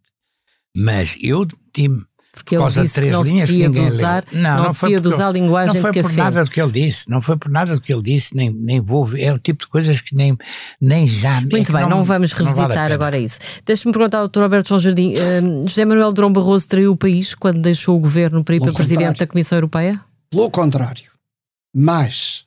Mas 0.76 1.18
eu 1.22 1.46
demiti-me. 1.46 2.02
Porque 2.36 2.58
Por 2.58 2.66
ele 2.66 2.74
de 2.74 2.82
disse 2.82 3.02
que 3.02 3.10
não 3.10 3.24
se 3.24 3.34
devia 3.36 3.70
de 3.70 3.78
leu. 3.80 3.88
usar, 3.88 4.24
Não, 4.32 4.42
não, 4.42 4.64
não 4.64 4.70
se 4.70 4.76
foi 4.76 4.90
devia 4.90 5.02
de 5.02 5.08
usar 5.08 5.28
a 5.30 5.32
linguagem 5.32 5.74
Não 5.76 5.82
foi 5.82 5.92
de 5.92 6.02
por 6.02 6.10
café. 6.10 6.22
nada 6.22 6.44
do 6.44 6.52
que 6.52 6.62
ele 6.62 6.72
disse, 6.72 7.10
não 7.10 7.22
foi 7.22 7.38
por 7.38 7.50
nada 7.50 7.74
do 7.76 7.82
que 7.82 7.92
ele 7.94 8.04
disse, 8.04 8.36
nem, 8.36 8.52
nem 8.54 8.80
vou 8.82 9.06
ver. 9.06 9.22
É 9.24 9.34
o 9.34 9.40
tipo 9.40 9.60
de 9.64 9.68
coisas 9.68 10.00
que 10.02 10.14
nem, 10.16 10.38
nem 10.80 11.08
já. 11.08 11.38
é 11.38 11.42
Muito 11.42 11.66
que 11.66 11.72
bem, 11.72 11.88
não, 11.90 12.04
vamos 12.04 12.04
não 12.04 12.04
vale 12.06 12.26
a 12.26 12.38
revisitar 12.38 12.70
pena. 12.84 12.94
agora 12.96 13.18
isso. 13.18 13.40
Deixe-me 13.66 13.92
perguntar 13.94 14.20
ao 14.20 14.28
Dr. 14.28 14.42
Alberto 14.44 14.70
João 14.70 14.80
Jardim. 14.80 15.14
eh, 15.16 15.42
José 15.68 15.86
Manuel 15.86 16.14
Durão 16.14 16.32
Barroso 16.32 16.68
traiu 16.68 16.92
o 16.92 16.98
país 16.98 17.34
quando 17.34 17.62
deixou 17.62 17.96
o 17.96 18.00
governo 18.00 18.44
para 18.44 18.56
ir 18.56 18.60
Pelo 18.60 18.72
para 18.74 18.78
presidente 18.78 19.20
da 19.20 19.28
Comissão 19.28 19.58
Europeia? 19.58 20.00
Pelo 20.30 20.52
contrário. 20.52 21.10
Mas 21.74 22.44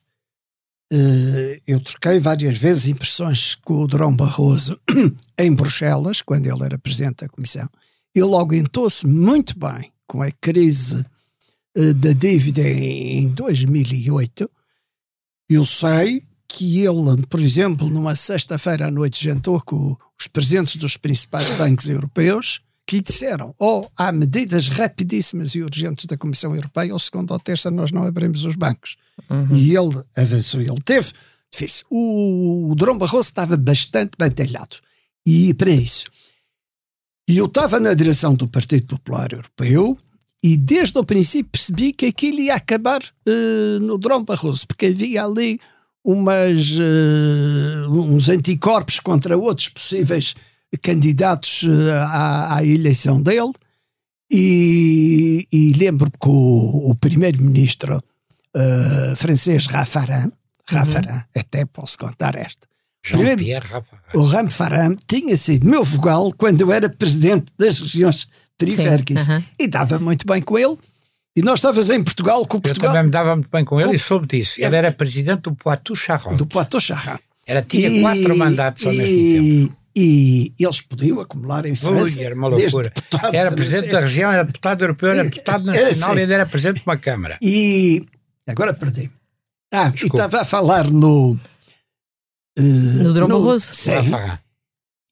eh, 0.92 1.60
eu 1.66 1.80
troquei 1.80 2.18
várias 2.18 2.56
vezes 2.56 2.86
impressões 2.88 3.54
com 3.54 3.82
o 3.82 3.86
Durão 3.86 4.14
Barroso 4.14 4.78
em 5.38 5.52
Bruxelas, 5.52 6.22
quando 6.22 6.46
ele 6.46 6.62
era 6.64 6.78
presidente 6.78 7.24
da 7.24 7.28
Comissão. 7.28 7.68
Ele 8.18 8.34
aguentou-se 8.34 9.06
muito 9.06 9.58
bem 9.58 9.92
com 10.06 10.22
a 10.22 10.30
crise 10.30 11.04
eh, 11.76 11.92
da 11.94 12.12
dívida 12.12 12.60
em, 12.62 13.24
em 13.24 13.28
2008. 13.28 14.50
Eu 15.48 15.64
sei 15.64 16.22
que 16.48 16.80
ele, 16.80 17.26
por 17.28 17.40
exemplo, 17.40 17.88
numa 17.88 18.16
sexta-feira 18.16 18.86
à 18.86 18.90
noite 18.90 19.22
jantou 19.22 19.60
com 19.60 19.96
os 20.18 20.26
presidentes 20.26 20.76
dos 20.76 20.96
principais 20.96 21.56
bancos 21.56 21.88
europeus 21.88 22.60
que 22.84 22.96
lhe 22.96 23.02
disseram 23.02 23.54
ou 23.58 23.88
há 23.96 24.10
medidas 24.10 24.68
rapidíssimas 24.68 25.54
e 25.54 25.62
urgentes 25.62 26.06
da 26.06 26.16
Comissão 26.16 26.54
Europeia 26.54 26.92
ou 26.92 26.98
segunda 26.98 27.34
ou 27.34 27.38
terça 27.38 27.70
nós 27.70 27.92
não 27.92 28.02
abrimos 28.02 28.44
os 28.44 28.56
bancos. 28.56 28.96
E 29.52 29.76
ele 29.76 30.02
avançou, 30.16 30.60
ele 30.60 30.80
teve 30.84 31.12
difícil. 31.52 31.84
O, 31.90 32.72
o 32.72 32.74
Barroso 32.74 33.28
estava 33.28 33.56
bastante 33.56 34.12
bem 34.18 34.30
talhado. 34.30 34.76
E 35.26 35.52
para 35.54 35.70
isso. 35.70 36.06
E 37.28 37.36
eu 37.36 37.44
estava 37.44 37.78
na 37.78 37.92
direção 37.92 38.34
do 38.34 38.48
Partido 38.48 38.86
Popular 38.86 39.30
Europeu 39.34 39.98
e 40.42 40.56
desde 40.56 40.98
o 40.98 41.04
princípio 41.04 41.50
percebi 41.52 41.92
que 41.92 42.06
aquilo 42.06 42.40
ia 42.40 42.54
acabar 42.54 43.02
eh, 43.26 43.78
no 43.80 43.98
Durão 43.98 44.24
Barroso, 44.24 44.66
porque 44.66 44.86
havia 44.86 45.24
ali 45.24 45.60
umas, 46.02 46.78
eh, 46.80 47.88
uns 47.90 48.30
anticorpos 48.30 48.98
contra 48.98 49.36
outros 49.36 49.68
possíveis 49.68 50.34
candidatos 50.80 51.64
eh, 51.64 51.92
à, 52.00 52.56
à 52.56 52.64
eleição 52.64 53.20
dele. 53.20 53.52
E, 54.30 55.46
e 55.52 55.72
lembro 55.74 56.10
que 56.10 56.28
o, 56.28 56.90
o 56.90 56.94
primeiro-ministro 56.94 58.02
francês 59.16 59.66
Raffarin, 59.66 60.32
Raffarin, 60.68 61.22
até 61.36 61.64
posso 61.64 61.96
contar 61.96 62.34
esta, 62.34 62.67
O 64.14 64.22
Raffarin 64.24 64.96
tinha 65.06 65.36
sido 65.36 65.68
meu 65.68 65.82
vogal 65.84 66.32
quando 66.36 66.60
eu 66.60 66.72
era 66.72 66.88
presidente 66.88 67.46
das 67.58 67.78
regiões 67.78 68.28
periféricas 68.56 69.28
aham. 69.28 69.42
e 69.58 69.66
dava 69.68 69.98
muito 69.98 70.26
bem 70.26 70.40
com 70.42 70.58
ele. 70.58 70.76
E 71.36 71.42
nós 71.42 71.58
estávamos 71.60 71.88
em 71.90 72.02
Portugal 72.02 72.44
com 72.46 72.56
o 72.56 72.58
Eu 72.58 72.62
Portugal 72.62 72.88
também 72.90 73.04
me 73.04 73.10
dava 73.10 73.36
muito 73.36 73.48
bem 73.50 73.64
com 73.64 73.80
ele 73.80 73.94
e 73.94 73.98
soube 73.98 74.26
disso. 74.26 74.60
Ele 74.60 74.74
era 74.74 74.90
presidente 74.90 75.42
do 75.42 75.54
Poitou-Charentes. 75.54 76.36
do 76.36 76.46
Poitou-Charentes. 76.46 77.22
Era, 77.46 77.62
tinha 77.62 77.88
E- 77.88 78.00
quatro 78.00 78.36
mandatos 78.36 78.84
ao 78.84 78.92
mesmo 78.92 79.04
tempo. 79.68 79.76
e, 79.96 80.52
e 80.58 80.64
eles 80.64 80.80
podiam 80.80 81.20
acumular 81.20 81.64
em 81.64 81.74
França. 81.76 82.18
Ui, 82.18 82.24
era 82.24 82.34
uma 82.34 82.48
loucura. 82.48 82.92
Era 83.32 83.52
presidente 83.52 83.90
da 83.92 84.00
região, 84.00 84.30
era 84.32 84.42
deputado 84.44 84.82
europeu, 84.82 85.10
era 85.12 85.24
deputado 85.24 85.64
nacional 85.64 86.10
sim. 86.12 86.18
e 86.18 86.20
ainda 86.22 86.34
era 86.34 86.46
presidente 86.46 86.80
de 86.82 86.86
uma 86.88 86.96
Câmara. 86.96 87.38
E 87.40 88.04
agora 88.46 88.74
perdi. 88.74 89.10
Ah, 89.72 89.88
e 89.88 89.92
Desculpe. 89.92 90.16
estava 90.16 90.40
a 90.42 90.44
falar 90.44 90.90
no. 90.90 91.38
Eh, 92.58 93.02
No 93.02 93.12
Durão 93.12 93.28
Barroso? 93.28 93.72
Sim. 93.74 93.92
Rafa. 94.10 94.42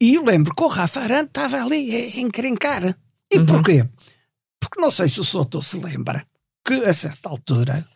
E 0.00 0.14
eu 0.14 0.24
lembro 0.24 0.54
que 0.54 0.62
o 0.62 0.66
Rafa 0.68 1.00
Aran 1.00 1.24
estava 1.24 1.62
ali 1.62 1.94
a 1.96 2.20
encrencar. 2.20 2.96
E 3.32 3.38
Uhum. 3.38 3.46
porquê? 3.46 3.88
Porque 4.60 4.80
não 4.80 4.90
sei 4.90 5.08
se 5.08 5.20
o 5.20 5.24
Soto 5.24 5.62
se 5.62 5.78
lembra 5.78 6.26
que 6.66 6.74
a 6.84 6.92
certa 6.92 7.28
altura 7.28 7.86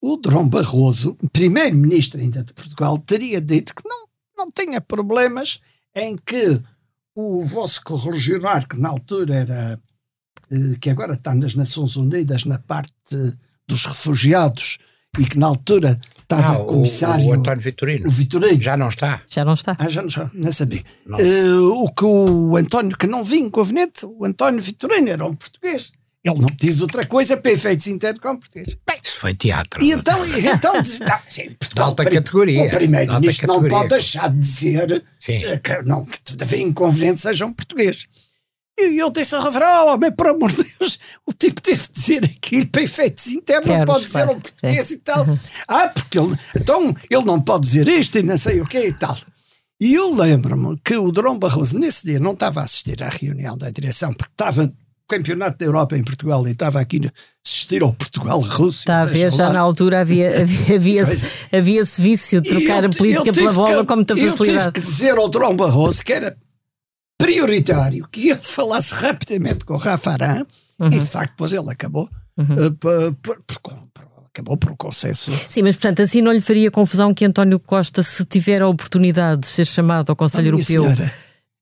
o 0.00 0.16
Durão 0.16 0.48
Barroso, 0.48 1.16
primeiro-ministro 1.32 2.20
ainda 2.20 2.42
de 2.42 2.52
Portugal, 2.52 2.98
teria 2.98 3.40
dito 3.40 3.74
que 3.74 3.82
não, 3.88 4.06
não 4.36 4.48
tinha 4.50 4.80
problemas 4.80 5.60
em 5.94 6.16
que 6.16 6.60
o 7.14 7.42
vosso 7.42 7.82
correligionário, 7.84 8.66
que 8.66 8.78
na 8.80 8.88
altura 8.88 9.34
era, 9.34 9.80
eh, 10.50 10.76
que 10.80 10.90
agora 10.90 11.14
está 11.14 11.34
nas 11.34 11.54
Nações 11.54 11.94
Unidas 11.96 12.44
na 12.44 12.58
parte 12.58 12.92
dos 13.68 13.84
refugiados 13.84 14.78
e 15.18 15.24
que 15.24 15.38
na 15.38 15.46
altura 15.46 16.00
estava 16.34 16.56
Ah, 16.56 16.58
o, 16.62 16.66
comissário 16.66 17.24
o 17.26 17.32
António 17.32 17.62
Vitorino. 17.62 18.06
o 18.06 18.10
Vitorino, 18.10 18.60
Já 18.60 18.76
não 18.76 18.88
está. 18.88 19.22
Já 19.28 19.44
não 19.44 19.54
está. 19.54 19.76
ah, 19.78 19.88
já 19.88 20.02
não, 20.02 20.08
já 20.08 20.30
não 20.32 20.52
sabia. 20.52 20.82
Não. 21.06 21.18
Eh, 21.18 21.50
o 21.74 21.88
que 21.92 22.04
o 22.04 22.56
António, 22.56 22.96
que 22.96 23.06
não 23.06 23.22
vinha 23.24 23.46
inconveniente, 23.46 24.04
o 24.06 24.24
António 24.24 24.60
Vitorino 24.60 25.08
era 25.08 25.24
um 25.24 25.34
português. 25.34 25.92
Ele 26.24 26.38
não 26.40 26.46
diz 26.56 26.80
outra 26.80 27.04
coisa 27.04 27.36
para 27.36 27.50
efeitos 27.50 27.88
internos 27.88 28.20
com 28.20 28.36
português. 28.36 28.76
Bem, 28.86 28.96
Isso 29.02 29.18
foi 29.18 29.34
teatro. 29.34 29.82
e 29.82 29.90
então, 29.90 30.24
e 30.24 30.46
então 30.46 30.80
diz, 30.80 31.00
não, 31.00 31.18
sim, 31.26 31.50
Portugal, 31.58 31.86
alta 31.88 32.04
categoria. 32.04 32.62
O 32.62 32.70
primeiro-ministro 32.70 33.48
não 33.48 33.64
pode 33.68 33.88
deixar 33.88 34.30
de 34.30 34.38
dizer 34.38 35.02
Sim. 35.16 35.44
eh, 35.44 35.58
que, 35.58 35.82
não, 35.82 36.04
que 36.04 36.20
todavia 36.20 36.62
inconveniente 36.62 37.18
seja 37.20 37.44
um 37.44 37.52
português. 37.52 38.06
E 38.78 38.98
eu 38.98 39.10
disse 39.10 39.34
ao 39.34 39.42
Rafael, 39.42 39.86
oh, 39.86 39.94
homem, 39.94 40.10
por 40.10 40.28
amor 40.28 40.50
de 40.50 40.64
Deus, 40.78 40.98
o 41.26 41.32
tipo 41.32 41.60
teve 41.60 41.82
de 41.82 41.92
dizer 41.92 42.24
aquilo 42.24 42.66
para 42.68 42.82
efeitos 42.82 43.26
internos, 43.28 43.66
não 43.68 43.84
pode 43.84 44.06
dizer 44.06 44.24
um 44.30 44.40
português 44.40 44.90
e 44.90 44.98
tal. 44.98 45.26
Ah, 45.68 45.88
porque 45.88 46.18
ele, 46.18 46.36
então 46.56 46.96
ele 47.10 47.24
não 47.24 47.40
pode 47.40 47.66
dizer 47.66 47.86
isto 47.88 48.18
e 48.18 48.22
não 48.22 48.38
sei 48.38 48.60
o 48.60 48.66
que 48.66 48.78
e 48.78 48.92
tal. 48.92 49.16
E 49.80 49.94
eu 49.94 50.14
lembro-me 50.14 50.78
que 50.84 50.96
o 50.96 51.10
Durão 51.12 51.38
Barroso, 51.38 51.78
nesse 51.78 52.04
dia, 52.06 52.18
não 52.20 52.32
estava 52.32 52.60
a 52.60 52.64
assistir 52.64 53.02
à 53.02 53.08
reunião 53.08 53.58
da 53.58 53.68
direção, 53.70 54.14
porque 54.14 54.32
estava 54.32 54.62
no 54.64 54.72
Campeonato 55.08 55.58
da 55.58 55.64
Europa 55.66 55.96
em 55.96 56.02
Portugal 56.04 56.46
e 56.46 56.52
estava 56.52 56.80
aqui 56.80 57.00
a 57.04 57.10
assistir 57.46 57.82
ao 57.82 57.92
Portugal-Rússia. 57.92 58.82
Está 58.82 59.02
a 59.02 59.04
ver, 59.04 59.30
já 59.32 59.50
na 59.52 59.60
altura 59.60 60.00
havia, 60.00 60.28
havia, 60.40 60.76
havia-se 60.76 61.26
havia-se 61.52 62.00
vício 62.00 62.40
de 62.40 62.48
trocar 62.48 62.84
E 62.84 62.86
a 62.86 62.88
eu- 62.88 62.90
política 62.90 63.28
eu 63.28 63.32
pela 63.34 63.52
bola 63.52 63.80
que- 63.80 63.86
com 63.86 63.96
muita 63.96 64.12
Eu 64.14 64.16
tive 64.16 64.30
facilidade. 64.30 64.72
que 64.72 64.80
dizer 64.80 65.18
ao 65.18 65.28
Durão 65.28 65.54
Barroso 65.56 66.02
que 66.02 66.12
era 66.12 66.36
prioritário 67.22 68.08
que 68.10 68.30
ele 68.30 68.40
falasse 68.42 68.94
rapidamente 68.94 69.64
com 69.64 69.74
o 69.74 69.78
Rafa 69.78 70.10
Aran 70.12 70.46
Uhum. 70.80 70.88
e 70.92 70.98
de 70.98 71.06
facto 71.08 71.30
depois 71.32 71.52
ele 71.52 71.70
acabou 71.70 72.08
eh, 72.38 72.44
por, 72.80 73.14
por- 73.16 73.42
por- 73.46 73.58
por- 73.60 74.08
acabou 74.26 74.56
por 74.56 74.72
um 74.72 74.76
consenso 74.76 75.30
Sim, 75.48 75.62
mas 75.62 75.76
portanto 75.76 76.02
assim 76.02 76.20
não 76.20 76.32
lhe 76.32 76.40
faria 76.40 76.70
confusão 76.70 77.12
que 77.14 77.24
António 77.24 77.60
Costa, 77.60 78.02
se 78.02 78.24
tiver 78.24 78.62
a 78.62 78.66
oportunidade 78.68 79.42
de 79.42 79.46
ser 79.46 79.64
chamado 79.66 80.10
ao 80.10 80.16
Conselho 80.16 80.46
Ah, 80.46 80.48
Europeu, 80.48 80.66
senhora, 80.84 81.14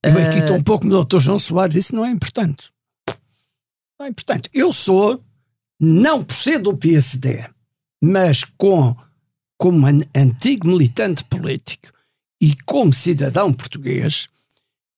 eu 0.05 0.13
aqui 0.13 0.37
Eh, 0.37 0.39
estou 0.39 0.57
um 0.57 0.63
pouco 0.63 0.87
no 0.87 1.05
Dr. 1.05 1.19
João 1.19 1.39
Soares, 1.39 1.75
isso 1.75 1.95
não 1.95 2.07
é 2.07 2.11
importante. 2.11 2.71
Não 3.99 4.07
é 4.07 4.09
importante. 4.09 4.49
Eu 4.55 4.73
sou, 4.73 5.23
não 5.79 6.25
por 6.25 6.35
ser 6.35 6.59
do 6.61 6.75
PSD, 6.75 7.45
mas 8.03 8.45
com, 8.57 8.97
como 9.59 9.87
an- 9.87 10.07
antigo 10.17 10.67
militante 10.69 11.25
político 11.25 11.89
e 12.41 12.55
como 12.65 12.95
cidadão 12.95 13.53
português, 13.53 14.29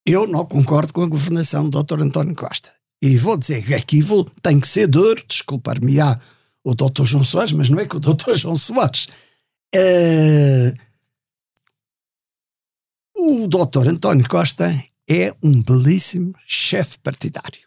eu 0.07 0.27
não 0.27 0.45
concordo 0.45 0.93
com 0.93 1.03
a 1.03 1.07
governação 1.07 1.69
do 1.69 1.83
Dr. 1.83 2.01
António 2.01 2.35
Costa. 2.35 2.73
E 3.03 3.17
vou 3.17 3.37
dizer 3.37 3.65
que 3.65 3.75
aqui 3.75 4.01
vou, 4.01 4.25
tem 4.43 4.61
que 4.61 4.69
ser 4.69 4.87
duro, 4.87 5.25
desculpar-me-á 5.27 6.21
o 6.65 6.75
Dr. 6.75 7.05
João 7.05 7.25
Soares, 7.25 7.53
mas 7.53 7.69
não 7.69 7.81
é 7.81 7.87
que 7.87 7.97
o 7.97 8.01
Dr. 8.01 8.35
João 8.35 8.55
Soares. 8.55 9.09
Eh, 9.75 10.75
o 13.17 13.47
Dr. 13.49 13.89
António 13.89 14.29
Costa 14.29 14.71
é 15.09 15.35
um 15.43 15.63
belíssimo 15.63 16.35
chefe 16.47 16.99
partidário. 17.01 17.61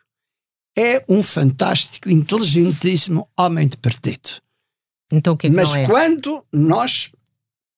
É 0.77 1.03
um 1.09 1.23
fantástico, 1.23 2.09
inteligentíssimo 2.09 3.29
homem 3.38 3.67
de 3.67 3.77
partido. 3.77 4.41
Então 5.11 5.33
o 5.33 5.38
que 5.38 5.47
é 5.47 5.49
que 5.49 5.55
Mas 5.55 5.75
é? 5.75 5.86
quando 5.86 6.45
nós 6.51 7.11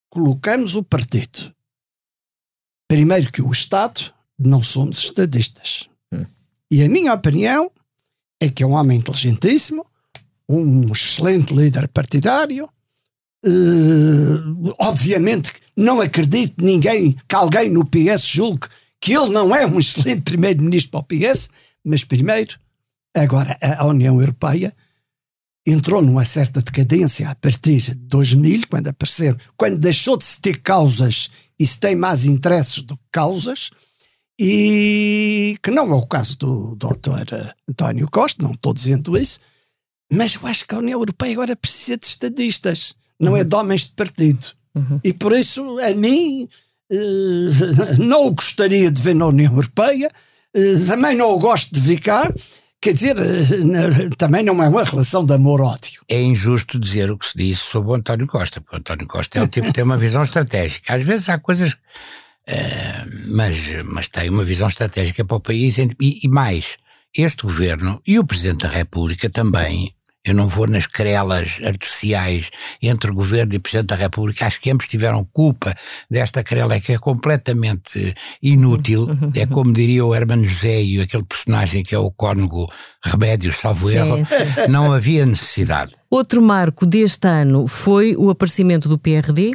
colocamos 0.09 0.75
o 0.75 0.83
partido, 0.83 1.53
primeiro 2.87 3.31
que 3.31 3.41
o 3.41 3.51
Estado, 3.51 4.13
não 4.37 4.61
somos 4.61 4.97
estadistas. 4.99 5.89
Hum. 6.13 6.25
E 6.71 6.83
a 6.83 6.89
minha 6.89 7.13
opinião 7.13 7.71
é 8.41 8.49
que 8.49 8.63
é 8.63 8.67
um 8.67 8.73
homem 8.73 8.99
inteligentíssimo, 8.99 9.85
um 10.49 10.91
excelente 10.91 11.53
líder 11.53 11.87
partidário. 11.87 12.69
eh, 13.45 14.73
obviamente 14.79 15.53
não 15.75 16.01
acredito 16.01 16.63
ninguém 16.63 17.15
que 17.27 17.35
alguém 17.35 17.69
no 17.69 17.85
PS 17.85 18.25
julgue 18.25 18.67
que 18.99 19.13
ele 19.15 19.29
não 19.29 19.55
é 19.55 19.65
um 19.65 19.77
excelente 19.79 20.21
primeiro-ministro 20.21 20.91
para 20.91 20.99
o 20.99 21.03
PS, 21.03 21.49
mas 21.83 22.03
primeiro, 22.03 22.59
agora 23.15 23.57
a 23.61 23.85
União 23.85 24.19
Europeia 24.19 24.73
entrou 25.65 26.01
numa 26.01 26.25
certa 26.25 26.61
decadência 26.61 27.29
a 27.29 27.35
partir 27.35 27.81
de 27.81 27.95
2000, 27.95 28.67
quando 28.69 28.87
apareceram, 28.87 29.37
quando 29.55 29.77
deixou 29.77 30.17
de 30.17 30.23
se 30.23 30.39
ter 30.39 30.61
causas 30.61 31.29
e 31.59 31.65
se 31.65 31.79
tem 31.79 31.95
mais 31.95 32.25
interesses 32.25 32.81
do 32.81 32.95
que 32.95 33.03
causas, 33.11 33.69
e 34.39 35.57
que 35.63 35.71
não 35.71 35.91
é 35.91 35.95
o 35.95 36.05
caso 36.05 36.37
do 36.37 36.75
Dr. 36.75 37.51
António 37.69 38.07
Costa, 38.09 38.43
não 38.43 38.51
estou 38.51 38.73
dizendo 38.73 39.17
isso, 39.17 39.39
mas 40.11 40.35
eu 40.35 40.47
acho 40.47 40.65
que 40.65 40.75
a 40.75 40.79
União 40.79 40.99
Europeia 40.99 41.33
agora 41.33 41.55
precisa 41.55 41.97
de 41.97 42.05
estadistas, 42.05 42.95
não 43.19 43.35
é 43.35 43.43
de 43.43 43.55
homens 43.55 43.85
de 43.85 43.93
partido. 43.93 44.47
E 45.03 45.13
por 45.13 45.33
isso, 45.33 45.79
a 45.79 45.93
mim, 45.93 46.47
eh, 46.91 47.97
não 47.99 48.27
o 48.27 48.31
gostaria 48.31 48.89
de 48.91 49.01
ver 49.01 49.15
na 49.15 49.27
União 49.27 49.51
Europeia, 49.53 50.11
eh, 50.53 50.85
também 50.85 51.15
não 51.15 51.31
o 51.31 51.39
gosto 51.39 51.73
de 51.73 51.79
ver 51.79 51.99
cá, 51.99 52.31
quer 52.81 52.93
dizer, 52.93 53.17
eh, 53.17 54.09
também 54.17 54.43
não 54.43 54.61
é 54.63 54.67
uma 54.67 54.83
relação 54.83 55.25
de 55.25 55.33
amor-ódio. 55.33 56.01
É 56.07 56.21
injusto 56.21 56.79
dizer 56.79 57.11
o 57.11 57.17
que 57.17 57.25
se 57.25 57.37
disse 57.37 57.63
sobre 57.63 57.91
o 57.91 57.95
António 57.95 58.27
Costa, 58.27 58.61
porque 58.61 58.75
o 58.75 58.79
António 58.79 59.07
Costa 59.07 59.39
é 59.39 59.43
o 59.43 59.47
tipo 59.47 59.67
que 59.67 59.73
tem 59.73 59.83
uma 59.83 59.97
visão 59.97 60.23
estratégica. 60.23 60.95
Às 60.95 61.05
vezes 61.05 61.29
há 61.29 61.37
coisas, 61.37 61.75
eh, 62.47 63.03
mas, 63.27 63.75
mas 63.83 64.07
tem 64.07 64.29
uma 64.29 64.45
visão 64.45 64.67
estratégica 64.67 65.25
para 65.25 65.37
o 65.37 65.41
país 65.41 65.77
e, 65.77 65.89
e 65.99 66.27
mais, 66.27 66.77
este 67.15 67.43
governo 67.43 68.01
e 68.07 68.17
o 68.17 68.25
Presidente 68.25 68.67
da 68.67 68.69
República 68.69 69.29
também. 69.29 69.93
Eu 70.23 70.33
não 70.33 70.49
vou 70.49 70.67
nas 70.67 70.85
querelas 70.85 71.57
artificiais 71.63 72.49
entre 72.81 73.09
o 73.09 73.13
governo 73.13 73.53
e 73.53 73.57
o 73.57 73.61
Presidente 73.61 73.87
da 73.87 73.95
República. 73.95 74.45
Acho 74.45 74.59
que 74.59 74.69
ambos 74.69 74.85
tiveram 74.85 75.25
culpa 75.31 75.73
desta 76.11 76.43
querela 76.43 76.81
que 76.81 76.91
é 76.91 76.97
completamente 76.97 78.13
inútil. 78.43 79.07
É 79.33 79.45
como 79.45 79.71
diria 79.71 80.05
o 80.05 80.13
Hermano 80.13 80.45
José 80.45 80.83
e 80.83 80.99
aquele 80.99 81.23
personagem 81.23 81.81
que 81.81 81.95
é 81.95 81.97
o 81.97 82.11
cônego 82.11 82.69
Remédios, 83.01 83.55
salvo 83.55 83.89
erro. 83.89 84.17
Não 84.67 84.91
havia 84.91 85.25
necessidade. 85.25 85.93
Outro 86.09 86.41
marco 86.41 86.85
deste 86.85 87.25
ano 87.25 87.65
foi 87.65 88.13
o 88.17 88.29
aparecimento 88.29 88.89
do 88.89 88.97
PRD, 88.97 89.53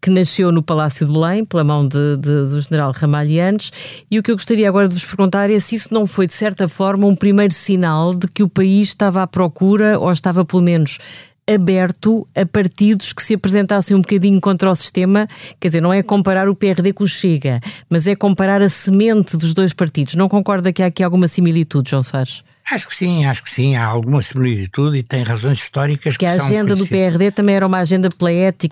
que 0.00 0.10
nasceu 0.10 0.52
no 0.52 0.62
Palácio 0.62 1.06
de 1.06 1.12
Belém, 1.12 1.44
pela 1.44 1.64
mão 1.64 1.86
de- 1.88 2.16
de- 2.18 2.48
do 2.48 2.60
general 2.60 2.92
Ramalhianes, 2.92 3.72
e 4.10 4.18
o 4.18 4.22
que 4.22 4.30
eu 4.30 4.36
gostaria 4.36 4.68
agora 4.68 4.88
de 4.88 4.94
vos 4.94 5.04
perguntar 5.04 5.50
é 5.50 5.58
se 5.58 5.74
isso 5.76 5.92
não 5.92 6.06
foi, 6.06 6.26
de 6.26 6.34
certa 6.34 6.68
forma, 6.68 7.06
um 7.06 7.16
primeiro 7.16 7.54
sinal 7.54 8.14
de 8.14 8.28
que 8.28 8.42
o 8.42 8.48
país 8.48 8.88
estava 8.88 9.22
à 9.22 9.26
procura, 9.26 9.98
ou 9.98 10.12
estava 10.12 10.44
pelo 10.44 10.62
menos 10.62 10.98
aberto 11.46 12.26
a 12.34 12.46
partidos 12.46 13.12
que 13.12 13.22
se 13.22 13.34
apresentassem 13.34 13.96
um 13.96 14.00
bocadinho 14.00 14.40
contra 14.40 14.70
o 14.70 14.74
sistema, 14.74 15.28
quer 15.60 15.68
dizer, 15.68 15.80
não 15.80 15.92
é 15.92 16.02
comparar 16.02 16.48
o 16.48 16.54
PRD 16.54 16.92
com 16.92 17.04
o 17.04 17.06
Chega, 17.06 17.60
mas 17.88 18.06
é 18.06 18.16
comparar 18.16 18.62
a 18.62 18.68
semente 18.68 19.36
dos 19.36 19.52
dois 19.52 19.72
partidos. 19.72 20.14
Não 20.14 20.28
concorda 20.28 20.72
que 20.72 20.82
há 20.82 20.86
aqui 20.86 21.02
alguma 21.02 21.28
similitude, 21.28 21.90
João 21.90 22.02
Soares? 22.02 22.42
Acho 22.70 22.88
que 22.88 22.94
sim, 22.94 23.26
acho 23.26 23.42
que 23.42 23.50
sim. 23.50 23.76
Há 23.76 23.84
alguma 23.84 24.22
similitude 24.22 24.96
e 24.98 25.02
tem 25.02 25.22
razões 25.22 25.58
históricas 25.58 26.14
que, 26.14 26.20
Que 26.20 26.26
a 26.26 26.32
agenda 26.32 26.74
do. 26.74 26.86
PRD 26.86 27.30
também 27.30 27.54
era 27.56 27.66
uma 27.66 27.78
agenda 27.78 28.08
pela 28.08 28.30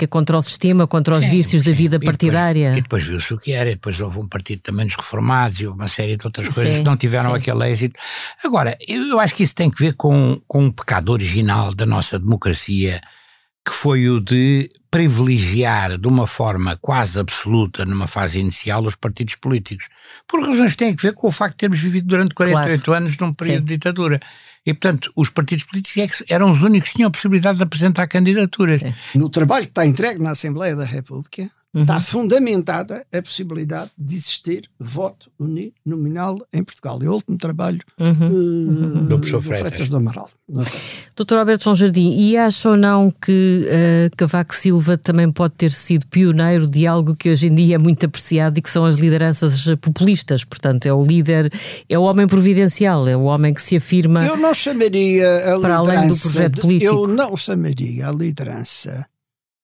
contra 0.09 0.39
o 0.39 0.43
sistema, 0.43 0.87
contra 0.87 1.15
os 1.17 1.25
Sim, 1.25 1.31
vícios 1.31 1.63
da 1.63 1.71
sim. 1.73 1.77
vida 1.77 1.97
E 1.97 1.99
depois- 1.99 2.17
partidária. 2.17 2.73
E 2.79 2.81
depois, 2.81 3.05
viu-se 3.05 3.35
o 3.35 3.39
que 3.39 3.53
era, 3.53 3.71
e 3.71 3.75
depois 3.75 4.01
houve 4.01 4.19
um 4.19 4.27
partido 4.27 4.61
também 4.63 4.87
dos 4.87 4.97
reformados 4.97 5.61
e 5.61 5.67
uma 5.67 5.87
série 5.89 6.17
de 6.17 6.27
outras 6.27 6.49
coisas 6.49 6.73
Sim, 6.75 6.79
que 6.81 6.85
não 6.87 6.97
tiveram 6.97 7.35
aquele 7.35 7.71
êxito. 7.71 7.99
Agora, 8.43 8.79
eu, 8.89 9.03
eu 9.09 9.21
acho 9.21 9.35
que 9.35 9.43
isso 9.43 9.55
tem 9.55 9.71
que 9.71 9.79
ver 9.83 9.93
com, 9.95 10.41
com 10.49 10.65
um 10.65 10.71
pecado 10.73 11.11
original 11.13 11.75
da 11.75 11.85
nossa 11.85 12.19
democracia, 12.19 13.01
que 13.67 13.73
foi 13.75 14.09
o 14.09 14.21
de 14.21 14.71
privilegiar 14.93 15.97
de 15.97 16.07
uma 16.07 16.27
forma 16.27 16.77
quase 16.77 17.19
absoluta, 17.19 17.87
numa 17.87 18.07
fase 18.07 18.39
inicial, 18.39 18.85
os 18.85 18.95
partidos 18.95 19.37
políticos. 19.37 19.89
Por 20.29 20.47
razões 20.47 20.73
que 20.73 20.79
têm 20.79 20.93
a 20.93 21.03
ver 21.03 21.15
com 21.15 21.29
o 21.29 21.33
facto 21.33 21.55
de 21.55 21.61
termos 21.61 21.81
vivido 21.81 22.09
durante 22.09 22.35
48 22.35 22.93
anos 22.93 23.17
num 23.17 23.33
período 23.33 23.61
Sim. 23.61 23.65
de 23.65 23.73
ditadura. 23.73 24.21
E, 24.67 24.75
portanto, 24.75 25.11
os 25.17 25.31
partidos 25.31 25.65
políticos 25.65 25.97
é 25.97 26.07
que 26.07 26.33
eram 26.35 26.51
os 26.51 26.63
únicos 26.63 26.91
que 26.91 26.97
tinham 26.97 27.09
a 27.09 27.11
possibilidade 27.11 27.57
de 27.57 27.65
apresentar 27.65 28.07
candidaturas. 28.07 28.81
No 29.15 29.31
trabalho 29.31 29.65
que 29.65 29.71
está 29.71 29.87
entregue 29.87 30.23
na 30.23 30.33
Assembleia 30.33 30.77
da 30.77 30.85
República, 30.85 31.51
Uhum. 31.75 31.83
está 31.83 31.99
fundamentada 32.01 33.03
a 33.11 33.23
possibilidade 33.23 33.91
de 33.97 34.15
existir 34.15 34.69
voto 34.79 35.31
uninominal 35.41 36.39
em 36.53 36.63
Portugal. 36.63 36.99
É 37.03 37.09
o 37.09 37.13
último 37.13 37.39
trabalho 37.39 37.81
Uhum. 37.99 39.05
eh, 39.05 39.09
Do 39.09 39.19
professor 39.19 39.43
Freitas. 39.43 39.89
do 39.89 39.97
Amaral. 39.97 40.29
Doutor 41.17 41.39
Alberto 41.39 41.65
João 41.65 41.75
Jardim, 41.75 42.11
e 42.19 42.37
acha 42.37 42.69
ou 42.71 42.77
não 42.77 43.11
que 43.11 43.67
eh, 43.69 44.11
Cavaco 44.17 44.55
Silva 44.55 44.99
também 44.99 45.33
pode 45.33 45.55
ter 45.55 45.73
sido 45.73 46.07
pioneiro 46.09 46.67
de 46.67 46.87
algo 46.87 47.17
que 47.17 47.31
hoje 47.31 47.47
em 47.47 47.55
dia 47.55 47.77
é 47.77 47.79
muito 47.79 48.05
apreciado 48.05 48.59
e 48.59 48.63
que 48.63 48.69
são 48.71 48.85
as 48.85 48.97
lideranças 48.97 49.65
populistas? 49.81 50.45
Portanto, 50.45 50.85
é 50.87 50.93
o 50.93 51.03
líder, 51.03 51.51
é 51.89 51.99
o 51.99 52.03
homem 52.03 52.27
providencial, 52.27 53.09
é 53.09 53.17
o 53.17 53.23
homem 53.23 53.55
que 53.55 53.63
se 53.63 53.77
afirma. 53.77 54.27
Eu 54.27 54.37
não 54.37 54.53
chamaria 54.53 55.55
a 55.55 55.59
Para 55.61 55.79
liderança. 55.79 55.79
além 55.99 56.09
do 56.09 56.17
projeto 56.19 56.61
político. 56.61 56.93
Eu 56.93 57.07
não 57.09 57.37
chamaria 57.37 58.09
a 58.09 58.13
liderança 58.13 59.07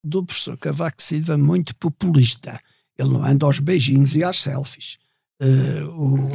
do 0.03 0.25
professor 0.25 0.57
Cavaco 0.59 1.03
Silva 1.03 1.37
muito 1.37 1.75
populista. 1.77 2.59
Ele 2.99 3.11
não 3.11 3.25
anda 3.25 3.47
aos 3.47 3.59
beijinhos 3.61 4.15
e 4.17 4.25
às 4.25 4.41
selfies. 4.41 4.97
Eh, 5.41 5.83
o- 5.97 6.31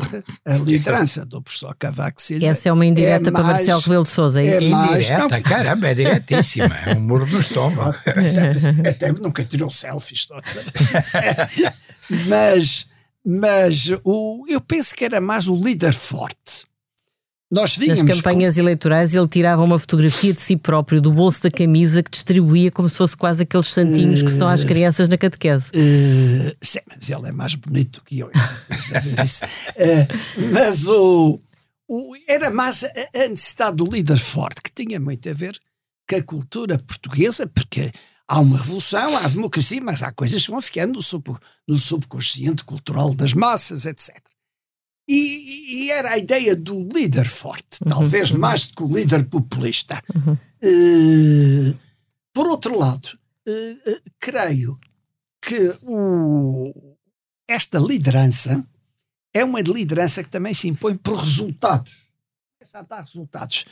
a 0.46 0.56
liderança 0.60 1.26
do 1.26 1.42
professor 1.42 1.76
Cavaco 1.76 2.22
Silva. 2.22 2.46
Essa 2.46 2.70
é 2.70 2.72
uma 2.72 2.86
indireta 2.86 3.32
para 3.34 3.44
mais- 3.44 3.58
Marcelo 3.58 3.82
Rebelo 3.82 4.04
de 4.04 4.10
Sousa, 4.10 4.42
é 4.42 4.48
é 4.48 4.62
mais- 4.70 4.92
Indireta, 5.10 5.28
não. 5.28 5.42
caramba, 5.42 5.88
é 5.90 5.94
diretíssima. 5.94 6.78
É 6.86 6.96
um 6.96 7.02
murro 7.02 7.26
no 7.26 7.40
estômago. 7.40 7.98
até, 8.08 8.90
até 8.90 9.12
nunca 9.12 9.44
tirou 9.44 9.70
selfies. 9.70 10.26
mas 12.30 12.88
mas 13.26 13.90
o, 14.04 14.44
eu 14.50 14.60
penso 14.60 14.94
que 14.94 15.06
era 15.06 15.22
mais 15.22 15.48
o 15.48 15.56
líder 15.56 15.94
forte. 15.94 16.66
Nós 17.54 17.78
Nas 17.78 17.86
vínhamos 17.88 18.22
campanhas 18.22 18.58
eleitorais 18.58 19.14
ele 19.14 19.28
tirava 19.28 19.62
uma 19.62 19.78
fotografia 19.78 20.34
de 20.34 20.42
si 20.42 20.58
próprio 20.58 21.00
do 21.00 21.12
bolso 21.14 21.44
da 21.44 21.52
camisa 21.52 22.02
que 22.02 22.10
distribuía 22.10 22.72
como 22.72 22.90
se 22.90 22.98
fosse 22.98 23.16
quase 23.16 23.44
aqueles 23.44 23.68
santinhos 23.68 24.24
que 24.24 24.30
se 24.30 24.40
dão 24.40 24.48
às 24.48 24.64
crianças 24.64 25.08
na 25.08 25.18
catequese. 25.18 25.70
Eh, 25.76 26.56
sim, 26.62 26.80
mas 26.90 27.10
ele 27.10 27.28
é 27.30 27.32
mais 27.32 27.54
bonito 27.54 28.00
do 28.00 28.04
que 28.06 28.18
eu. 28.20 28.32
Eh, 29.76 30.08
mas 30.52 30.88
o, 30.88 31.40
o- 31.88 32.14
era 32.28 32.50
mais 32.50 32.84
a, 32.84 32.88
a 33.24 33.28
necessidade 33.30 33.78
do 33.78 33.86
líder 33.86 34.18
forte, 34.18 34.62
que 34.62 34.72
tinha 34.72 35.00
muito 35.00 35.30
a 35.30 35.34
ver 35.34 35.56
com 36.10 36.16
a 36.16 36.24
cultura 36.24 36.78
portuguesa, 36.80 37.46
porque 37.48 37.92
há 38.28 38.40
uma 38.40 38.58
revolução, 38.58 39.16
há 39.18 39.28
democracia, 39.28 39.80
mas 39.82 40.02
há 40.02 40.12
coisas 40.12 40.44
que 40.44 40.52
vão 40.52 40.62
ficando 40.62 40.94
no, 40.94 41.04
sub, 41.04 41.24
no 41.68 41.78
subconsciente 41.78 42.64
cultural 42.64 43.14
das 43.14 43.34
massas, 43.34 43.86
etc. 43.86 44.18
E, 45.08 45.86
e 45.86 45.92
era 45.92 46.12
a 46.14 46.18
ideia 46.18 46.56
do 46.56 46.88
líder 46.88 47.26
forte, 47.26 47.80
talvez 47.90 48.32
mais 48.32 48.68
do 48.68 48.76
que 48.76 48.84
o 48.84 48.88
líder 48.96 49.26
populista. 49.26 50.02
Eh, 50.62 51.74
por 52.34 52.48
outro 52.48 52.78
lado, 52.78 53.10
eh, 53.48 53.78
eh, 53.86 54.02
creio 54.20 54.80
que 55.42 55.78
o- 55.84 56.96
esta 57.48 57.78
liderança 57.80 58.66
é 59.36 59.44
uma 59.44 59.60
liderança 59.62 60.24
que 60.24 60.30
também 60.30 60.54
se 60.54 60.68
impõe 60.70 60.96
por 60.96 61.18
resultados. 61.18 62.08
Começa 62.58 62.80
a 62.80 62.82
dar 62.84 63.02
resultados. 63.02 63.66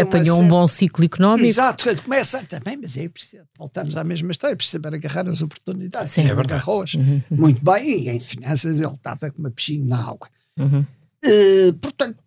Apanhou 0.00 0.40
um 0.40 0.48
bom 0.48 0.66
ciclo 0.66 1.04
económico. 1.04 1.46
Exato, 1.46 1.84
começa 2.02 2.42
também, 2.42 2.76
mas 2.76 2.96
aí 2.96 3.10
voltamos 3.58 3.96
à 3.96 4.04
mesma 4.04 4.30
história, 4.30 4.54
precisa 4.54 4.78
saber 4.82 4.96
agarrar 4.96 5.28
as 5.28 5.42
oportunidades. 5.42 6.12
Sim. 6.12 6.22
É 6.22 6.34
verdade. 6.34 6.52
agarrou-as 6.52 6.94
Uhum. 6.94 7.22
Muito 7.30 7.64
bem, 7.64 8.06
e 8.06 8.08
em 8.10 8.20
finanças 8.20 8.80
ele 8.80 8.92
estava 8.92 9.30
com 9.30 9.38
uma 9.38 9.50
piscina 9.50 9.96
na 9.96 10.08
água. 10.08 10.28
Uhum. 10.58 10.84
Eh, 11.24 11.72
portanto, 11.80 12.18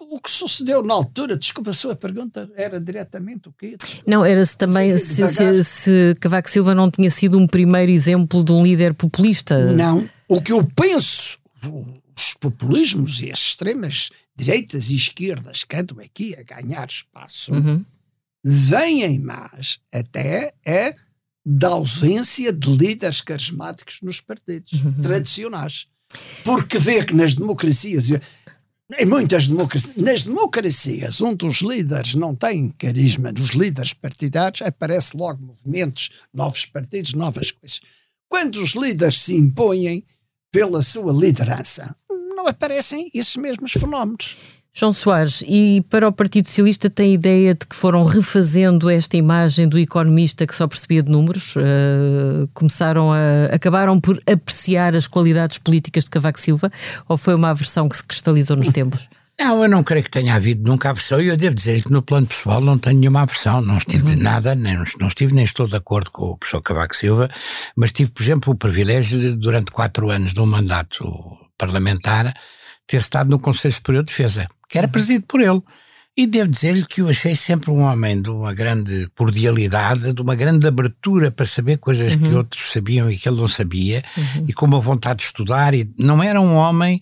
o 0.00 0.20
que 0.20 0.30
sucedeu 0.30 0.82
na 0.82 0.94
altura, 0.94 1.36
desculpa 1.36 1.70
a 1.70 1.74
sua 1.74 1.94
pergunta, 1.94 2.50
era 2.56 2.80
diretamente 2.80 3.48
o 3.48 3.52
quê? 3.52 3.76
Não, 4.06 4.24
era 4.24 4.44
se 4.44 4.56
também 4.56 4.96
se, 4.98 5.28
se, 5.28 5.64
se 5.64 6.14
Cavaco 6.20 6.50
Silva 6.50 6.74
não 6.74 6.90
tinha 6.90 7.10
sido 7.10 7.38
um 7.38 7.46
primeiro 7.46 7.92
exemplo 7.92 8.42
de 8.42 8.50
um 8.50 8.62
líder 8.62 8.94
populista. 8.94 9.72
Não. 9.72 10.08
O 10.26 10.40
que 10.40 10.52
eu 10.52 10.64
penso, 10.64 11.38
os 12.16 12.34
populismos 12.34 13.22
e 13.22 13.30
as 13.30 13.38
extremas 13.38 14.10
direitas 14.36 14.90
e 14.90 14.96
esquerdas 14.96 15.64
que 15.64 15.76
andam 15.76 15.98
aqui 16.00 16.34
a 16.36 16.42
ganhar 16.42 16.88
espaço, 16.88 17.52
Uhum. 17.52 17.84
vêm 18.44 19.18
mais 19.18 19.78
até 19.92 20.54
é 20.64 20.94
da 21.44 21.68
ausência 21.68 22.52
de 22.52 22.70
líderes 22.70 23.20
carismáticos 23.20 24.00
nos 24.02 24.20
partidos 24.20 24.72
tradicionais. 25.02 25.86
Porque 26.44 26.78
vê 26.78 27.04
que 27.04 27.14
nas 27.14 27.34
democracias 27.34 28.10
Em 28.98 29.06
muitas 29.06 29.46
democracias, 29.46 29.94
nas 29.94 30.24
democracias, 30.24 31.20
um 31.20 31.32
dos 31.32 31.60
líderes 31.62 32.16
não 32.16 32.34
tem 32.34 32.70
carisma, 32.70 33.30
nos 33.30 33.50
líderes 33.50 33.92
partidários, 33.92 34.62
aparece 34.62 35.16
logo 35.16 35.40
movimentos, 35.44 36.10
novos 36.34 36.66
partidos, 36.66 37.14
novas 37.14 37.52
coisas. 37.52 37.80
Quando 38.28 38.56
os 38.60 38.70
líderes 38.74 39.20
se 39.22 39.34
impõem 39.36 40.04
pela 40.50 40.82
sua 40.82 41.12
liderança, 41.12 41.94
não 42.40 42.48
aparecem 42.48 43.10
esses 43.14 43.36
mesmos 43.36 43.72
fenómenos. 43.72 44.36
João 44.72 44.92
Soares, 44.92 45.42
e 45.46 45.84
para 45.90 46.08
o 46.08 46.12
Partido 46.12 46.46
Socialista 46.46 46.88
tem 46.88 47.12
ideia 47.12 47.54
de 47.54 47.66
que 47.66 47.74
foram 47.74 48.04
refazendo 48.04 48.88
esta 48.88 49.16
imagem 49.16 49.68
do 49.68 49.78
economista 49.78 50.46
que 50.46 50.54
só 50.54 50.66
percebia 50.66 51.02
de 51.02 51.10
números? 51.10 51.54
Uh, 51.56 52.48
começaram 52.54 53.12
a. 53.12 53.46
acabaram 53.52 54.00
por 54.00 54.18
apreciar 54.30 54.94
as 54.94 55.06
qualidades 55.06 55.58
políticas 55.58 56.04
de 56.04 56.10
Cavaco 56.10 56.40
Silva? 56.40 56.70
Ou 57.08 57.18
foi 57.18 57.34
uma 57.34 57.50
aversão 57.50 57.88
que 57.88 57.96
se 57.96 58.04
cristalizou 58.04 58.56
nos 58.56 58.68
tempos? 58.68 59.08
Não, 59.38 59.62
eu 59.62 59.68
não 59.68 59.82
creio 59.82 60.04
que 60.04 60.10
tenha 60.10 60.34
havido 60.34 60.68
nunca 60.68 60.90
aversão 60.90 61.20
e 61.20 61.28
eu 61.28 61.36
devo 61.36 61.54
dizer 61.54 61.82
que 61.82 61.90
no 61.90 62.02
plano 62.02 62.26
pessoal 62.26 62.60
não 62.60 62.78
tenho 62.78 63.00
nenhuma 63.00 63.22
aversão, 63.22 63.62
não 63.62 63.78
estive 63.78 64.04
uhum. 64.04 64.14
de 64.14 64.16
nada, 64.16 64.54
nem, 64.54 64.76
não 64.76 65.08
estive 65.08 65.32
nem 65.32 65.44
estou 65.44 65.66
de 65.66 65.76
acordo 65.76 66.10
com 66.10 66.26
o 66.26 66.36
professor 66.36 66.60
Cavaco 66.60 66.94
Silva, 66.94 67.28
mas 67.74 67.90
tive, 67.90 68.10
por 68.10 68.22
exemplo, 68.22 68.52
o 68.52 68.56
privilégio 68.56 69.18
de, 69.18 69.32
durante 69.32 69.70
quatro 69.70 70.10
anos 70.10 70.34
de 70.34 70.40
um 70.40 70.46
mandato 70.46 71.04
parlamentar, 71.60 72.34
ter 72.86 72.96
estado 72.96 73.30
no 73.30 73.38
Conselho 73.38 73.74
Superior 73.74 74.04
de 74.04 74.10
Defesa 74.10 74.48
que 74.70 74.78
era 74.78 74.88
presidido 74.88 75.26
por 75.26 75.42
ele. 75.42 75.60
E 76.16 76.26
devo 76.26 76.50
dizer-lhe 76.50 76.84
que 76.84 77.00
eu 77.00 77.08
achei 77.08 77.36
sempre 77.36 77.70
um 77.70 77.82
homem 77.82 78.20
de 78.20 78.28
uma 78.30 78.52
grande 78.52 79.08
cordialidade, 79.16 80.12
de 80.12 80.20
uma 80.20 80.34
grande 80.34 80.66
abertura 80.66 81.30
para 81.30 81.46
saber 81.46 81.78
coisas 81.78 82.14
uhum. 82.14 82.20
que 82.20 82.34
outros 82.34 82.72
sabiam 82.72 83.08
e 83.08 83.16
que 83.16 83.28
ele 83.28 83.40
não 83.40 83.46
sabia, 83.46 84.02
uhum. 84.16 84.46
e 84.48 84.52
com 84.52 84.66
uma 84.66 84.80
vontade 84.80 85.20
de 85.20 85.26
estudar. 85.26 85.72
E 85.72 85.88
não 85.96 86.20
era 86.20 86.40
um 86.40 86.56
homem 86.56 86.98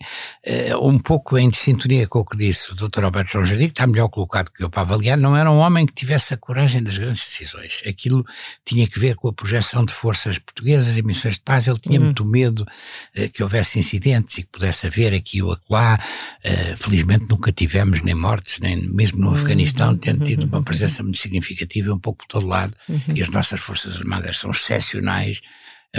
uh, 0.47 0.87
um 0.87 0.99
pouco 0.99 1.39
em 1.39 1.51
sintonia 1.51 2.07
com 2.07 2.19
o 2.19 2.25
que 2.25 2.37
disse 2.37 2.71
o 2.71 2.75
Dr. 2.75 3.03
Alberto 3.03 3.33
João 3.33 3.45
Jardim, 3.45 3.65
que 3.65 3.71
está 3.71 3.87
melhor 3.87 4.09
colocado 4.09 4.51
que 4.51 4.63
eu 4.63 4.69
para 4.69 4.83
avaliar, 4.83 5.17
não 5.17 5.35
era 5.35 5.49
um 5.51 5.57
homem 5.57 5.87
que 5.87 5.93
tivesse 5.93 6.35
a 6.35 6.37
coragem 6.37 6.83
das 6.83 6.97
grandes 6.97 7.25
decisões. 7.25 7.81
Aquilo 7.87 8.23
tinha 8.63 8.87
que 8.87 8.99
ver 8.99 9.15
com 9.15 9.27
a 9.27 9.33
projeção 9.33 9.83
de 9.83 9.91
forças 9.91 10.37
portuguesas 10.37 10.97
e 10.97 11.03
missões 11.03 11.33
de 11.33 11.41
paz. 11.41 11.67
Ele 11.67 11.79
tinha 11.79 11.99
uhum. 11.99 12.05
muito 12.05 12.23
medo 12.23 12.59
uh, 12.61 13.29
que 13.33 13.41
houvesse 13.41 13.79
incidentes 13.79 14.37
e 14.37 14.43
que 14.43 14.49
pudesse 14.49 14.85
haver 14.85 15.15
aqui 15.15 15.41
ou 15.41 15.51
acolá. 15.51 15.99
Uh, 16.45 16.77
felizmente 16.77 17.25
nunca 17.27 17.51
tivemos 17.51 18.03
nem 18.03 18.13
mortes, 18.13 18.59
nem 18.59 18.98
mesmo 18.99 19.21
no 19.21 19.33
Afeganistão, 19.33 19.95
tendo 19.95 20.25
tido 20.25 20.43
uma 20.43 20.61
presença 20.61 21.01
muito 21.01 21.19
significativa, 21.19 21.93
um 21.93 21.99
pouco 21.99 22.19
por 22.19 22.27
todo 22.27 22.45
lado, 22.45 22.75
e 23.15 23.21
as 23.21 23.29
nossas 23.29 23.61
Forças 23.61 23.95
Armadas 23.95 24.37
são 24.37 24.51
excepcionais, 24.51 25.39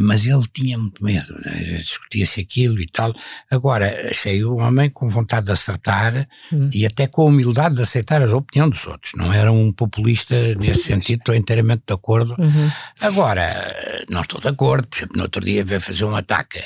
mas 0.03 0.26
ele 0.26 0.42
tinha 0.53 0.76
muito 0.76 1.03
medo, 1.03 1.34
né? 1.42 1.78
discutia-se 1.78 2.42
aquilo 2.42 2.78
e 2.78 2.86
tal. 2.86 3.12
Agora, 3.51 4.11
achei 4.11 4.44
o 4.44 4.57
homem 4.57 4.90
com 4.90 5.09
vontade 5.09 5.46
de 5.46 5.53
acertar 5.53 6.28
uhum. 6.53 6.68
e 6.74 6.84
até 6.84 7.07
com 7.07 7.22
a 7.22 7.24
humildade 7.24 7.74
de 7.74 7.82
aceitar 7.82 8.20
a 8.22 8.36
opinião 8.36 8.68
dos 8.68 8.86
outros. 8.86 9.14
Não 9.16 9.32
era 9.32 9.51
um 9.51 9.72
populista 9.72 10.55
nesse 10.57 10.84
sentido, 10.84 11.20
estou 11.20 11.34
inteiramente 11.34 11.84
de 11.86 11.94
acordo. 11.94 12.36
Uhum. 12.38 12.70
Agora, 13.01 14.05
não 14.11 14.20
estou 14.20 14.40
de 14.40 14.48
acordo, 14.48 14.86
por 14.86 14.98
exemplo, 14.98 15.16
no 15.16 15.22
outro 15.22 15.42
dia 15.42 15.64
veio 15.64 15.80
fazer 15.80 16.05
um 16.05 16.14
ataque 16.14 16.61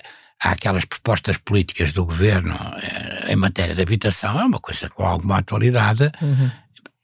àquelas 0.44 0.84
propostas 0.84 1.38
políticas 1.38 1.92
do 1.92 2.04
governo 2.04 2.54
eh, 2.54 3.32
em 3.32 3.36
matéria 3.36 3.74
de 3.74 3.80
habitação, 3.80 4.38
é 4.38 4.44
uma 4.44 4.60
coisa 4.60 4.88
com 4.90 5.02
alguma 5.02 5.38
atualidade. 5.38 6.10
Uhum. 6.20 6.50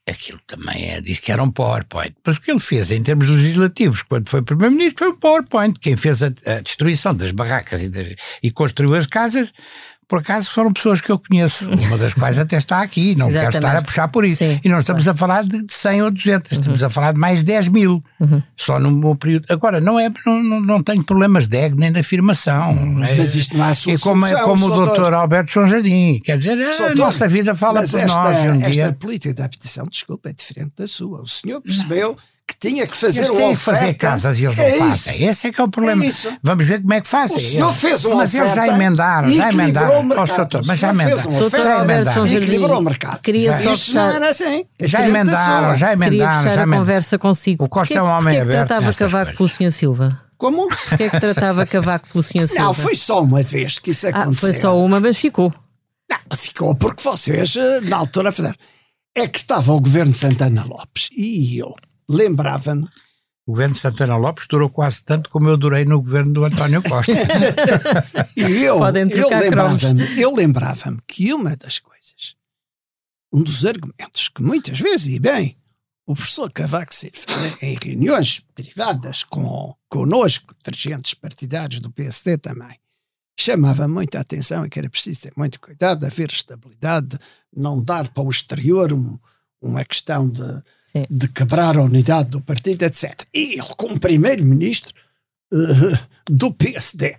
Aquilo 0.07 0.39
também 0.47 0.91
é, 0.91 1.01
disse 1.01 1.21
que 1.21 1.31
era 1.31 1.43
um 1.43 1.51
PowerPoint. 1.51 2.15
Mas 2.25 2.37
o 2.37 2.41
que 2.41 2.51
ele 2.51 2.59
fez 2.59 2.91
em 2.91 3.03
termos 3.03 3.29
legislativos, 3.29 4.01
quando 4.01 4.27
foi 4.29 4.41
Primeiro-Ministro, 4.41 5.05
foi 5.05 5.13
um 5.13 5.17
PowerPoint. 5.17 5.79
Quem 5.79 5.95
fez 5.95 6.23
a, 6.23 6.27
a 6.27 6.59
destruição 6.61 7.15
das 7.15 7.31
barracas 7.31 7.83
e, 7.83 7.89
de, 7.89 8.15
e 8.41 8.51
construiu 8.51 8.95
as 8.95 9.05
casas 9.05 9.51
por 10.11 10.19
acaso 10.19 10.51
foram 10.51 10.73
pessoas 10.73 10.99
que 10.99 11.09
eu 11.09 11.17
conheço, 11.17 11.65
uma 11.69 11.97
das 11.97 12.13
quais 12.13 12.37
até 12.37 12.57
está 12.57 12.81
aqui, 12.81 13.15
não 13.17 13.31
quero 13.31 13.49
estar 13.49 13.73
a 13.77 13.81
puxar 13.81 14.09
por 14.09 14.25
isso. 14.25 14.39
Sim, 14.39 14.59
e 14.61 14.67
não 14.67 14.79
estamos 14.79 15.03
claro. 15.03 15.15
a 15.15 15.17
falar 15.17 15.43
de 15.45 15.65
100 15.69 16.01
ou 16.01 16.11
200, 16.11 16.51
uhum. 16.51 16.59
estamos 16.59 16.83
a 16.83 16.89
falar 16.89 17.13
de 17.13 17.17
mais 17.17 17.39
de 17.39 17.45
10 17.45 17.69
mil, 17.69 18.03
uhum. 18.19 18.43
só 18.57 18.77
no 18.77 18.91
meu 18.91 19.15
período. 19.15 19.45
Agora, 19.47 19.79
não, 19.79 19.97
é, 19.97 20.11
não, 20.25 20.59
não, 20.59 20.83
tenho 20.83 21.01
problemas 21.01 21.47
de 21.47 21.55
ego 21.55 21.79
nem 21.79 21.93
de 21.93 21.99
afirmação. 22.01 22.73
Uhum. 22.73 23.01
É, 23.05 23.15
mas 23.15 23.35
isto 23.35 23.55
não 23.55 23.63
há 23.63 23.73
solução. 23.73 24.11
E 24.11 24.13
como, 24.13 24.25
é, 24.25 24.41
como 24.41 24.65
o 24.65 24.69
doutor 24.69 25.13
Alberto 25.13 25.49
João 25.49 25.69
Jardim, 25.69 26.19
quer 26.19 26.37
dizer, 26.37 26.57
a 26.59 26.93
nossa 26.93 27.29
vida 27.29 27.55
fala 27.55 27.79
por 27.79 27.85
esta, 27.85 28.05
nós. 28.05 28.35
Um 28.35 28.59
esta 28.59 28.69
dia... 28.69 28.91
política 28.91 29.33
de 29.33 29.41
habitação, 29.43 29.87
desculpa, 29.89 30.29
é 30.29 30.33
diferente 30.33 30.73
da 30.77 30.87
sua. 30.87 31.21
O 31.21 31.27
senhor 31.27 31.61
percebeu... 31.61 32.09
Não 32.09 32.31
que 32.51 32.69
tinha 32.69 32.85
que 32.85 32.95
fazer 32.97 33.19
eles 33.19 33.31
têm 33.31 33.55
que 33.55 33.61
fazer 33.61 33.93
casas 33.93 34.39
e 34.39 34.45
eles 34.45 34.57
não 34.57 34.63
é 34.63 34.71
fazem. 34.71 35.23
Esse 35.23 35.47
é 35.47 35.51
que 35.51 35.61
é 35.61 35.63
o 35.63 35.69
problema. 35.69 36.05
É 36.05 36.09
Vamos 36.43 36.67
ver 36.67 36.81
como 36.81 36.93
é 36.93 37.01
que 37.01 37.07
fazem. 37.07 37.37
O 37.37 37.39
senhor 37.39 37.73
fez 37.73 38.05
uma 38.05 38.15
Mas 38.15 38.35
eles 38.35 38.53
já 38.53 38.67
emendaram, 38.67 39.31
já 39.31 39.51
emendaram. 39.51 40.07
Doutor, 40.07 40.61
mas 40.65 40.79
já 40.79 40.89
emendaram. 40.89 41.31
Doutor 41.37 41.67
Alberto 41.67 42.13
São 42.13 42.25
Jardim, 42.25 42.59
queria 43.23 43.53
só 43.53 43.75
fechar... 43.75 44.21
Assim. 44.21 44.65
Já 44.79 45.07
emendaram, 45.07 45.75
já 45.75 45.93
emendaram. 45.93 46.41
Queria 46.41 46.41
fechar 46.41 46.59
a 46.59 46.67
conversa 46.67 47.17
consigo. 47.17 47.65
O 47.65 47.69
Costa 47.69 47.93
é 47.93 48.01
um 48.01 48.05
homem 48.05 48.39
aberto. 48.39 48.41
Porquê 48.41 48.47
que 48.47 48.55
tratava 48.67 48.93
Cavaco 48.93 49.37
pelo 49.37 49.49
Sr. 49.49 49.71
Silva? 49.71 50.21
Como? 50.37 50.67
Porquê 50.67 51.03
é 51.03 51.09
que 51.09 51.19
tratava 51.19 51.65
Cavaco 51.65 52.07
pelo 52.11 52.23
Sr. 52.23 52.47
Silva? 52.47 52.63
Não, 52.65 52.73
foi 52.73 52.95
só 52.95 53.21
uma 53.21 53.43
vez 53.43 53.79
que 53.79 53.91
isso 53.91 54.07
aconteceu. 54.07 54.31
Ah, 54.31 54.35
foi 54.35 54.53
só 54.53 54.77
uma, 54.77 54.99
mas 54.99 55.17
ficou. 55.17 55.53
Não, 56.09 56.37
ficou 56.37 56.75
porque 56.75 57.01
vocês, 57.03 57.55
eh, 57.55 57.81
na 57.81 57.97
altura, 57.97 58.31
fizeram. 58.31 58.55
É 59.15 59.27
que 59.27 59.37
estava 59.37 59.71
o 59.73 59.79
governo 59.79 60.11
de 60.11 60.17
Santana 60.17 60.63
Lopes 60.63 61.09
e 61.15 61.57
eu 61.59 61.75
lembrava-me 62.11 62.87
o 63.45 63.53
governo 63.53 63.73
de 63.73 63.79
Santana 63.81 64.15
Lopes 64.15 64.47
durou 64.47 64.69
quase 64.69 65.03
tanto 65.03 65.29
como 65.29 65.49
eu 65.49 65.57
durei 65.57 65.83
no 65.83 66.01
governo 66.01 66.31
do 66.31 66.45
António 66.45 66.81
Costa. 66.83 67.11
e 68.37 68.63
eu, 68.63 68.77
eu 68.77 69.29
lembrava-me 69.29 70.35
lembrava 70.35 70.97
que 71.07 71.33
uma 71.33 71.55
das 71.55 71.79
coisas, 71.79 72.35
um 73.33 73.41
dos 73.41 73.65
argumentos 73.65 74.29
que 74.29 74.43
muitas 74.43 74.79
vezes, 74.79 75.15
e 75.15 75.19
bem, 75.19 75.57
o 76.05 76.13
professor 76.13 76.51
Cavaco 76.51 76.93
Silva, 76.93 77.17
né, 77.41 77.57
em 77.61 77.77
reuniões 77.83 78.45
privadas 78.53 79.23
com 79.23 79.75
conosco, 79.89 80.53
dirigentes 80.63 81.13
partidários 81.15 81.79
do 81.79 81.91
PSD 81.91 82.37
também, 82.37 82.79
chamava 83.39 83.87
muita 83.87 84.19
atenção 84.19 84.65
e 84.65 84.69
que 84.69 84.77
era 84.77 84.89
preciso 84.89 85.21
ter 85.21 85.33
muito 85.35 85.59
cuidado, 85.59 86.05
haver 86.05 86.31
estabilidade, 86.31 87.17
não 87.51 87.83
dar 87.83 88.07
para 88.09 88.23
o 88.23 88.29
exterior 88.29 88.93
um, 88.93 89.17
uma 89.61 89.83
questão 89.83 90.29
de 90.29 90.63
Sim. 90.91 91.05
de 91.09 91.27
quebrar 91.27 91.77
a 91.77 91.81
unidade 91.81 92.29
do 92.29 92.41
partido, 92.41 92.83
etc. 92.83 93.23
E 93.33 93.59
ele, 93.59 93.75
como 93.77 93.99
primeiro-ministro 93.99 94.93
uh, 95.53 95.97
do 96.29 96.51
PSD, 96.51 97.15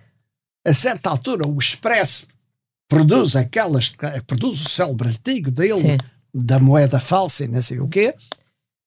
a 0.65 0.73
certa 0.73 1.09
altura 1.09 1.47
o 1.47 1.57
Expresso 1.57 2.27
produz 2.87 3.35
aquelas, 3.35 3.91
produz 4.27 4.65
o 4.65 4.69
célebre 4.69 5.09
artigo 5.09 5.49
dele 5.49 5.75
Sim. 5.75 5.97
da 6.33 6.59
moeda 6.59 6.99
falsa 6.99 7.45
e 7.45 7.47
não 7.47 7.61
sei 7.61 7.79
o 7.79 7.87
quê. 7.87 8.13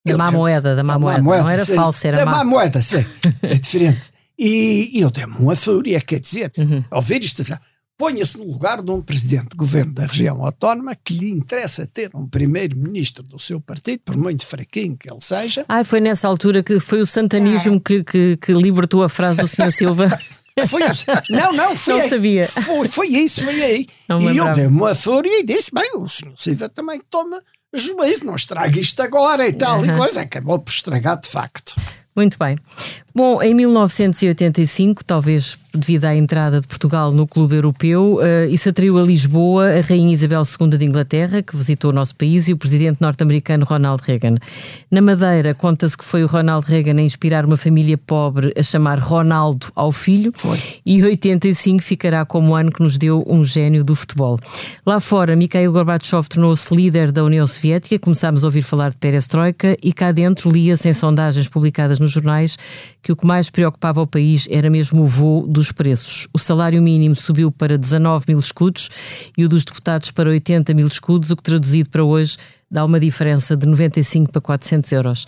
Da 0.07 0.17
má 0.17 0.31
moeda, 0.31 0.77
da 0.77 0.85
má, 0.85 0.99
moeda. 0.99 1.21
moeda. 1.21 1.43
Não 1.43 1.51
era 1.51 1.65
sim, 1.65 1.75
falsa, 1.75 2.07
era 2.07 2.19
da 2.19 2.25
má. 2.25 2.33
má 2.39 2.45
moeda, 2.45 2.81
sim. 2.81 3.05
é 3.43 3.55
diferente. 3.55 4.13
E, 4.39 4.91
e 4.99 5.01
eu 5.01 5.11
dei-me 5.11 5.37
uma 5.39 5.57
fúria, 5.57 6.01
quer 6.01 6.21
dizer, 6.21 6.53
uhum. 6.57 6.85
ao 6.89 7.03
ver 7.03 7.25
isto, 7.25 7.43
ponha-se 7.97 8.39
no 8.39 8.45
lugar 8.45 8.83
de 8.83 8.91
um 8.91 9.01
presidente 9.01 9.49
de 9.51 9.57
governo 9.57 9.93
da 9.93 10.07
região 10.07 10.45
autónoma 10.45 10.95
que 10.95 11.15
lhe 11.15 11.31
interessa 11.31 11.87
ter 11.87 12.11
um 12.15 12.27
primeiro-ministro 12.29 13.23
do 13.23 13.39
seu 13.39 13.61
partido, 13.61 14.01
por 14.05 14.17
muito 14.17 14.47
fraquinho 14.47 14.97
que 14.97 15.11
ele 15.11 15.21
seja. 15.21 15.65
Ah, 15.69 15.83
foi 15.83 16.01
nessa 16.01 16.29
altura 16.29 16.63
que 16.63 16.79
foi 16.79 17.01
o 17.01 17.07
santanismo 17.07 17.81
que, 17.81 18.05
que, 18.05 18.37
que 18.37 18.53
libertou 18.53 19.03
a 19.03 19.09
frase 19.09 19.41
do 19.41 19.49
Sr. 19.49 19.73
Silva. 19.73 20.09
Foi, 20.71 20.81
não, 21.29 21.53
não, 21.53 21.77
foi 21.77 21.93
não 21.93 22.01
aí. 22.01 22.09
sabia. 22.09 22.49
Foi, 22.49 22.89
foi 22.89 23.09
isso, 23.09 23.45
foi 23.45 23.63
aí. 23.63 23.87
Não 24.09 24.19
e 24.23 24.39
eu 24.39 24.55
dei 24.55 24.65
uma 24.65 24.95
fúria 24.95 25.41
e 25.41 25.45
disse: 25.45 25.71
bem, 25.71 25.91
o 25.97 26.09
Sr. 26.09 26.33
Silva 26.35 26.67
também 26.71 26.99
toma 27.11 27.43
juízo, 27.75 28.25
não 28.25 28.35
estraga 28.35 28.81
isto 28.81 29.03
agora 29.03 29.47
e 29.47 29.53
tal, 29.53 29.81
uhum. 29.81 29.85
e 29.85 29.99
coisa. 29.99 30.23
Acabou 30.23 30.59
por 30.59 30.71
estragar 30.71 31.21
de 31.21 31.29
facto. 31.29 31.75
Muito 32.17 32.39
bem. 32.39 32.59
Bom, 33.17 33.43
em 33.43 33.55
1985, 33.55 35.03
talvez 35.03 35.57
devido 35.73 36.05
à 36.05 36.15
entrada 36.15 36.61
de 36.61 36.67
Portugal 36.67 37.13
no 37.13 37.27
Clube 37.27 37.55
Europeu, 37.55 38.17
uh, 38.17 38.51
isso 38.51 38.69
atraiu 38.69 38.99
a 38.99 39.03
Lisboa 39.03 39.79
a 39.79 39.81
Rainha 39.81 40.13
Isabel 40.13 40.43
II 40.43 40.77
de 40.77 40.85
Inglaterra, 40.85 41.43
que 41.43 41.57
visitou 41.57 41.91
o 41.91 41.95
nosso 41.95 42.15
país, 42.15 42.47
e 42.47 42.53
o 42.53 42.59
presidente 42.59 43.01
norte-americano 43.01 43.65
Ronald 43.65 44.03
Reagan. 44.05 44.35
Na 44.91 45.01
Madeira, 45.01 45.55
conta-se 45.55 45.97
que 45.97 46.05
foi 46.05 46.25
o 46.25 46.27
Ronald 46.27 46.67
Reagan 46.67 46.99
a 46.99 47.03
inspirar 47.03 47.47
uma 47.47 47.57
família 47.57 47.97
pobre 47.97 48.53
a 48.55 48.63
chamar 48.63 48.99
Ronaldo 48.99 49.69
ao 49.75 49.93
filho, 49.93 50.31
foi. 50.37 50.61
e 50.85 51.03
85 51.03 51.83
ficará 51.83 52.27
como 52.27 52.53
o 52.53 52.55
ano 52.55 52.71
que 52.71 52.83
nos 52.83 52.99
deu 52.99 53.25
um 53.27 53.43
gênio 53.43 53.83
do 53.83 53.95
futebol. 53.95 54.39
Lá 54.85 55.01
fora, 55.01 55.35
Mikhail 55.35 55.73
Gorbachev 55.73 56.29
tornou-se 56.29 56.75
líder 56.75 57.11
da 57.11 57.25
União 57.25 57.47
Soviética, 57.47 57.99
começámos 57.99 58.45
a 58.45 58.47
ouvir 58.47 58.61
falar 58.61 58.91
de 58.91 58.97
perestroika, 58.97 59.75
e 59.83 59.91
cá 59.91 60.13
dentro 60.13 60.51
lia-se 60.51 60.87
em 60.87 60.93
sondagens 60.93 61.49
publicadas 61.49 61.99
nos 61.99 62.13
jornais 62.13 62.59
que 63.07 63.13
o 63.13 63.17
que 63.17 63.25
mais 63.25 63.49
preocupava 63.49 64.03
o 64.03 64.07
país 64.07 64.49
era 64.51 64.69
mesmo 64.69 65.05
o 65.05 65.07
voo 65.07 65.47
dos 65.47 65.71
preços. 65.71 66.27
O 66.35 66.41
salário 66.41 66.83
mínimo 66.83 67.15
subiu 67.15 67.53
para 67.53 67.79
19 67.79 68.25
mil 68.27 68.41
escudos 68.41 68.91
e 69.39 69.45
o 69.45 69.49
dos 69.49 69.63
deputados 69.63 70.11
para 70.11 70.29
80 70.29 70.75
mil 70.75 70.89
escudos, 70.89 71.31
o 71.31 71.37
que 71.37 71.43
traduzido 71.45 71.89
para 71.89 72.03
hoje 72.03 72.37
dá 72.69 72.85
uma 72.85 72.99
diferença 72.99 73.57
de 73.57 73.65
95 73.65 74.33
para 74.33 74.43
400 74.43 74.91
euros. 74.91 75.27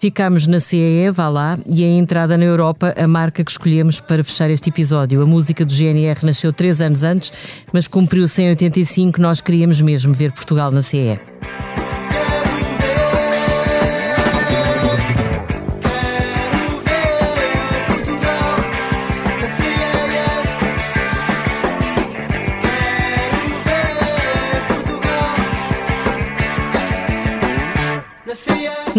Ficámos 0.00 0.48
na 0.48 0.58
CEE, 0.58 1.08
vá 1.12 1.28
lá, 1.28 1.56
e 1.68 1.84
a 1.84 1.86
entrada 1.86 2.36
na 2.36 2.46
Europa, 2.46 2.92
a 2.98 3.06
marca 3.06 3.44
que 3.44 3.50
escolhemos 3.52 4.00
para 4.00 4.24
fechar 4.24 4.50
este 4.50 4.70
episódio. 4.70 5.22
A 5.22 5.26
música 5.26 5.64
do 5.64 5.72
GNR 5.72 6.26
nasceu 6.26 6.52
três 6.52 6.80
anos 6.80 7.04
antes, 7.04 7.32
mas 7.72 7.86
cumpriu-se 7.86 8.42
em 8.42 8.48
85, 8.48 9.20
nós 9.20 9.40
queríamos 9.40 9.80
mesmo 9.80 10.12
ver 10.12 10.32
Portugal 10.32 10.72
na 10.72 10.82
CEE. 10.82 11.20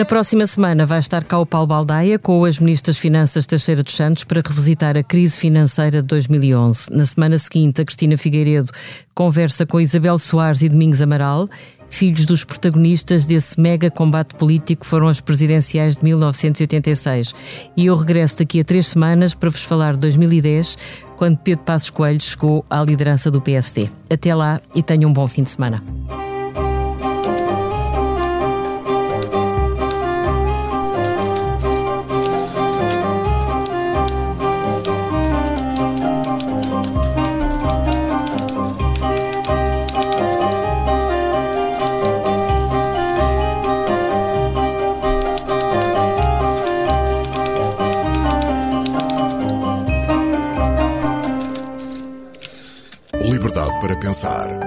Na 0.01 0.05
próxima 0.05 0.47
semana 0.47 0.83
vai 0.83 0.97
estar 0.97 1.23
cá 1.23 1.37
o 1.37 1.45
Paulo 1.45 1.67
Baldaia 1.67 2.17
com 2.17 2.43
as 2.43 2.57
ministras 2.57 2.97
Finanças 2.97 3.45
Teixeira 3.45 3.83
dos 3.83 3.93
Santos 3.93 4.23
para 4.23 4.41
revisitar 4.43 4.97
a 4.97 5.03
crise 5.03 5.37
financeira 5.37 6.01
de 6.01 6.07
2011. 6.07 6.91
Na 6.91 7.05
semana 7.05 7.37
seguinte, 7.37 7.79
a 7.79 7.85
Cristina 7.85 8.17
Figueiredo 8.17 8.71
conversa 9.13 9.63
com 9.63 9.79
Isabel 9.79 10.17
Soares 10.17 10.63
e 10.63 10.69
Domingos 10.69 11.03
Amaral, 11.03 11.47
filhos 11.87 12.25
dos 12.25 12.43
protagonistas 12.43 13.27
desse 13.27 13.61
mega 13.61 13.91
combate 13.91 14.33
político 14.33 14.81
que 14.81 14.87
foram 14.87 15.07
as 15.07 15.21
presidenciais 15.21 15.97
de 15.97 16.03
1986. 16.03 17.35
E 17.77 17.85
eu 17.85 17.95
regresso 17.95 18.39
daqui 18.39 18.59
a 18.59 18.65
três 18.65 18.87
semanas 18.87 19.35
para 19.35 19.51
vos 19.51 19.63
falar 19.63 19.93
de 19.93 19.99
2010, 19.99 20.79
quando 21.15 21.37
Pedro 21.37 21.63
Passos 21.63 21.91
Coelho 21.91 22.19
chegou 22.19 22.65
à 22.67 22.81
liderança 22.83 23.29
do 23.29 23.39
PSD. 23.39 23.87
Até 24.09 24.33
lá 24.33 24.59
e 24.73 24.81
tenham 24.81 25.11
um 25.11 25.13
bom 25.13 25.27
fim 25.27 25.43
de 25.43 25.51
semana. 25.51 25.79